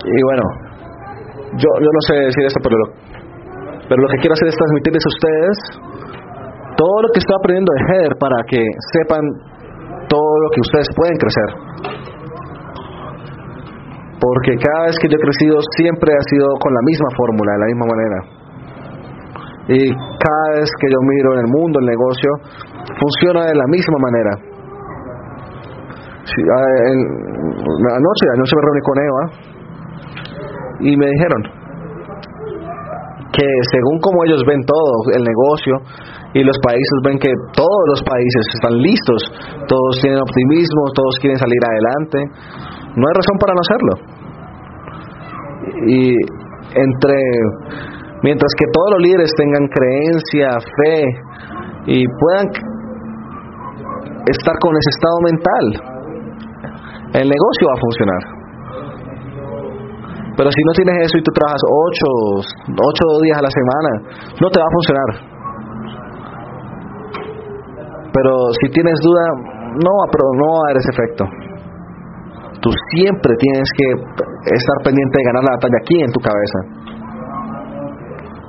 Y 0.06 0.20
bueno, 0.22 0.46
yo, 1.58 1.70
yo 1.82 1.90
no 1.90 2.02
sé 2.06 2.30
decir 2.30 2.46
esto, 2.46 2.62
pero 2.62 2.78
lo, 2.78 2.88
pero 3.90 4.00
lo 4.02 4.08
que 4.14 4.22
quiero 4.22 4.34
hacer 4.38 4.48
es 4.50 4.58
transmitirles 4.58 5.02
a 5.02 5.12
ustedes 5.14 5.58
todo 6.78 6.98
lo 7.02 7.10
que 7.10 7.20
estoy 7.20 7.36
aprendiendo 7.42 7.72
de 7.74 7.82
Heather 7.90 8.14
para 8.22 8.38
que 8.46 8.62
sepan 8.94 9.24
todo 10.10 10.34
lo 10.46 10.50
que 10.54 10.62
ustedes 10.62 10.88
pueden 10.96 11.18
crecer. 11.18 11.50
Porque 14.20 14.56
cada 14.58 14.86
vez 14.88 14.96
que 15.02 15.08
yo 15.10 15.18
he 15.18 15.22
crecido 15.22 15.60
siempre 15.76 16.14
ha 16.14 16.24
sido 16.30 16.48
con 16.60 16.74
la 16.74 16.82
misma 16.84 17.10
fórmula, 17.16 17.52
de 17.54 17.60
la 17.60 17.66
misma 17.66 17.86
manera. 17.86 18.18
Y 19.68 19.90
cada 19.92 20.60
vez 20.60 20.70
que 20.80 20.88
yo 20.92 21.00
miro 21.02 21.34
en 21.34 21.40
el 21.40 21.50
mundo 21.52 21.80
el 21.80 21.86
negocio, 21.86 22.30
funciona 23.00 23.46
de 23.48 23.56
la 23.56 23.66
misma 23.68 23.98
manera. 24.00 24.32
anoche, 27.96 28.26
anoche 28.34 28.56
me 28.56 28.62
reuní 28.62 28.82
con 28.82 28.98
Eva 29.00 29.24
y 30.80 30.98
me 30.98 31.08
dijeron 31.08 31.44
que 33.32 33.48
según 33.72 34.00
como 34.00 34.24
ellos 34.26 34.44
ven 34.48 34.62
todo 34.66 35.12
el 35.14 35.24
negocio 35.24 35.78
y 36.36 36.44
los 36.44 36.58
países 36.60 36.98
ven 37.08 37.18
que 37.18 37.32
todos 37.56 37.84
los 37.96 38.04
países 38.04 38.44
están 38.60 38.76
listos, 38.84 39.24
todos 39.72 39.92
tienen 40.04 40.20
optimismo, 40.20 40.92
todos 40.94 41.16
quieren 41.22 41.40
salir 41.40 41.62
adelante, 41.64 42.18
no 43.00 43.04
hay 43.08 43.16
razón 43.16 43.38
para 43.40 43.54
no 43.56 43.62
hacerlo. 43.64 43.94
Y 45.88 46.12
entre 46.76 47.16
mientras 48.22 48.52
que 48.60 48.66
todos 48.68 48.90
los 49.00 49.02
líderes 49.08 49.32
tengan 49.38 49.64
creencia, 49.72 50.60
fe 50.60 51.08
y 51.88 52.04
puedan 52.04 52.48
estar 54.28 54.56
con 54.60 54.76
ese 54.76 54.90
estado 54.92 55.18
mental, 55.24 55.66
el 57.16 57.30
negocio 57.32 57.64
va 57.64 57.76
a 57.76 57.80
funcionar. 57.80 58.24
Pero 60.36 60.52
si 60.52 60.62
no 60.68 60.74
tienes 60.74 60.96
eso 61.00 61.18
y 61.18 61.24
tú 61.24 61.32
trabajas 61.32 61.62
ocho, 61.64 62.44
ocho 62.76 63.04
días 63.24 63.38
a 63.40 63.42
la 63.42 63.52
semana, 63.56 63.92
no 64.42 64.50
te 64.50 64.60
va 64.60 64.66
a 64.68 64.76
funcionar. 64.76 65.35
Pero 68.16 68.32
si 68.64 68.72
tienes 68.72 68.96
duda, 69.04 69.24
no, 69.76 69.92
no 69.92 70.46
va 70.48 70.56
a 70.56 70.66
haber 70.72 70.78
ese 70.80 70.92
efecto. 70.96 71.24
Tú 72.64 72.72
siempre 72.96 73.36
tienes 73.36 73.68
que 73.76 73.88
estar 73.92 74.78
pendiente 74.88 75.20
de 75.20 75.26
ganar 75.28 75.44
la 75.44 75.56
batalla 75.60 75.78
aquí 75.84 76.00
en 76.00 76.12
tu 76.16 76.22
cabeza. 76.24 76.60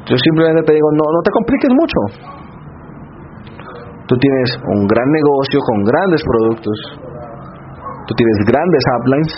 Yo 0.06 0.14
simplemente 0.22 0.62
te 0.62 0.72
digo, 0.78 0.86
no, 0.94 1.02
no 1.10 1.20
te 1.26 1.34
compliques 1.34 1.72
mucho. 1.74 1.98
Tú 4.06 4.14
tienes 4.22 4.54
un 4.70 4.86
gran 4.86 5.10
negocio 5.10 5.58
con 5.66 5.82
grandes 5.82 6.22
productos. 6.22 6.78
Tú 8.06 8.14
tienes 8.14 8.38
grandes 8.46 8.82
uplines, 9.02 9.32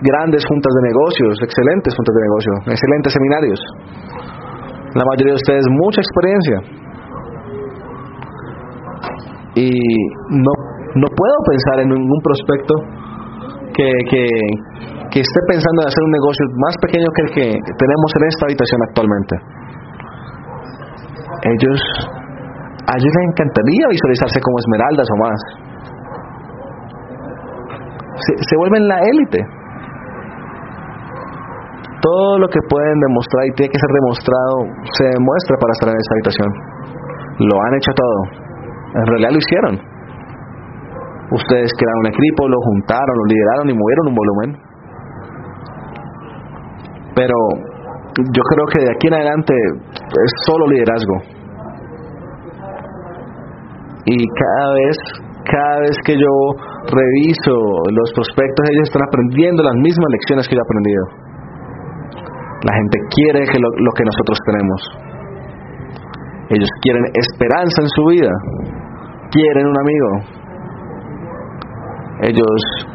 grandes 0.00 0.42
juntas 0.48 0.72
de 0.80 0.82
negocios, 0.88 1.32
excelentes 1.44 1.92
juntas 1.92 2.14
de 2.16 2.22
negocio, 2.24 2.52
excelentes 2.72 3.12
seminarios. 3.12 3.60
La 4.96 5.04
mayoría 5.04 5.36
de 5.36 5.40
ustedes 5.44 5.66
mucha 5.68 6.00
experiencia. 6.00 6.87
Y 9.58 9.66
no, 10.30 10.52
no 10.94 11.08
puedo 11.10 11.36
pensar 11.50 11.82
en 11.82 11.88
ningún 11.90 12.20
prospecto 12.22 12.74
que, 13.74 13.90
que, 14.06 14.22
que 15.10 15.18
esté 15.18 15.40
pensando 15.50 15.82
en 15.82 15.88
hacer 15.90 16.02
un 16.06 16.14
negocio 16.14 16.44
más 16.62 16.74
pequeño 16.78 17.08
que 17.10 17.22
el 17.26 17.30
que 17.34 17.46
tenemos 17.74 18.10
en 18.14 18.22
esta 18.30 18.46
habitación 18.46 18.80
actualmente. 18.86 19.34
Ellos, 21.42 21.80
a 22.86 22.92
ellos 22.94 23.12
les 23.18 23.26
encantaría 23.34 23.84
visualizarse 23.90 24.38
como 24.38 24.56
esmeraldas 24.62 25.06
o 25.10 25.16
más. 25.18 25.40
Se, 28.14 28.32
se 28.38 28.54
vuelven 28.58 28.86
la 28.86 28.98
élite. 29.02 29.40
Todo 31.98 32.38
lo 32.38 32.46
que 32.46 32.60
pueden 32.70 32.98
demostrar 33.10 33.42
y 33.46 33.52
tiene 33.58 33.70
que 33.74 33.78
ser 33.78 33.90
demostrado 33.90 34.54
se 34.94 35.04
demuestra 35.18 35.54
para 35.58 35.72
estar 35.74 35.88
en 35.90 35.98
esta 35.98 36.12
habitación. 36.14 36.50
Lo 37.42 37.54
han 37.58 37.74
hecho 37.74 37.92
todo. 37.94 38.47
En 38.94 39.06
realidad 39.06 39.30
lo 39.32 39.38
hicieron. 39.38 39.74
Ustedes 41.30 41.70
crearon 41.76 42.00
un 42.00 42.06
equipo, 42.06 42.48
lo 42.48 42.56
juntaron, 42.62 43.14
lo 43.16 43.24
lideraron 43.28 43.68
y 43.68 43.74
movieron 43.74 44.08
un 44.08 44.14
volumen. 44.14 44.68
Pero 47.14 47.36
yo 48.16 48.42
creo 48.42 48.66
que 48.72 48.80
de 48.80 48.90
aquí 48.90 49.06
en 49.08 49.14
adelante 49.14 49.54
es 49.54 50.32
solo 50.46 50.66
liderazgo. 50.68 51.16
Y 54.06 54.16
cada 54.24 54.72
vez, 54.72 54.96
cada 55.44 55.80
vez 55.80 55.96
que 56.06 56.16
yo 56.16 56.32
reviso 56.88 57.52
los 57.92 58.12
prospectos, 58.14 58.64
ellos 58.72 58.88
están 58.88 59.02
aprendiendo 59.06 59.62
las 59.62 59.74
mismas 59.74 60.08
lecciones 60.12 60.48
que 60.48 60.56
yo 60.56 60.62
he 60.62 60.64
aprendido. 60.64 61.04
La 62.64 62.72
gente 62.72 62.98
quiere 63.12 63.44
que 63.52 63.58
lo, 63.60 63.68
lo 63.68 63.92
que 63.92 64.04
nosotros 64.04 64.38
tenemos. 64.46 65.07
Ellos 66.50 66.68
quieren 66.82 67.04
esperanza 67.14 67.82
en 67.82 67.88
su 67.88 68.04
vida. 68.06 68.32
Quieren 69.30 69.66
un 69.66 69.78
amigo. 69.78 70.08
Ellos 72.22 72.88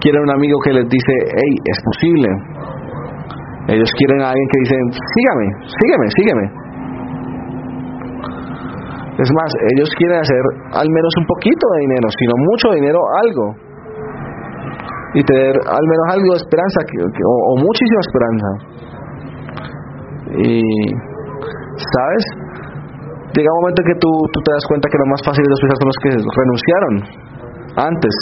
quieren 0.00 0.22
un 0.22 0.30
amigo 0.30 0.58
que 0.64 0.72
les 0.72 0.88
dice, 0.88 1.12
hey, 1.36 1.54
es 1.64 1.78
posible, 1.84 2.28
ellos 3.68 3.90
quieren 3.98 4.20
a 4.22 4.30
alguien 4.30 4.48
que 4.50 4.58
dice, 4.66 4.74
sígame, 5.14 5.46
sígueme, 5.78 6.06
sígueme. 6.16 6.44
Es 9.20 9.30
más, 9.36 9.50
ellos 9.76 9.90
quieren 9.98 10.18
hacer 10.18 10.42
al 10.72 10.88
menos 10.90 11.12
un 11.20 11.26
poquito 11.26 11.64
de 11.74 11.80
dinero, 11.86 12.08
sino 12.18 12.34
mucho 12.50 12.72
dinero, 12.74 12.98
algo. 13.22 13.54
Y 15.12 15.22
tener 15.22 15.54
al 15.54 15.86
menos 15.86 16.06
algo 16.10 16.32
de 16.32 16.38
esperanza, 16.40 16.80
o, 17.22 17.56
muchísima 17.62 18.00
esperanza. 18.00 18.48
Y, 20.40 20.62
¿sabes? 21.76 22.24
Llega 23.30 23.46
un 23.46 23.60
momento 23.62 23.80
en 23.82 23.88
que 23.94 23.98
tú, 24.00 24.10
tú 24.32 24.38
te 24.42 24.50
das 24.52 24.64
cuenta 24.66 24.88
que 24.90 24.98
lo 24.98 25.08
más 25.10 25.22
fácil 25.22 25.42
de 25.44 25.50
los 25.50 25.60
son 25.60 25.88
los 25.90 25.98
que 26.02 26.10
renunciaron 26.18 26.94
antes 27.78 28.14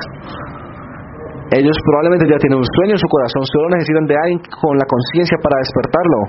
ellos 1.50 1.76
probablemente 1.80 2.28
ya 2.28 2.36
tienen 2.36 2.60
un 2.60 2.68
sueño 2.76 2.92
en 2.92 3.00
su 3.00 3.08
corazón, 3.08 3.42
solo 3.48 3.72
necesitan 3.72 4.04
de 4.04 4.16
alguien 4.20 4.40
con 4.52 4.76
la 4.76 4.84
conciencia 4.84 5.36
para 5.40 5.56
despertarlo. 5.64 6.20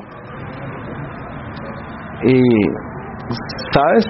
Y, 2.24 2.40
¿sabes? 3.76 4.06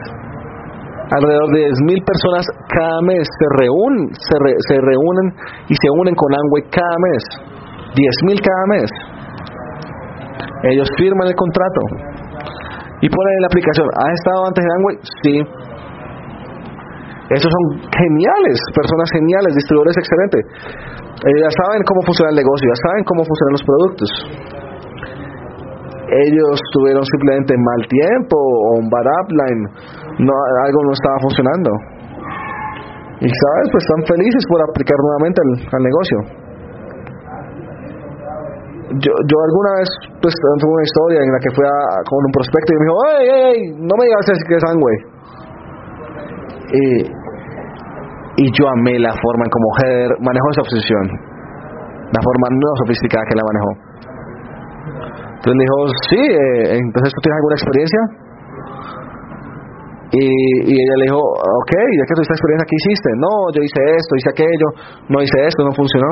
Alrededor 1.09 1.49
de 1.49 1.73
10.000 1.73 2.05
personas 2.05 2.45
cada 2.69 3.01
mes 3.01 3.25
se 3.25 3.47
reúnen, 3.57 4.13
se, 4.13 4.37
se 4.69 4.77
reúnen 4.77 5.33
y 5.65 5.73
se 5.73 5.89
unen 5.89 6.13
con 6.13 6.29
Amway 6.29 6.69
cada 6.69 6.97
mes. 7.09 7.23
10.000 7.97 8.37
cada 8.45 8.65
mes. 8.77 8.89
Ellos 10.69 10.87
firman 10.95 11.27
el 11.27 11.35
contrato 11.35 11.81
y 13.01 13.07
ponen 13.09 13.33
en 13.35 13.41
la 13.41 13.49
aplicación. 13.49 13.87
¿Has 13.95 14.13
estado 14.19 14.39
antes 14.47 14.63
de 14.63 14.71
Amway? 14.75 14.95
Sí. 15.23 15.35
Esos 17.29 17.51
son 17.53 17.63
geniales, 17.93 18.57
personas 18.73 19.07
geniales, 19.13 19.53
distribuidores 19.53 19.95
excelentes. 20.01 20.41
Ellos 21.29 21.41
ya 21.45 21.53
saben 21.53 21.81
cómo 21.85 22.01
funciona 22.01 22.29
el 22.33 22.39
negocio, 22.41 22.65
ya 22.65 22.79
saben 22.89 23.03
cómo 23.05 23.21
funcionan 23.21 23.53
los 23.53 23.65
productos. 23.69 24.09
Ellos 26.09 26.57
tuvieron 26.73 27.05
simplemente 27.05 27.53
mal 27.53 27.81
tiempo 27.85 28.33
o 28.33 28.81
un 28.81 28.89
bad 28.89 29.05
upline, 29.21 29.61
no, 30.25 30.33
algo 30.65 30.79
no 30.89 30.93
estaba 30.97 31.17
funcionando. 31.21 31.69
Y 33.21 33.29
sabes, 33.29 33.65
pues 33.69 33.83
están 33.83 34.01
felices 34.09 34.43
por 34.49 34.57
aplicar 34.63 34.97
nuevamente 34.97 35.37
al, 35.69 35.83
negocio. 35.83 36.17
Yo, 38.89 39.13
yo 39.13 39.35
alguna 39.37 39.71
vez 39.77 39.89
pues 40.21 40.33
tuve 40.33 40.73
una 40.73 40.83
historia 40.83 41.19
en 41.21 41.31
la 41.31 41.39
que 41.39 41.51
fui 41.53 41.65
a, 41.65 41.77
con 42.09 42.25
un 42.25 42.31
prospecto 42.33 42.73
y 42.73 42.77
me 42.77 42.85
dijo, 42.85 42.97
¡ay, 43.05 43.25
ay, 43.29 43.41
ay! 43.45 43.59
No 43.85 43.93
me 43.93 44.05
digas 44.05 44.25
que 44.25 44.55
es 44.55 44.63
sangre. 44.65 44.95
Y 46.73 47.19
y 48.39 48.45
yo 48.55 48.63
amé 48.71 48.95
la 48.99 49.11
forma 49.11 49.43
en 49.43 49.51
como 49.51 49.67
Heather 49.83 50.11
manejó 50.23 50.47
esa 50.55 50.63
obsesión, 50.63 51.03
la 52.15 52.21
forma 52.23 52.47
no 52.55 52.69
sofisticada 52.79 53.23
que 53.27 53.35
la 53.35 53.43
manejó. 53.43 53.71
Entonces 55.35 55.55
me 55.59 55.63
dijo, 55.67 55.77
sí, 56.07 56.21
eh, 56.23 56.79
entonces 56.79 57.11
tú 57.11 57.19
tienes 57.19 57.35
alguna 57.35 57.55
experiencia. 57.59 58.01
Y, 60.09 60.25
y, 60.25 60.73
ella 60.73 60.95
le 60.97 61.05
dijo, 61.05 61.21
ok, 61.21 61.73
ya 61.75 62.03
que 62.07 62.15
tuviste 62.15 62.33
experiencia, 62.33 62.65
¿qué 62.65 62.77
hiciste? 62.81 63.09
No, 63.19 63.33
yo 63.53 63.61
hice 63.61 63.81
esto, 63.93 64.11
hice 64.17 64.29
aquello, 64.33 64.67
no 65.11 65.21
hice 65.21 65.37
esto, 65.45 65.59
no 65.63 65.71
funcionó. 65.75 66.11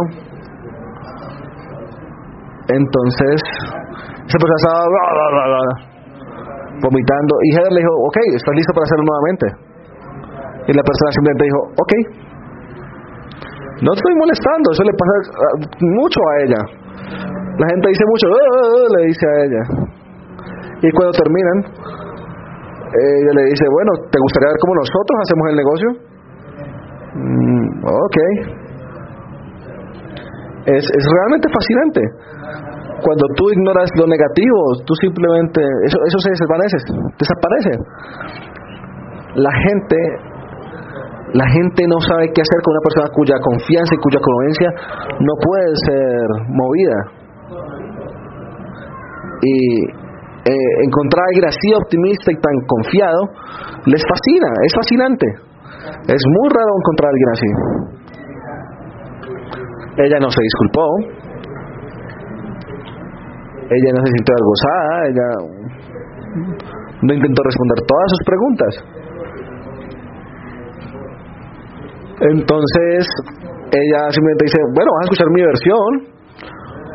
Entonces, 2.68 3.38
esa 4.28 4.38
persona 4.38 4.60
estaba 4.60 4.84
vomitando 6.84 7.34
y 7.44 7.56
Heather 7.56 7.72
le 7.72 7.80
dijo, 7.80 7.94
ok, 8.12 8.18
¿estás 8.36 8.56
listo 8.56 8.74
para 8.74 8.84
hacerlo 8.84 9.06
nuevamente? 9.08 9.46
Y 10.68 10.72
la 10.76 10.84
persona 10.84 11.10
simplemente 11.16 11.44
dijo, 11.48 11.62
ok. 11.80 11.94
No 13.88 13.94
estoy 13.94 14.14
molestando, 14.18 14.72
eso 14.74 14.84
le 14.84 14.96
pasa 14.98 15.14
mucho 15.80 16.20
a 16.20 16.34
ella. 16.44 16.62
La 17.58 17.68
gente 17.72 17.88
dice 17.90 18.04
mucho, 18.10 18.26
ah, 18.28 18.88
le 18.98 19.06
dice 19.08 19.26
a 19.26 19.36
ella. 19.46 19.64
Y 20.82 20.92
cuando 20.92 21.14
terminan, 21.14 21.58
ella 22.92 23.32
le 23.34 23.44
dice, 23.50 23.66
bueno, 23.72 23.92
¿te 24.12 24.20
gustaría 24.20 24.50
ver 24.50 24.60
cómo 24.60 24.74
nosotros 24.76 25.16
hacemos 25.24 25.46
el 25.50 25.56
negocio? 25.56 25.90
Mm, 27.16 27.68
ok. 27.86 28.67
Es, 30.68 30.84
es 30.84 31.04
realmente 31.08 31.48
fascinante. 31.48 32.02
Cuando 33.00 33.24
tú 33.38 33.50
ignoras 33.52 33.90
lo 33.96 34.08
negativo, 34.08 34.60
tú 34.86 34.94
simplemente, 35.00 35.62
eso, 35.86 35.98
eso 36.06 36.18
se 36.20 36.30
desvanece, 36.32 36.78
desaparece. 37.16 37.74
La 39.36 39.52
gente 39.54 39.98
la 41.34 41.44
gente 41.44 41.84
no 41.92 42.00
sabe 42.00 42.32
qué 42.32 42.40
hacer 42.40 42.60
con 42.64 42.72
una 42.72 42.84
persona 42.88 43.08
cuya 43.12 43.36
confianza 43.44 43.92
y 43.92 44.00
cuya 44.00 44.20
congruencia 44.24 44.70
no 45.20 45.34
puede 45.44 45.72
ser 45.84 46.28
movida. 46.48 46.98
Y 49.44 49.58
eh, 50.48 50.72
encontrar 50.88 51.24
a 51.24 51.28
alguien 51.28 51.46
así 51.52 51.68
optimista 51.76 52.32
y 52.32 52.40
tan 52.40 52.56
confiado 52.64 53.22
les 53.92 54.02
fascina, 54.08 54.50
es 54.64 54.72
fascinante. 54.72 55.28
Es 56.08 56.24
muy 56.32 56.48
raro 56.48 56.72
encontrar 56.80 57.08
a 57.08 57.14
alguien 57.14 57.30
así. 57.36 57.50
Ella 59.98 60.20
no 60.20 60.30
se 60.30 60.42
disculpó, 60.42 60.86
ella 63.70 63.90
no 63.94 64.02
se 64.06 64.12
sintió 64.14 64.34
algozada, 64.38 64.94
ella 65.10 65.28
no 67.02 67.14
intentó 67.14 67.42
responder 67.44 67.80
todas 67.88 68.08
sus 68.14 68.22
preguntas. 68.26 68.72
Entonces, 72.18 73.06
ella 73.74 74.02
simplemente 74.10 74.46
dice, 74.46 74.60
bueno, 74.74 74.90
vas 74.96 75.02
a 75.02 75.08
escuchar 75.10 75.30
mi 75.34 75.42
versión 75.42 75.90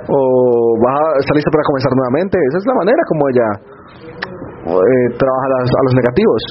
o 0.08 0.18
vas 0.82 0.98
a 0.98 1.20
estar 1.20 1.34
lista 1.36 1.50
para 1.50 1.62
comenzar 1.62 1.92
nuevamente. 1.94 2.38
Esa 2.38 2.58
es 2.58 2.66
la 2.66 2.74
manera 2.74 3.02
como 3.06 3.22
ella 3.30 3.48
eh, 4.78 5.06
trabaja 5.18 5.46
a 5.58 5.84
los 5.86 5.94
negativos. 5.94 6.42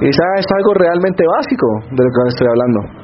Y 0.00 0.08
esa 0.08 0.26
es 0.38 0.46
algo 0.56 0.74
realmente 0.74 1.22
básico 1.22 1.66
de 1.92 2.02
lo 2.02 2.10
que 2.10 2.20
estoy 2.30 2.48
hablando. 2.48 2.99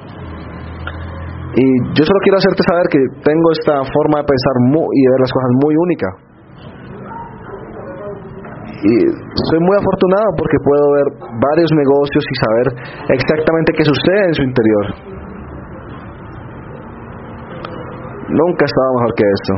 Y 1.57 1.64
yo 1.96 2.02
solo 2.04 2.20
quiero 2.20 2.36
hacerte 2.36 2.62
saber 2.68 2.84
que 2.92 3.00
tengo 3.24 3.46
esta 3.57 3.80
forma 3.80 4.20
de 4.20 4.28
pensar 4.28 4.54
y 4.61 5.00
de 5.00 5.09
ver 5.09 5.20
las 5.24 5.32
cosas 5.32 5.52
muy 5.64 5.72
única. 5.72 6.09
Y 8.84 8.92
soy 9.48 9.61
muy 9.64 9.76
afortunado 9.80 10.28
porque 10.36 10.61
puedo 10.61 10.84
ver 10.92 11.09
varios 11.40 11.70
negocios 11.72 12.24
y 12.28 12.34
saber 12.44 12.66
exactamente 13.09 13.72
qué 13.72 13.84
sucede 13.88 14.22
en 14.28 14.34
su 14.36 14.42
interior. 14.44 14.84
Nunca 18.36 18.61
he 18.61 18.68
estado 18.68 18.90
mejor 19.00 19.12
que 19.16 19.24
esto. 19.24 19.52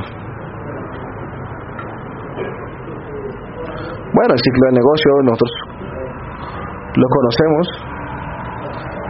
Bueno, 4.15 4.35
el 4.39 4.41
ciclo 4.41 4.65
de 4.71 4.75
negocio 4.79 5.11
nosotros 5.27 5.53
lo 6.95 7.07
conocemos. 7.11 7.67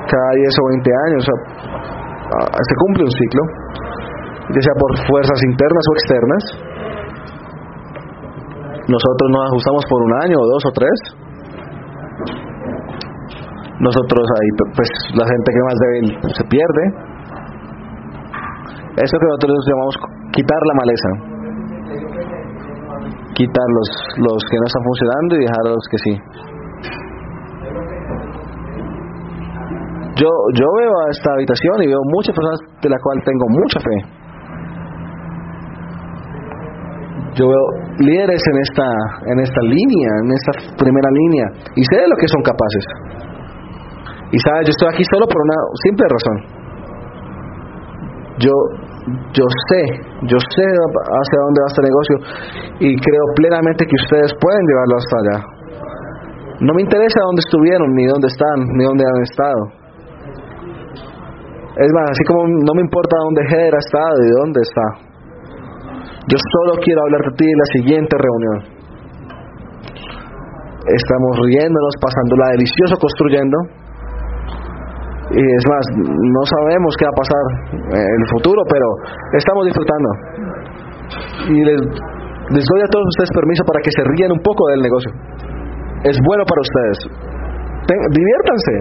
Cada 0.08 0.30
10 0.40 0.56
o 0.56 0.64
20 0.72 0.90
años 1.04 1.28
se 2.28 2.74
cumple 2.84 3.04
un 3.04 3.10
ciclo, 3.10 3.42
ya 4.54 4.60
sea 4.60 4.74
por 4.78 4.90
fuerzas 5.08 5.38
internas 5.48 5.84
o 5.88 5.92
externas. 5.96 6.42
Nosotros 8.88 9.26
nos 9.30 9.42
ajustamos 9.52 9.84
por 9.88 10.00
un 10.02 10.12
año, 10.24 10.36
o 10.40 10.46
dos 10.48 10.62
o 10.64 10.72
tres. 10.72 10.96
Nosotros 13.80 14.24
ahí, 14.26 14.50
pues 14.74 14.88
la 15.14 15.26
gente 15.28 15.48
que 15.52 15.62
más 15.62 15.78
débil 15.78 16.06
se 16.34 16.44
pierde. 16.48 16.82
Eso 18.98 19.14
que 19.20 19.26
nosotros 19.28 19.54
llamamos 19.68 19.94
quitar 20.32 20.60
la 20.66 20.74
maleza. 20.74 21.10
Quitar 23.34 23.68
los, 23.76 23.88
los 24.18 24.40
que 24.50 24.56
no 24.58 24.66
están 24.66 24.82
funcionando 24.82 25.36
y 25.36 25.40
dejar 25.46 25.62
a 25.66 25.70
los 25.70 25.86
que 25.90 25.98
sí. 25.98 26.14
Yo, 30.18 30.26
yo 30.58 30.66
veo 30.82 30.90
a 30.90 31.10
esta 31.14 31.30
habitación 31.30 31.82
y 31.82 31.86
veo 31.86 32.02
muchas 32.10 32.34
personas 32.34 32.58
de 32.82 32.88
las 32.90 33.00
cuales 33.02 33.22
tengo 33.22 33.46
mucha 33.54 33.78
fe. 33.78 33.96
Yo 37.38 37.46
veo 37.46 37.64
líderes 38.02 38.42
en 38.50 38.56
esta, 38.66 38.88
en 39.30 39.38
esta 39.38 39.62
línea, 39.62 40.10
en 40.26 40.30
esta 40.34 40.52
primera 40.74 41.06
línea, 41.06 41.46
y 41.76 41.82
sé 41.86 42.02
de 42.02 42.08
lo 42.10 42.16
que 42.18 42.26
son 42.26 42.42
capaces. 42.42 42.84
Y 44.34 44.38
sabes, 44.42 44.66
yo 44.66 44.72
estoy 44.74 44.88
aquí 44.90 45.04
solo 45.06 45.24
por 45.30 45.38
una 45.38 45.58
simple 45.86 46.04
razón. 46.10 46.36
Yo, 48.42 48.54
yo 49.38 49.46
sé, 49.70 49.82
yo 50.26 50.38
sé 50.38 50.66
hacia 50.66 51.38
dónde 51.46 51.58
va 51.62 51.68
este 51.70 51.82
negocio 51.86 52.16
y 52.80 52.88
creo 52.98 53.24
plenamente 53.36 53.86
que 53.86 53.96
ustedes 54.02 54.34
pueden 54.40 54.62
llevarlo 54.66 54.94
hasta 54.98 55.16
allá. 55.22 55.38
No 56.60 56.74
me 56.74 56.82
interesa 56.82 57.22
dónde 57.22 57.42
estuvieron, 57.46 57.86
ni 57.94 58.06
dónde 58.06 58.26
están, 58.26 58.58
ni 58.74 58.82
dónde 58.84 59.04
han 59.06 59.22
estado. 59.22 59.77
Es 61.78 61.90
más, 61.94 62.10
así 62.10 62.22
como 62.26 62.42
no 62.42 62.74
me 62.74 62.82
importa 62.82 63.14
dónde 63.22 63.46
Heather 63.46 63.70
ha 63.70 63.78
estado 63.78 64.18
y 64.26 64.30
dónde 64.42 64.60
está. 64.66 64.86
Yo 66.26 66.36
solo 66.36 66.74
quiero 66.82 67.00
hablar 67.06 67.22
de 67.22 67.32
ti 67.38 67.46
en 67.46 67.58
la 67.58 67.68
siguiente 67.78 68.14
reunión. 68.18 68.58
Estamos 70.90 71.32
riéndonos, 71.46 71.94
pasándola 72.02 72.50
delicioso, 72.58 72.98
construyendo. 72.98 73.56
Y 75.38 75.44
es 75.44 75.64
más, 75.70 75.84
no 76.02 76.42
sabemos 76.50 76.90
qué 76.98 77.04
va 77.06 77.14
a 77.14 77.20
pasar 77.22 77.44
en 77.94 78.18
el 78.26 78.28
futuro, 78.34 78.58
pero 78.66 78.86
estamos 79.38 79.62
disfrutando. 79.70 80.08
Y 81.46 81.62
les, 81.62 81.78
les 82.58 82.64
doy 82.74 82.80
a 82.82 82.90
todos 82.90 83.06
ustedes 83.06 83.30
permiso 83.38 83.62
para 83.62 83.78
que 83.86 83.92
se 83.94 84.02
rían 84.02 84.32
un 84.34 84.42
poco 84.42 84.66
del 84.74 84.82
negocio. 84.82 85.12
Es 86.02 86.18
bueno 86.26 86.42
para 86.42 86.58
ustedes. 86.58 86.98
diviértanse, 87.86 88.74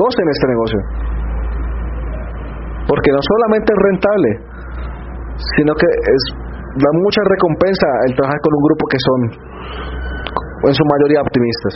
gocen 0.00 0.26
este 0.32 0.46
negocio. 0.48 1.07
Porque 2.88 3.10
no 3.12 3.20
solamente 3.20 3.68
es 3.68 3.80
rentable, 3.84 4.30
sino 5.54 5.72
que 5.76 5.86
es, 5.86 6.22
da 6.80 6.90
mucha 7.04 7.20
recompensa 7.28 7.86
el 8.08 8.16
trabajar 8.16 8.40
con 8.40 8.52
un 8.56 8.62
grupo 8.64 8.82
que 8.88 8.98
son 8.98 9.20
en 10.64 10.74
su 10.74 10.84
mayoría 10.88 11.20
optimistas. 11.20 11.74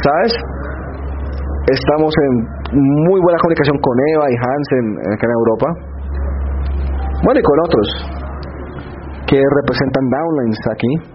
¿Sabes? 0.00 0.32
Estamos 1.70 2.12
en 2.24 2.32
muy 3.04 3.20
buena 3.20 3.38
comunicación 3.38 3.78
con 3.78 3.94
Eva 4.16 4.26
y 4.32 4.36
Hansen 4.36 4.86
acá 5.12 5.24
en 5.28 5.34
Europa. 5.38 5.66
Bueno, 7.22 7.40
y 7.40 7.42
con 7.42 7.58
otros 7.68 7.86
que 9.28 9.40
representan 9.40 10.04
downlines 10.10 10.60
aquí. 10.72 11.14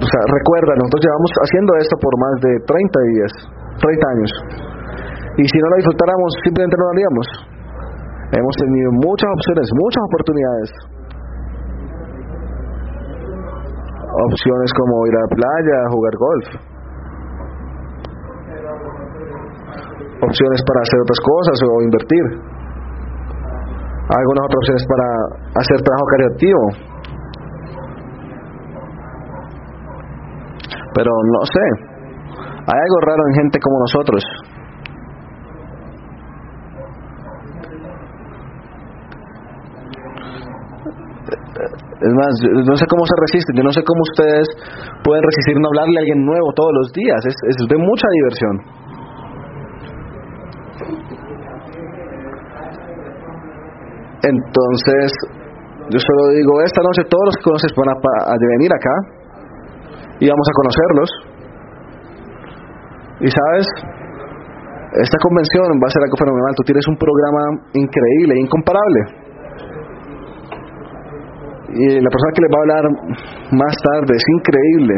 sea, 0.11 0.23
recuerda, 0.27 0.75
nosotros 0.75 1.01
llevamos 1.07 1.31
haciendo 1.39 1.71
esto 1.79 1.95
por 2.03 2.13
más 2.19 2.35
de 2.43 2.51
30 2.67 2.99
días, 3.15 3.31
30 3.79 4.11
años. 4.11 4.31
Y 5.39 5.43
si 5.47 5.57
no 5.63 5.67
lo 5.71 5.75
disfrutáramos, 5.79 6.29
simplemente 6.43 6.75
no 6.75 6.83
lo 6.83 6.91
haríamos. 6.91 7.27
Hemos 8.35 8.55
tenido 8.59 8.89
muchas 9.07 9.29
opciones, 9.31 9.65
muchas 9.71 10.03
oportunidades. 10.03 10.69
Opciones 14.11 14.69
como 14.75 14.93
ir 15.07 15.15
a 15.15 15.21
la 15.23 15.31
playa, 15.31 15.77
jugar 15.95 16.15
golf. 16.19 16.47
Opciones 20.27 20.59
para 20.67 20.79
hacer 20.83 20.99
otras 21.01 21.21
cosas 21.23 21.55
o 21.63 21.81
invertir. 21.87 22.25
Algunas 24.11 24.43
otras 24.43 24.59
opciones 24.59 24.83
para 24.91 25.07
hacer 25.55 25.77
trabajo 25.87 26.05
creativo 26.11 26.90
Pero 30.93 31.11
no 31.11 31.41
sé, 31.45 31.65
hay 32.67 32.79
algo 32.79 32.99
raro 33.01 33.23
en 33.29 33.33
gente 33.35 33.59
como 33.59 33.79
nosotros. 33.79 34.23
Es 42.01 42.13
más, 42.17 42.33
no 42.65 42.75
sé 42.75 42.85
cómo 42.87 43.05
se 43.05 43.15
resisten, 43.21 43.55
yo 43.55 43.63
no 43.63 43.71
sé 43.71 43.83
cómo 43.83 44.01
ustedes 44.01 44.47
pueden 45.03 45.23
resistir 45.23 45.55
no 45.61 45.69
hablarle 45.69 45.97
a 45.97 46.01
alguien 46.01 46.25
nuevo 46.25 46.51
todos 46.55 46.71
los 46.73 46.91
días, 46.93 47.25
es, 47.25 47.35
es 47.47 47.55
de 47.69 47.77
mucha 47.77 48.07
diversión. 48.09 48.55
Entonces, 54.23 55.13
yo 55.89 55.99
solo 55.99 56.33
digo, 56.33 56.61
esta 56.61 56.81
noche 56.81 57.09
todos 57.09 57.25
los 57.25 57.35
que 57.37 57.43
conoces 57.43 57.71
van 57.77 57.89
a, 57.89 58.33
a 58.33 58.35
venir 58.37 58.71
acá 58.73 59.20
y 60.21 60.29
vamos 60.29 60.47
a 60.47 60.53
conocerlos. 60.53 61.09
Y 63.21 63.27
sabes, 63.33 63.65
esta 65.01 65.17
convención 65.17 65.81
va 65.81 65.89
a 65.89 65.93
ser 65.97 66.05
algo 66.05 66.17
fenomenal. 66.17 66.53
Tú 66.61 66.63
tienes 66.69 66.85
un 66.87 66.97
programa 66.97 67.41
increíble, 67.73 68.37
incomparable. 68.37 68.99
Y 71.73 71.85
la 71.97 72.09
persona 72.13 72.31
que 72.37 72.43
les 72.45 72.51
va 72.53 72.57
a 72.57 72.63
hablar 72.65 72.83
más 73.57 73.73
tarde 73.81 74.13
es 74.13 74.25
increíble. 74.37 74.95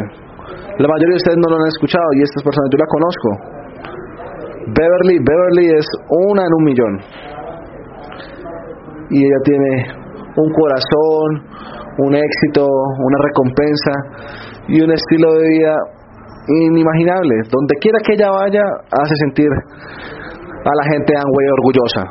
La 0.75 0.87
mayoría 0.91 1.15
de 1.15 1.21
ustedes 1.23 1.39
no 1.39 1.47
lo 1.47 1.55
han 1.55 1.71
escuchado 1.71 2.09
y 2.17 2.23
estas 2.23 2.43
personas 2.43 2.67
yo 2.67 2.77
la 2.83 2.89
conozco. 2.91 3.29
Beverly, 4.75 5.15
Beverly 5.23 5.65
es 5.71 5.87
una 6.09 6.43
en 6.43 6.51
un 6.51 6.63
millón. 6.63 6.93
Y 9.11 9.23
ella 9.23 9.39
tiene 9.45 9.71
un 10.35 10.49
corazón, 10.51 11.27
un 11.99 12.15
éxito, 12.15 12.67
una 12.67 13.17
recompensa 13.23 14.52
y 14.67 14.81
un 14.81 14.91
estilo 14.91 15.33
de 15.33 15.49
vida 15.49 15.75
inimaginable. 16.47 17.35
Donde 17.49 17.75
quiera 17.81 17.99
que 18.05 18.13
ella 18.13 18.29
vaya, 18.31 18.63
hace 18.91 19.15
sentir 19.25 19.49
a 19.49 20.71
la 20.75 20.83
gente 20.91 21.13
Amway 21.15 21.47
orgullosa. 21.59 22.03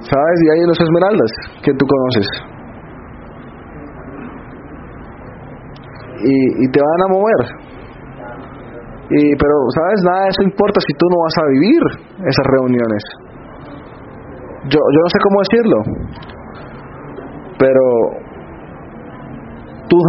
¿Sabes? 0.00 0.36
Y 0.44 0.50
hay 0.50 0.64
unos 0.64 0.80
esmeraldas 0.80 1.30
que 1.62 1.72
tú 1.74 1.86
conoces. 1.86 2.28
Y, 6.22 6.64
y 6.64 6.70
te 6.70 6.80
van 6.80 7.00
a 7.04 7.12
mover. 7.12 7.70
Y, 9.10 9.36
pero, 9.36 9.54
¿sabes? 9.74 10.00
Nada 10.04 10.22
de 10.24 10.28
eso 10.30 10.42
importa 10.44 10.80
si 10.86 10.94
tú 10.94 11.06
no 11.10 11.16
vas 11.24 11.34
a 11.38 11.46
vivir 11.50 11.82
esas 12.18 12.46
reuniones. 12.46 13.02
yo, 14.70 14.78
yo 14.78 15.00
no 15.02 15.08
sé 15.08 15.18
cómo 15.22 15.40
decirlo, 15.40 15.78
pero 17.58 17.82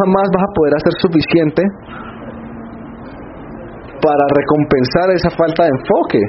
jamás 0.05 0.25
vas 0.33 0.43
a 0.43 0.51
poder 0.53 0.73
hacer 0.75 0.93
suficiente 0.99 1.63
para 4.01 4.23
recompensar 4.33 5.07
esa 5.13 5.29
falta 5.29 5.63
de 5.63 5.71
enfoque. 5.77 6.21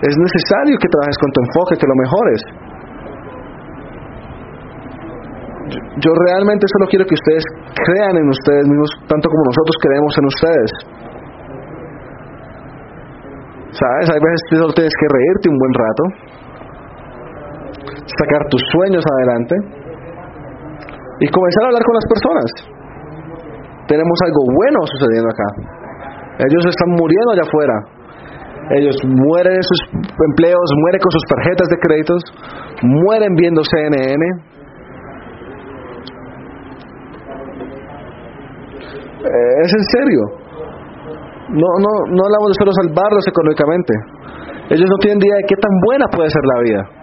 Es 0.00 0.14
necesario 0.16 0.76
que 0.80 0.88
trabajes 0.88 1.18
con 1.20 1.30
tu 1.32 1.40
enfoque, 1.44 1.72
que 1.76 1.86
lo 1.88 1.96
mejores. 1.96 2.40
Yo, 6.00 6.10
realmente 6.28 6.66
solo 6.66 6.88
quiero 6.88 7.04
que 7.04 7.14
ustedes 7.14 7.44
crean 7.84 8.16
en 8.16 8.28
ustedes 8.28 8.64
mismos 8.66 8.90
tanto 9.06 9.28
como 9.28 9.42
nosotros 9.44 9.76
creemos 9.80 10.12
en 10.18 10.24
ustedes. 10.26 10.70
¿Sabes? 13.70 14.06
Hay 14.10 14.20
veces 14.20 14.40
que 14.50 14.56
solo 14.56 14.72
tienes 14.72 14.94
que 14.98 15.06
reírte 15.06 15.48
un 15.48 15.58
buen 15.58 15.74
rato, 15.78 16.02
sacar 18.18 18.42
tus 18.50 18.62
sueños 18.72 19.04
adelante 19.06 19.79
y 21.20 21.28
comenzar 21.28 21.62
a 21.64 21.66
hablar 21.68 21.84
con 21.84 21.94
las 21.94 22.06
personas 22.08 22.80
tenemos 23.90 24.16
algo 24.22 24.42
bueno 24.54 24.78
sucediendo 24.86 25.28
acá. 25.28 25.48
Ellos 26.46 26.62
están 26.62 26.90
muriendo 26.94 27.34
allá 27.34 27.42
afuera. 27.42 27.74
Ellos 28.78 28.94
mueren 29.02 29.56
en 29.58 29.66
sus 29.66 29.80
empleos, 30.30 30.62
mueren 30.78 31.00
con 31.02 31.10
sus 31.10 31.24
tarjetas 31.26 31.66
de 31.68 31.76
créditos, 31.82 32.22
mueren 32.86 33.34
viendo 33.34 33.62
CNN. 33.66 34.24
Eh, 39.26 39.54
es 39.66 39.74
en 39.74 39.84
serio. 39.90 40.22
No, 41.50 41.66
no, 41.82 41.90
no 42.14 42.20
hablamos 42.30 42.54
de 42.54 42.56
solo 42.62 42.70
salvarlos 42.78 43.26
económicamente. 43.26 43.92
Ellos 44.70 44.86
no 44.88 44.96
tienen 45.02 45.18
idea 45.18 45.34
de 45.42 45.46
qué 45.50 45.56
tan 45.56 45.72
buena 45.84 46.06
puede 46.14 46.30
ser 46.30 46.42
la 46.46 46.62
vida. 46.62 46.99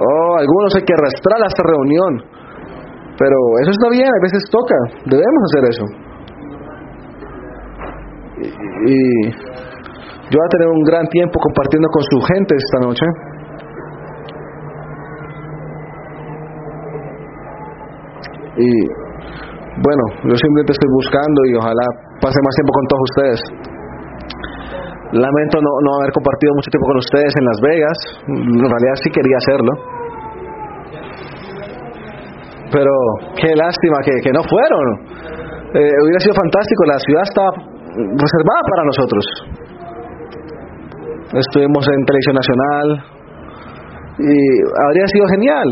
Oh, 0.00 0.36
algunos 0.38 0.74
hay 0.76 0.82
que 0.82 0.94
arrastrar 0.94 1.42
a 1.42 1.46
esta 1.46 1.62
reunión 1.62 2.38
pero 3.18 3.34
eso 3.62 3.70
está 3.74 3.90
bien, 3.90 4.06
a 4.06 4.22
veces 4.22 4.42
toca, 4.48 4.78
debemos 5.10 5.42
hacer 5.50 5.62
eso. 5.74 5.84
Y, 8.86 8.96
yo 10.30 10.36
voy 10.38 10.46
a 10.46 10.54
tener 10.54 10.68
un 10.68 10.84
gran 10.84 11.04
tiempo 11.08 11.34
compartiendo 11.42 11.88
con 11.90 12.02
su 12.04 12.20
gente 12.30 12.54
esta 12.54 12.78
noche. 12.86 13.06
Y 18.58 18.70
bueno, 19.82 20.04
yo 20.22 20.34
simplemente 20.36 20.72
estoy 20.72 20.90
buscando 20.94 21.40
y 21.50 21.54
ojalá 21.54 21.86
pase 22.20 22.38
más 22.38 22.54
tiempo 22.54 22.72
con 22.72 22.86
todos 22.86 23.02
ustedes. 23.10 23.67
Lamento 25.12 25.56
no, 25.60 25.72
no 25.84 25.90
haber 26.00 26.12
compartido 26.12 26.52
mucho 26.54 26.68
tiempo 26.68 26.86
con 26.86 26.98
ustedes 26.98 27.32
en 27.38 27.44
Las 27.44 27.58
Vegas. 27.62 27.98
En 28.28 28.60
realidad 28.60 28.96
sí 29.02 29.10
quería 29.10 29.36
hacerlo 29.36 29.72
pero 32.72 32.92
qué 33.40 33.54
lástima 33.56 33.96
que, 34.04 34.32
no 34.32 34.42
fueron. 34.44 34.84
Eh, 35.74 35.92
hubiera 36.04 36.20
sido 36.20 36.34
fantástico, 36.34 36.84
la 36.86 36.98
ciudad 36.98 37.22
estaba 37.24 37.50
reservada 37.96 38.62
para 38.70 38.82
nosotros. 38.84 39.24
Estuvimos 41.32 41.84
en 41.88 42.04
televisión 42.04 42.36
nacional 42.36 42.86
y 44.18 44.36
habría 44.88 45.06
sido 45.12 45.26
genial. 45.28 45.68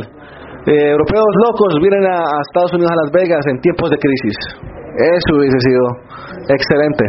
Eh, 0.67 0.91
europeos 0.91 1.33
locos 1.47 1.75
vienen 1.81 2.05
a, 2.05 2.25
Estados 2.49 2.73
Unidos, 2.75 2.91
a 2.93 3.01
Las 3.05 3.13
Vegas, 3.13 3.47
en 3.47 3.61
tiempos 3.61 3.91
de 3.91 3.99
crisis. 3.99 4.37
Eso 4.99 5.37
hubiese 5.39 5.61
sido 5.61 5.85
excelente. 6.49 7.05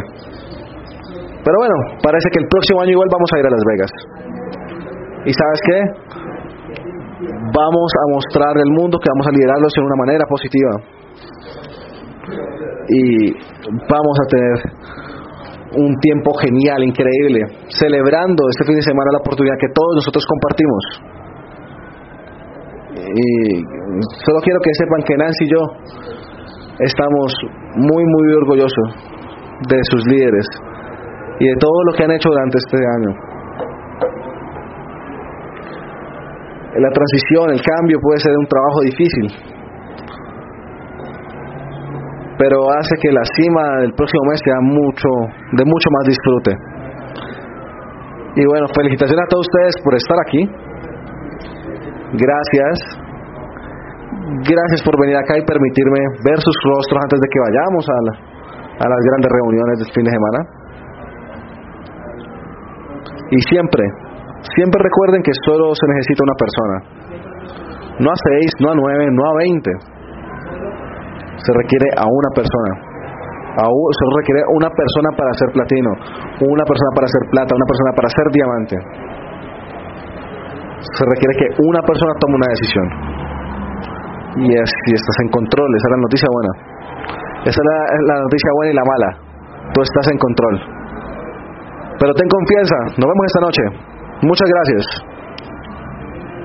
Pero 1.44 1.56
bueno, 1.58 1.76
parece 2.02 2.28
que 2.32 2.40
el 2.40 2.48
próximo 2.48 2.82
año 2.82 2.92
igual 2.92 3.08
vamos 3.10 3.30
a 3.32 3.38
ir 3.38 3.46
a 3.46 3.50
Las 3.50 3.64
Vegas. 3.64 3.92
¿Y 5.26 5.32
sabes 5.32 5.60
qué? 5.66 5.78
vamos 7.20 7.90
a 7.98 8.04
mostrar 8.14 8.54
al 8.54 8.70
mundo 8.70 8.98
que 8.98 9.10
vamos 9.10 9.26
a 9.26 9.32
liderarlos 9.34 9.72
en 9.76 9.84
una 9.84 9.96
manera 9.96 10.24
positiva. 10.28 10.72
Y 12.88 13.32
vamos 13.90 14.16
a 14.22 14.26
tener 14.28 14.56
un 15.76 15.94
tiempo 16.00 16.32
genial, 16.40 16.82
increíble, 16.84 17.44
celebrando 17.68 18.48
este 18.50 18.64
fin 18.64 18.76
de 18.76 18.82
semana 18.82 19.10
la 19.12 19.18
oportunidad 19.18 19.56
que 19.60 19.68
todos 19.74 19.94
nosotros 19.96 20.24
compartimos. 20.26 20.82
Y 22.98 23.62
solo 24.24 24.38
quiero 24.42 24.60
que 24.60 24.70
sepan 24.74 25.02
que 25.04 25.16
Nancy 25.16 25.44
y 25.44 25.50
yo 25.50 25.62
estamos 26.80 27.32
muy, 27.76 28.04
muy 28.04 28.32
orgullosos 28.34 28.88
de 29.68 29.78
sus 29.90 30.06
líderes 30.06 30.46
y 31.40 31.46
de 31.46 31.56
todo 31.60 31.78
lo 31.86 31.92
que 31.96 32.04
han 32.04 32.12
hecho 32.12 32.28
durante 32.30 32.58
este 32.58 32.78
año. 32.78 33.38
la 36.78 36.90
transición, 36.90 37.50
el 37.50 37.62
cambio 37.62 37.98
puede 38.00 38.20
ser 38.20 38.32
un 38.38 38.46
trabajo 38.46 38.80
difícil, 38.86 39.26
pero 42.38 42.70
hace 42.70 42.94
que 43.02 43.10
la 43.10 43.24
cima 43.34 43.82
del 43.82 43.92
próximo 43.94 44.22
mes 44.30 44.40
sea 44.44 44.60
mucho, 44.62 45.08
de 45.58 45.64
mucho 45.64 45.88
más 45.90 46.04
disfrute. 46.06 46.52
Y 48.36 48.46
bueno, 48.46 48.66
felicitaciones 48.70 49.24
a 49.26 49.28
todos 49.28 49.46
ustedes 49.50 49.74
por 49.82 49.94
estar 49.96 50.18
aquí. 50.22 50.42
Gracias. 52.14 52.74
Gracias 54.46 54.82
por 54.84 54.94
venir 55.00 55.16
acá 55.16 55.34
y 55.36 55.42
permitirme 55.42 55.98
ver 56.22 56.38
sus 56.38 56.56
rostros 56.62 57.02
antes 57.02 57.18
de 57.18 57.26
que 57.26 57.40
vayamos 57.42 57.84
a, 57.90 57.98
a 58.84 58.88
las 58.88 59.00
grandes 59.02 59.30
reuniones 59.32 59.78
del 59.82 59.90
fin 59.90 60.04
de 60.04 60.10
semana. 60.14 60.57
Y 63.30 63.38
siempre, 63.48 63.84
Siempre 64.38 64.78
recuerden 64.78 65.22
que 65.22 65.34
solo 65.42 65.74
se 65.74 65.86
necesita 65.90 66.22
una 66.22 66.38
persona. 66.38 66.76
No 67.98 68.08
a 68.14 68.18
seis, 68.22 68.50
no 68.62 68.70
a 68.70 68.76
nueve, 68.78 69.10
no 69.10 69.22
a 69.26 69.32
veinte. 69.42 69.72
Se 71.42 71.50
requiere 71.58 71.88
a 71.98 72.06
una 72.06 72.30
persona. 72.30 72.70
se 73.58 74.04
requiere 74.14 74.42
una 74.54 74.70
persona 74.70 75.10
para 75.18 75.32
ser 75.34 75.48
platino, 75.50 75.90
una 76.38 76.62
persona 76.62 76.90
para 76.94 77.06
ser 77.10 77.22
plata, 77.34 77.50
una 77.50 77.66
persona 77.66 77.90
para 77.98 78.08
ser 78.14 78.26
diamante. 78.30 78.76
Se 80.78 81.04
requiere 81.10 81.34
que 81.34 81.48
una 81.58 81.82
persona 81.82 82.12
tome 82.22 82.34
una 82.38 82.50
decisión. 82.54 82.86
Y 84.38 84.54
es, 84.54 84.70
estás 84.86 85.18
en 85.26 85.28
control, 85.34 85.66
esa 85.74 85.86
es 85.88 85.92
la 85.98 86.02
noticia 86.06 86.28
buena. 86.30 86.52
Esa 87.42 87.58
es 87.58 88.02
la 88.06 88.16
noticia 88.22 88.50
buena 88.54 88.70
y 88.70 88.76
la 88.78 88.86
mala. 88.86 89.08
Tú 89.74 89.82
estás 89.82 90.06
en 90.14 90.18
control. 90.18 90.77
Pero 91.98 92.12
ten 92.14 92.28
confianza. 92.28 92.76
Nos 92.96 93.06
vemos 93.10 93.24
esta 93.26 93.40
noche. 93.40 93.62
Muchas 94.22 94.48
gracias. 94.48 95.17